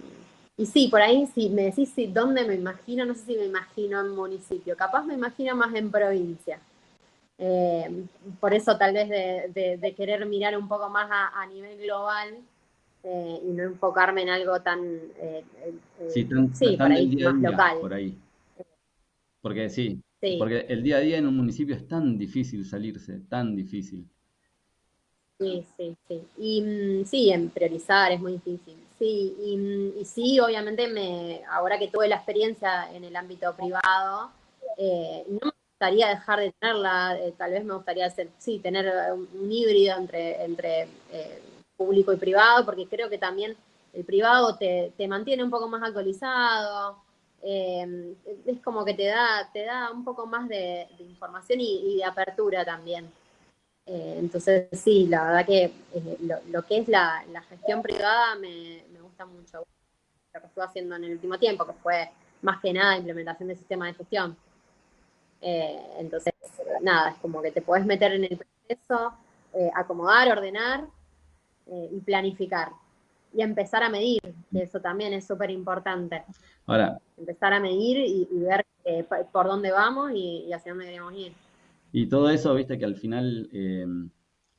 y 0.57 0.65
sí, 0.65 0.89
por 0.89 1.01
ahí 1.01 1.25
si 1.34 1.49
me 1.49 1.63
decís 1.63 1.93
dónde 2.13 2.43
me 2.45 2.55
imagino, 2.55 3.05
no 3.05 3.15
sé 3.15 3.25
si 3.25 3.36
me 3.38 3.45
imagino 3.45 4.01
en 4.01 4.09
municipio, 4.09 4.75
capaz 4.75 5.03
me 5.03 5.13
imagino 5.15 5.55
más 5.55 5.73
en 5.73 5.89
provincia. 5.89 6.59
Eh, 7.38 8.05
por 8.41 8.53
eso 8.53 8.77
tal 8.77 8.93
vez 8.93 9.09
de, 9.09 9.93
querer 9.95 10.25
mirar 10.25 10.57
un 10.57 10.67
poco 10.67 10.89
más 10.89 11.09
a, 11.09 11.45
nivel 11.47 11.77
global 11.80 12.38
eh, 13.04 13.39
y 13.43 13.52
no 13.52 13.64
enfocarme 13.64 14.24
en 14.24 14.30
algo 14.30 14.62
tan, 14.62 14.80
eh, 15.18 15.43
sí, 16.10 16.26
por 16.26 16.91
ahí, 16.91 17.16
más 17.18 17.36
local. 17.36 17.78
Por 17.80 17.93
ahí. 17.93 18.18
Porque 19.41 19.70
sí, 19.70 20.02
porque 20.38 20.66
el 20.68 20.84
día 20.84 20.97
a 20.97 21.00
día 21.00 21.18
en 21.18 21.28
un 21.28 21.38
municipio 21.38 21.76
es 21.76 21.88
tan 21.88 22.18
difícil 22.18 22.66
salirse, 22.66 23.22
tan 23.30 23.56
difícil. 23.56 24.06
Sí, 25.39 25.66
sí, 25.78 25.95
sí. 26.08 26.28
Y 26.38 26.62
mm, 26.62 27.06
sí, 27.06 27.32
en 27.32 27.50
priorizar 27.50 28.12
es 28.12 28.20
muy 28.20 28.34
difícil. 28.34 28.76
Sí, 28.97 29.34
y, 29.39 30.04
sí, 30.04 30.39
obviamente 30.41 30.89
me, 30.89 31.41
ahora 31.50 31.80
que 31.80 31.88
tuve 31.88 32.10
la 32.10 32.18
experiencia 32.18 32.93
en 32.93 33.06
el 33.06 33.16
ámbito 33.16 33.56
privado, 33.56 34.32
eh, 34.78 35.24
no 35.30 35.39
me 35.47 35.52
gustaría 35.72 36.10
dejar 36.10 36.41
de 36.41 36.52
tenerla, 36.60 37.18
eh, 37.18 37.34
tal 37.38 37.52
vez 37.52 37.64
me 37.64 37.76
gustaría 37.76 38.08
hacer, 38.08 38.30
sí, 38.38 38.60
tener 38.60 38.91
un, 39.14 39.50
híbrido 39.50 39.97
entre, 39.97 40.43
entre 40.43 40.82
eh, 41.14 41.41
público 41.80 42.11
y 42.11 42.17
privado, 42.17 42.65
porque 42.65 42.88
creo 42.88 43.09
que 43.09 43.17
también 43.17 43.55
el 43.93 44.03
privado 44.03 44.57
te, 44.57 44.93
te 44.97 45.07
mantiene 45.07 45.43
un 45.43 45.49
poco 45.49 45.69
más 45.69 45.82
actualizado, 45.82 47.01
eh, 47.41 48.15
es 48.45 48.59
como 48.61 48.84
que 48.84 48.93
te 48.93 49.05
da, 49.05 49.49
te 49.53 49.63
da 49.63 49.91
un 49.91 50.03
poco 50.03 50.25
más 50.25 50.47
de, 50.49 50.88
información 50.99 51.59
y, 51.61 51.97
de 51.97 52.03
apertura 52.03 52.65
también. 52.65 53.09
Eh, 53.86 54.17
entonces, 54.19 54.67
sí, 54.73 55.07
la 55.07 55.23
verdad 55.23 55.45
que 55.45 55.63
eh, 55.93 56.17
lo, 56.49 56.61
que 56.63 56.80
es 56.80 56.88
la, 56.88 57.23
gestión 57.49 57.82
privada 57.82 58.36
me, 58.36 58.84
gusta 59.01 59.25
mucho. 59.25 59.63
Lo 60.34 60.41
que 60.41 60.47
estuve 60.47 60.65
haciendo 60.65 60.95
en 60.95 61.05
el 61.05 61.11
último 61.13 61.39
tiempo, 61.39 61.65
que 61.65 61.73
fue 61.73 62.09
más 62.41 62.61
que 62.61 62.73
nada 62.73 62.97
implementación 62.97 63.47
del 63.47 63.57
sistema 63.57 63.88
de 63.88 63.93
gestión. 63.93 64.38
entonces, 65.41 66.34
nada, 66.82 67.11
es 67.11 67.15
como 67.17 67.41
que 67.41 67.51
te 67.51 67.61
puedes 67.61 67.86
meter 67.86 68.13
en 68.13 68.25
el 68.25 68.38
proceso, 68.38 69.13
acomodar, 69.73 70.30
ordenar 70.30 70.86
y 71.91 71.99
planificar 72.01 72.70
y 73.34 73.41
empezar 73.41 73.84
a 73.84 73.89
medir, 73.89 74.22
que 74.51 74.63
eso 74.63 74.80
también 74.80 75.13
es 75.13 75.28
súper 75.28 75.51
importante. 75.51 76.24
Ahora. 76.65 76.99
Empezar 77.17 77.53
a 77.53 77.59
medir 77.59 77.97
y, 77.97 78.28
ver 78.39 78.65
eh, 78.86 79.05
por 79.32 79.47
dónde 79.47 79.72
vamos 79.72 80.11
y, 80.13 80.51
hacia 80.51 80.72
dónde 80.72 80.86
queremos 80.86 81.13
ir. 81.13 81.34
Y 81.91 82.07
todo 82.07 82.30
eso, 82.30 82.53
viste 82.55 82.78
que 82.78 82.86
al 82.86 82.95
final 82.95 83.49
em, 83.51 84.09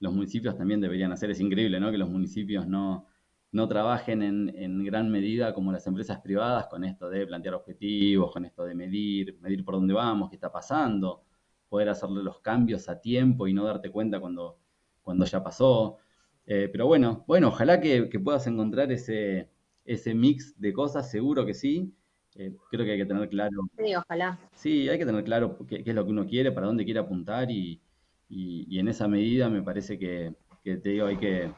los 0.01 0.13
municipios 0.13 0.57
también 0.57 0.81
deberían 0.81 1.13
hacer, 1.13 1.31
es 1.31 1.41
increíble, 1.41 1.81
¿no? 1.81 1.91
Que 1.91 1.99
los 1.99 2.11
municipios 2.11 2.67
no, 2.67 3.07
no 3.53 3.69
trabajen 3.69 4.23
en, 4.23 4.53
en, 4.57 4.85
gran 4.85 5.11
medida 5.11 5.55
como 5.55 5.73
las 5.73 5.87
empresas 5.87 6.21
privadas 6.21 6.67
con 6.67 6.85
esto 6.85 7.09
de 7.09 7.27
plantear 7.27 7.55
objetivos, 7.55 8.33
con 8.33 8.45
esto 8.45 8.65
de 8.65 8.75
medir, 8.75 9.39
medir 9.41 9.65
por 9.65 9.75
dónde 9.75 9.95
vamos, 9.95 10.29
qué 10.29 10.37
está 10.37 10.51
pasando, 10.51 11.23
poder 11.69 11.89
hacerle 11.89 12.23
los 12.23 12.41
cambios 12.41 12.89
a 12.89 13.01
tiempo 13.01 13.47
y 13.47 13.55
no 13.55 13.65
darte 13.65 13.91
cuenta 13.91 14.21
cuando, 14.21 14.59
cuando 15.03 15.25
ya 15.25 15.43
pasó. 15.43 15.99
Eh, 16.47 16.69
pero 16.71 16.87
bueno, 16.87 17.25
bueno, 17.27 17.49
ojalá 17.49 17.81
que, 17.81 18.07
puedas 18.23 18.47
encontrar 18.47 18.91
ese, 18.93 19.49
ese 19.85 20.15
mix 20.15 20.59
de 20.61 20.73
cosas, 20.73 21.11
seguro 21.11 21.47
que 21.47 21.55
sí. 21.55 21.95
Eh, 22.35 22.57
creo 22.71 22.85
que 22.85 22.93
hay 22.93 22.99
que 22.99 23.07
tener 23.07 23.29
claro. 23.29 23.69
Sí, 23.77 23.95
ojalá. 23.95 24.39
Sí, 24.55 24.89
hay 24.89 24.99
que 24.99 25.07
tener 25.07 25.25
claro 25.25 25.59
qué, 25.67 25.83
es 25.85 25.95
lo 25.95 26.05
que 26.05 26.11
uno 26.11 26.27
quiere, 26.27 26.53
para 26.53 26.67
dónde 26.67 26.85
quiere 26.85 27.01
apuntar 27.01 27.51
y, 27.51 27.81
en 28.29 28.89
esa 28.89 29.09
medida 29.09 29.49
me 29.49 29.63
parece 29.63 29.99
que, 29.99 30.35
te 30.63 30.89
digo, 30.89 31.07
hay 31.07 31.17
que, 31.19 31.53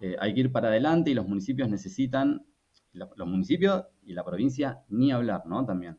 eh, 0.00 0.16
hay 0.20 0.34
que 0.34 0.40
ir 0.40 0.52
para 0.52 0.68
adelante 0.68 1.10
y 1.10 1.14
los 1.14 1.26
municipios 1.26 1.68
necesitan, 1.68 2.44
los 2.92 3.28
municipios 3.28 3.84
y 4.04 4.12
la 4.12 4.24
provincia 4.24 4.82
ni 4.88 5.12
hablar, 5.12 5.46
¿no? 5.46 5.64
También. 5.64 5.98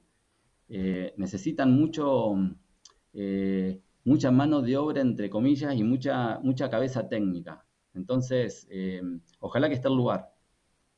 necesitan 1.18 1.72
mucho, 1.72 2.36
mucha 4.04 4.32
mano 4.32 4.62
de 4.62 4.78
obra, 4.78 5.02
entre 5.02 5.30
comillas, 5.30 5.76
y 5.76 5.84
mucha, 5.84 6.40
mucha 6.40 6.70
cabeza 6.70 7.08
técnica. 7.10 7.66
Entonces, 7.94 8.68
eh, 8.70 9.02
ojalá 9.40 9.70
que 9.70 9.76
esté 9.76 9.88
el 9.88 9.96
lugar. 9.96 10.34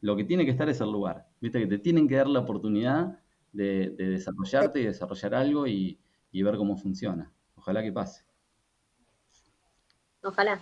Lo 0.01 0.15
que 0.15 0.23
tiene 0.23 0.45
que 0.45 0.51
estar 0.51 0.69
es 0.69 0.81
el 0.81 0.91
lugar. 0.91 1.27
Viste 1.41 1.59
que 1.59 1.67
te 1.67 1.79
tienen 1.79 2.07
que 2.07 2.15
dar 2.15 2.27
la 2.27 2.41
oportunidad 2.41 3.19
de, 3.51 3.89
desarrollarte 3.91 4.81
y 4.81 4.85
desarrollar 4.85 5.35
algo 5.35 5.67
y, 5.67 5.99
ver 6.31 6.57
cómo 6.57 6.77
funciona. 6.77 7.31
Ojalá 7.55 7.81
que 7.81 7.91
pase. 7.91 8.25
Ojalá. 10.21 10.59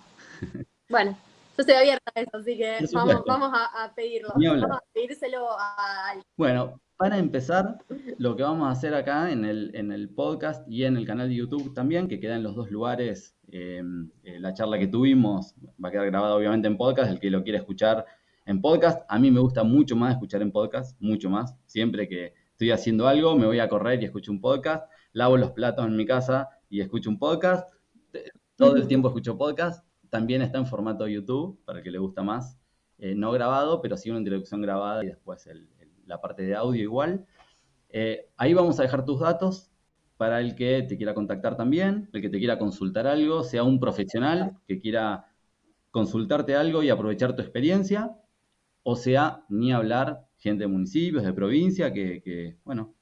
bueno, 0.90 1.12
yo 1.12 1.62
estoy 1.62 1.76
abierta 1.76 2.12
a 2.14 2.22
eso, 2.22 2.38
así 2.38 2.58
que 2.58 2.78
vamos, 2.94 3.52
a, 3.54 3.92
pedirlo. 3.96 4.30
Vamos 4.36 4.64
a 4.72 4.84
pedírselo 4.94 5.50
a 5.60 6.10
alguien. 6.10 6.26
Bueno, 6.38 6.80
para 7.04 7.18
empezar, 7.18 7.80
lo 8.18 8.38
que 8.38 8.44
vamos 8.44 8.68
a 8.68 8.72
hacer 8.72 8.94
acá 8.94 9.30
en 9.30 9.44
el, 9.44 9.72
en 9.76 9.92
el 9.92 10.08
podcast 10.10 10.66
y 10.70 10.86
en 10.86 10.96
el 10.96 11.06
canal 11.06 11.28
de 11.28 11.36
YouTube 11.36 11.74
también, 11.74 12.08
que 12.08 12.22
queda 12.22 12.38
en 12.38 12.44
los 12.44 12.56
dos 12.56 12.72
lugares 12.72 13.36
Em, 13.56 14.10
eh, 14.24 14.40
la 14.40 14.52
charla 14.54 14.80
que 14.80 14.88
tuvimos 14.88 15.54
va 15.84 15.90
a 15.90 15.92
quedar 15.92 16.08
grabada 16.08 16.34
obviamente 16.34 16.68
en 16.68 16.76
podcast, 16.76 17.12
el 17.12 17.20
que 17.20 17.30
lo 17.30 17.44
quiera 17.44 17.60
escuchar 17.60 18.04
en 18.48 18.62
podcast. 18.62 19.04
A 19.08 19.20
mí 19.20 19.30
me 19.30 19.40
gusta 19.40 19.64
mucho 19.64 19.96
más 19.96 20.14
escuchar 20.14 20.42
en 20.42 20.52
podcast, 20.52 21.00
mucho 21.00 21.30
más. 21.30 21.56
Siempre 21.68 22.08
que 22.08 22.34
estoy 22.52 22.72
haciendo 22.72 23.08
algo, 23.08 23.36
me 23.36 23.46
voy 23.46 23.60
a 23.60 23.70
correr 23.70 24.02
y 24.02 24.06
escucho 24.06 24.32
un 24.32 24.42
podcast. 24.42 24.90
Lavo 25.12 25.38
los 25.38 25.52
platos 25.52 25.86
en 25.86 25.96
mi 25.96 26.06
casa 26.06 26.50
y 26.68 26.82
escucho 26.82 27.12
un 27.12 27.20
podcast. 27.20 27.70
Todo 28.56 28.76
el 28.76 28.88
tiempo 28.88 29.10
escucho 29.10 29.38
podcast. 29.38 29.86
También 30.10 30.42
está 30.42 30.58
en 30.58 30.66
formato 30.66 31.08
YouTube, 31.08 31.60
para 31.64 31.80
el 31.80 31.84
que 31.84 31.92
le 31.92 32.00
gusta 32.00 32.24
más. 32.24 32.58
Eh, 32.98 33.14
no 33.14 33.32
grabado, 33.32 33.82
pero 33.82 33.98
sí 33.98 34.10
una 34.10 34.20
introducción 34.20 34.62
grabada 34.64 35.04
y 35.04 35.08
después 35.08 35.46
la 36.06 36.22
parte 36.22 36.44
de 36.44 36.56
audio 36.56 36.82
igual. 36.82 37.26
Eh, 37.90 38.30
ahí 38.38 38.54
vamos 38.54 38.80
a 38.80 38.84
dejar 38.84 39.06
tus 39.06 39.20
datos 39.20 39.72
para 40.18 40.40
el 40.40 40.56
que 40.56 40.84
te 40.84 40.98
quiera 40.98 41.14
contactar 41.14 41.58
también, 41.58 42.10
el 42.14 42.22
que 42.22 42.30
te 42.30 42.40
quiera 42.40 42.58
consultar 42.58 43.08
algo, 43.08 43.44
sea 43.44 43.64
un 43.64 43.80
profesional 43.80 44.58
que 44.68 44.80
quiera 44.80 45.28
consultarte 45.92 46.56
algo 46.56 46.82
y 46.82 46.90
aprovechar 46.90 47.36
tu 47.36 47.42
experiencia, 47.42 48.18
o 48.84 48.96
sea, 48.96 49.44
ni 49.50 49.72
hablar 49.72 50.26
gente 50.38 50.64
de 50.64 50.68
municipios, 50.68 51.24
de 51.24 51.34
provincia, 51.34 51.94
que, 51.94 52.58
bueno, 52.64 52.94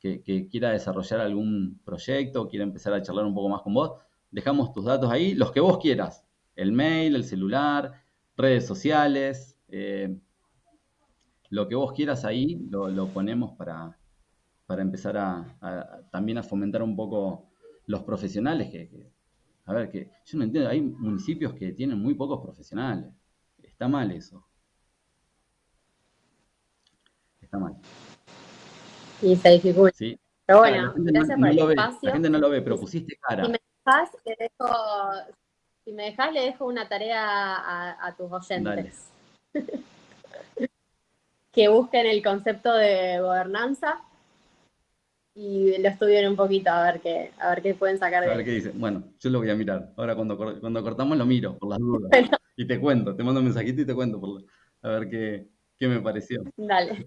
que, 0.00 0.48
quiera 0.50 0.70
desarrollar 0.70 1.20
algún 1.20 1.80
proyecto, 1.84 2.48
quiera 2.48 2.64
empezar 2.64 2.92
a 2.92 3.02
charlar 3.02 3.24
un 3.24 3.34
poco 3.34 3.48
más 3.48 3.62
con 3.62 3.74
vos, 3.74 3.92
dejamos 4.30 4.72
tus 4.72 4.84
datos 4.84 5.10
ahí, 5.10 5.34
los 5.34 5.52
que 5.52 5.60
vos 5.60 5.78
quieras, 5.78 6.24
el 6.56 6.72
mail, 6.72 7.14
el 7.14 7.24
celular, 7.24 8.02
redes 8.36 8.66
sociales, 8.66 9.56
eh, 9.68 10.16
lo 11.50 11.68
que 11.68 11.74
vos 11.74 11.92
quieras 11.92 12.24
ahí 12.24 12.66
lo 12.70 13.08
ponemos 13.08 13.52
para, 13.56 13.96
para 14.70 14.82
empezar 14.82 15.16
a, 15.18 16.06
también 16.12 16.38
a 16.38 16.44
fomentar 16.44 16.80
un 16.80 16.94
poco 16.94 17.50
los 17.86 18.04
profesionales 18.04 18.70
que, 18.70 19.10
a 19.64 19.72
ver, 19.72 19.90
que 19.90 20.12
yo 20.24 20.38
no 20.38 20.44
entiendo, 20.44 20.70
hay 20.70 20.80
municipios 20.80 21.54
que 21.54 21.72
tienen 21.72 21.98
muy 21.98 22.14
pocos 22.14 22.40
profesionales. 22.40 23.12
Está 23.60 23.88
mal 23.88 24.12
eso. 24.12 24.46
Está 27.40 27.58
mal. 27.58 27.74
Y 29.20 29.34
se 29.34 29.48
dificulta. 29.50 29.96
Sí. 29.96 30.16
Pero 30.46 30.60
bueno, 30.60 30.94
gracias 30.96 31.36
por 31.36 31.48
el 31.48 31.58
espacio. 31.58 31.98
la 32.02 32.12
gente 32.12 32.30
no 32.30 32.38
lo 32.38 32.50
ve, 32.50 32.62
pero 32.62 32.78
pusiste 32.78 33.16
cara. 33.16 33.44
Si 33.46 33.50
me 33.50 33.58
dejas, 33.58 34.10
le 34.24 34.36
dejo, 34.38 34.74
si 35.84 35.92
me 35.92 36.02
dejas, 36.04 36.32
le 36.32 36.40
dejo 36.42 36.66
una 36.66 36.88
tarea 36.88 37.24
a, 37.56 38.06
a 38.06 38.16
tus 38.16 38.30
oyentes. 38.30 39.10
que 41.52 41.68
busquen 41.68 42.06
el 42.06 42.22
concepto 42.22 42.72
de 42.74 43.20
gobernanza 43.20 44.02
y 45.34 45.80
lo 45.80 45.88
estudien 45.88 46.28
un 46.28 46.36
poquito 46.36 46.70
a 46.70 46.84
ver 46.84 47.00
qué, 47.00 47.32
a 47.38 47.50
ver 47.50 47.62
qué 47.62 47.74
pueden 47.74 47.98
sacar 47.98 48.22
de 48.22 48.30
A 48.30 48.36
ver 48.36 48.44
qué 48.44 48.52
dice. 48.52 48.72
Bueno, 48.74 49.04
yo 49.18 49.30
lo 49.30 49.38
voy 49.38 49.50
a 49.50 49.54
mirar. 49.54 49.92
Ahora 49.96 50.14
cuando, 50.14 50.36
cuando 50.36 50.82
cortamos 50.82 51.16
lo 51.16 51.26
miro, 51.26 51.56
por 51.58 51.70
las 51.70 51.78
dudas. 51.78 52.10
Y 52.56 52.66
te 52.66 52.78
cuento, 52.78 53.16
te 53.16 53.22
mando 53.22 53.40
un 53.40 53.46
mensajito 53.46 53.80
y 53.80 53.86
te 53.86 53.94
cuento 53.94 54.20
por, 54.20 54.44
a 54.82 54.88
ver 54.88 55.08
qué, 55.08 55.48
qué 55.78 55.88
me 55.88 56.00
pareció. 56.00 56.42
Dale. 56.56 57.06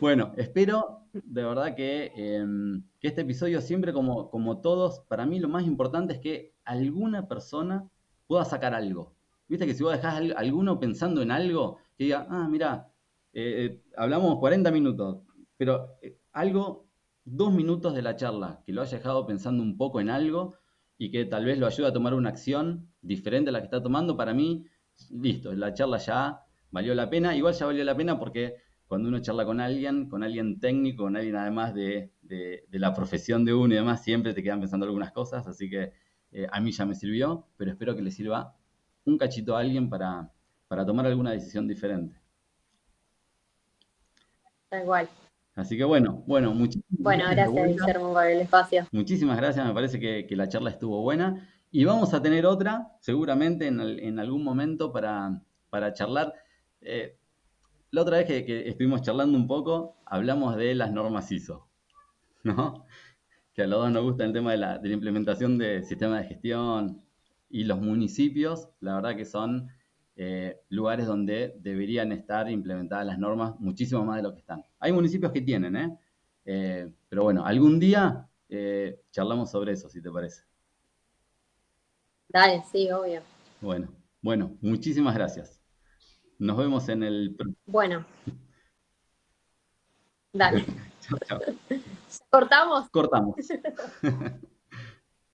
Bueno, 0.00 0.32
espero 0.36 1.04
de 1.12 1.44
verdad 1.44 1.74
que, 1.74 2.12
em, 2.16 2.82
que, 3.00 3.08
este 3.08 3.22
episodio 3.22 3.60
siempre 3.60 3.92
como, 3.92 4.30
como 4.30 4.60
todos, 4.60 5.00
para 5.08 5.26
mí 5.26 5.38
lo 5.38 5.48
más 5.48 5.64
importante 5.64 6.14
es 6.14 6.18
que 6.18 6.54
alguna 6.64 7.28
persona 7.28 7.88
pueda 8.26 8.44
sacar 8.44 8.74
algo. 8.74 9.14
Viste 9.48 9.66
que 9.66 9.74
si 9.74 9.82
vos 9.82 9.92
dejás 9.92 10.20
alguno 10.36 10.80
pensando 10.80 11.22
en 11.22 11.30
algo, 11.30 11.78
que 11.96 12.04
diga, 12.04 12.26
ah, 12.30 12.48
mira, 12.50 12.88
eh, 13.34 13.64
eh, 13.64 13.82
hablamos 13.96 14.38
40 14.38 14.70
minutos, 14.70 15.18
pero 15.56 15.98
eh, 16.02 16.18
algo 16.32 16.88
dos 17.24 17.52
minutos 17.52 17.94
de 17.94 18.02
la 18.02 18.16
charla, 18.16 18.62
que 18.64 18.72
lo 18.72 18.82
haya 18.82 18.98
dejado 18.98 19.26
pensando 19.26 19.62
un 19.62 19.76
poco 19.76 20.00
en 20.00 20.08
algo 20.08 20.54
y 20.98 21.10
que 21.10 21.24
tal 21.24 21.44
vez 21.44 21.58
lo 21.58 21.66
ayude 21.66 21.88
a 21.88 21.92
tomar 21.92 22.14
una 22.14 22.28
acción 22.30 22.88
diferente 23.02 23.50
a 23.50 23.52
la 23.52 23.58
que 23.60 23.64
está 23.64 23.82
tomando, 23.82 24.16
para 24.16 24.34
mí, 24.34 24.66
listo, 25.10 25.52
la 25.52 25.74
charla 25.74 25.98
ya 25.98 26.40
valió 26.70 26.94
la 26.94 27.10
pena. 27.10 27.36
Igual 27.36 27.54
ya 27.54 27.66
valió 27.66 27.82
la 27.84 27.96
pena 27.96 28.18
porque 28.18 28.56
cuando 28.86 29.08
uno 29.08 29.18
charla 29.20 29.44
con 29.44 29.60
alguien, 29.60 30.08
con 30.08 30.22
alguien 30.22 30.60
técnico, 30.60 31.04
con 31.04 31.16
alguien 31.16 31.36
además 31.36 31.74
de, 31.74 32.12
la 32.70 32.94
profesión 32.94 33.44
de 33.44 33.54
uno 33.54 33.74
y 33.74 33.76
demás, 33.78 34.04
siempre 34.04 34.34
te 34.34 34.42
quedan 34.42 34.60
pensando 34.60 34.86
algunas 34.86 35.12
cosas, 35.12 35.46
así 35.48 35.68
que 35.68 35.92
eh, 36.30 36.46
a 36.52 36.60
mí 36.60 36.70
ya 36.70 36.84
me 36.86 36.94
sirvió, 36.94 37.48
pero 37.56 37.72
espero 37.72 37.96
que 37.96 38.02
le 38.02 38.10
sirva 38.10 38.54
un 39.04 39.18
cachito 39.18 39.56
a 39.56 39.60
alguien 39.60 39.88
para, 39.88 40.32
para 40.68 40.86
tomar 40.86 41.06
alguna 41.06 41.32
decisión 41.32 41.66
diferente. 41.66 42.23
Tal 44.74 44.84
cual. 44.84 45.08
Así 45.54 45.76
que 45.76 45.84
bueno, 45.84 46.24
bueno, 46.26 46.52
muchísimas 46.52 46.98
Bueno, 46.98 47.24
gracias, 47.30 47.68
Guillermo, 47.68 48.12
por 48.12 48.26
el 48.26 48.40
espacio. 48.40 48.88
Muchísimas 48.90 49.36
gracias, 49.36 49.64
me 49.64 49.72
parece 49.72 50.00
que, 50.00 50.26
la 50.34 50.48
charla 50.48 50.70
estuvo 50.70 51.00
buena. 51.00 51.48
Y 51.70 51.84
vamos 51.84 52.12
a 52.12 52.20
tener 52.20 52.44
otra, 52.44 52.88
seguramente 52.98 53.68
en, 53.68 54.18
algún 54.18 54.42
momento, 54.42 54.92
para, 54.92 55.40
charlar. 55.92 56.34
Eh, 56.80 57.16
la 57.92 58.02
otra 58.02 58.16
vez 58.16 58.26
que, 58.26 58.68
estuvimos 58.68 59.02
charlando 59.02 59.38
un 59.38 59.46
poco, 59.46 59.96
hablamos 60.06 60.56
de 60.56 60.74
las 60.74 60.90
normas 60.90 61.30
ISO, 61.30 61.68
¿no? 62.42 62.84
Que 63.54 63.62
a 63.62 63.68
los 63.68 63.78
dos 63.78 63.92
nos 63.92 64.02
gusta 64.02 64.24
el 64.24 64.32
tema 64.32 64.50
de 64.50 64.56
la, 64.56 64.78
de 64.78 64.88
la 64.88 64.94
implementación 64.94 65.56
de 65.56 65.84
sistemas 65.84 66.22
de 66.22 66.28
gestión 66.30 67.00
y 67.48 67.62
los 67.62 67.80
municipios, 67.80 68.70
la 68.80 68.96
verdad 68.96 69.14
que 69.14 69.24
son 69.24 69.68
eh, 70.16 70.60
lugares 70.68 71.06
donde 71.06 71.54
deberían 71.58 72.12
estar 72.12 72.48
implementadas 72.50 73.06
las 73.06 73.18
normas 73.18 73.58
muchísimo 73.58 74.04
más 74.04 74.16
de 74.16 74.22
lo 74.22 74.32
que 74.32 74.40
están. 74.40 74.64
Hay 74.78 74.92
municipios 74.92 75.32
que 75.32 75.40
tienen, 75.40 75.76
¿eh? 75.76 75.98
eh 76.44 76.92
pero 77.08 77.24
bueno, 77.24 77.44
algún 77.44 77.80
día 77.80 78.28
eh, 78.48 79.00
charlamos 79.10 79.50
sobre 79.50 79.72
eso, 79.72 79.88
si 79.88 80.00
te 80.00 80.10
parece. 80.10 80.42
Dale, 82.28 82.62
sí, 82.70 82.90
obvio. 82.90 83.22
Bueno, 83.60 83.88
bueno, 84.20 84.56
muchísimas 84.60 85.14
gracias. 85.14 85.60
Nos 86.38 86.56
vemos 86.56 86.88
en 86.88 87.02
el... 87.02 87.36
Bueno. 87.66 88.04
Dale. 90.32 90.64
chao, 91.00 91.18
chao. 91.26 91.40
¿Cortamos? 92.30 92.88
Cortamos. 92.90 93.36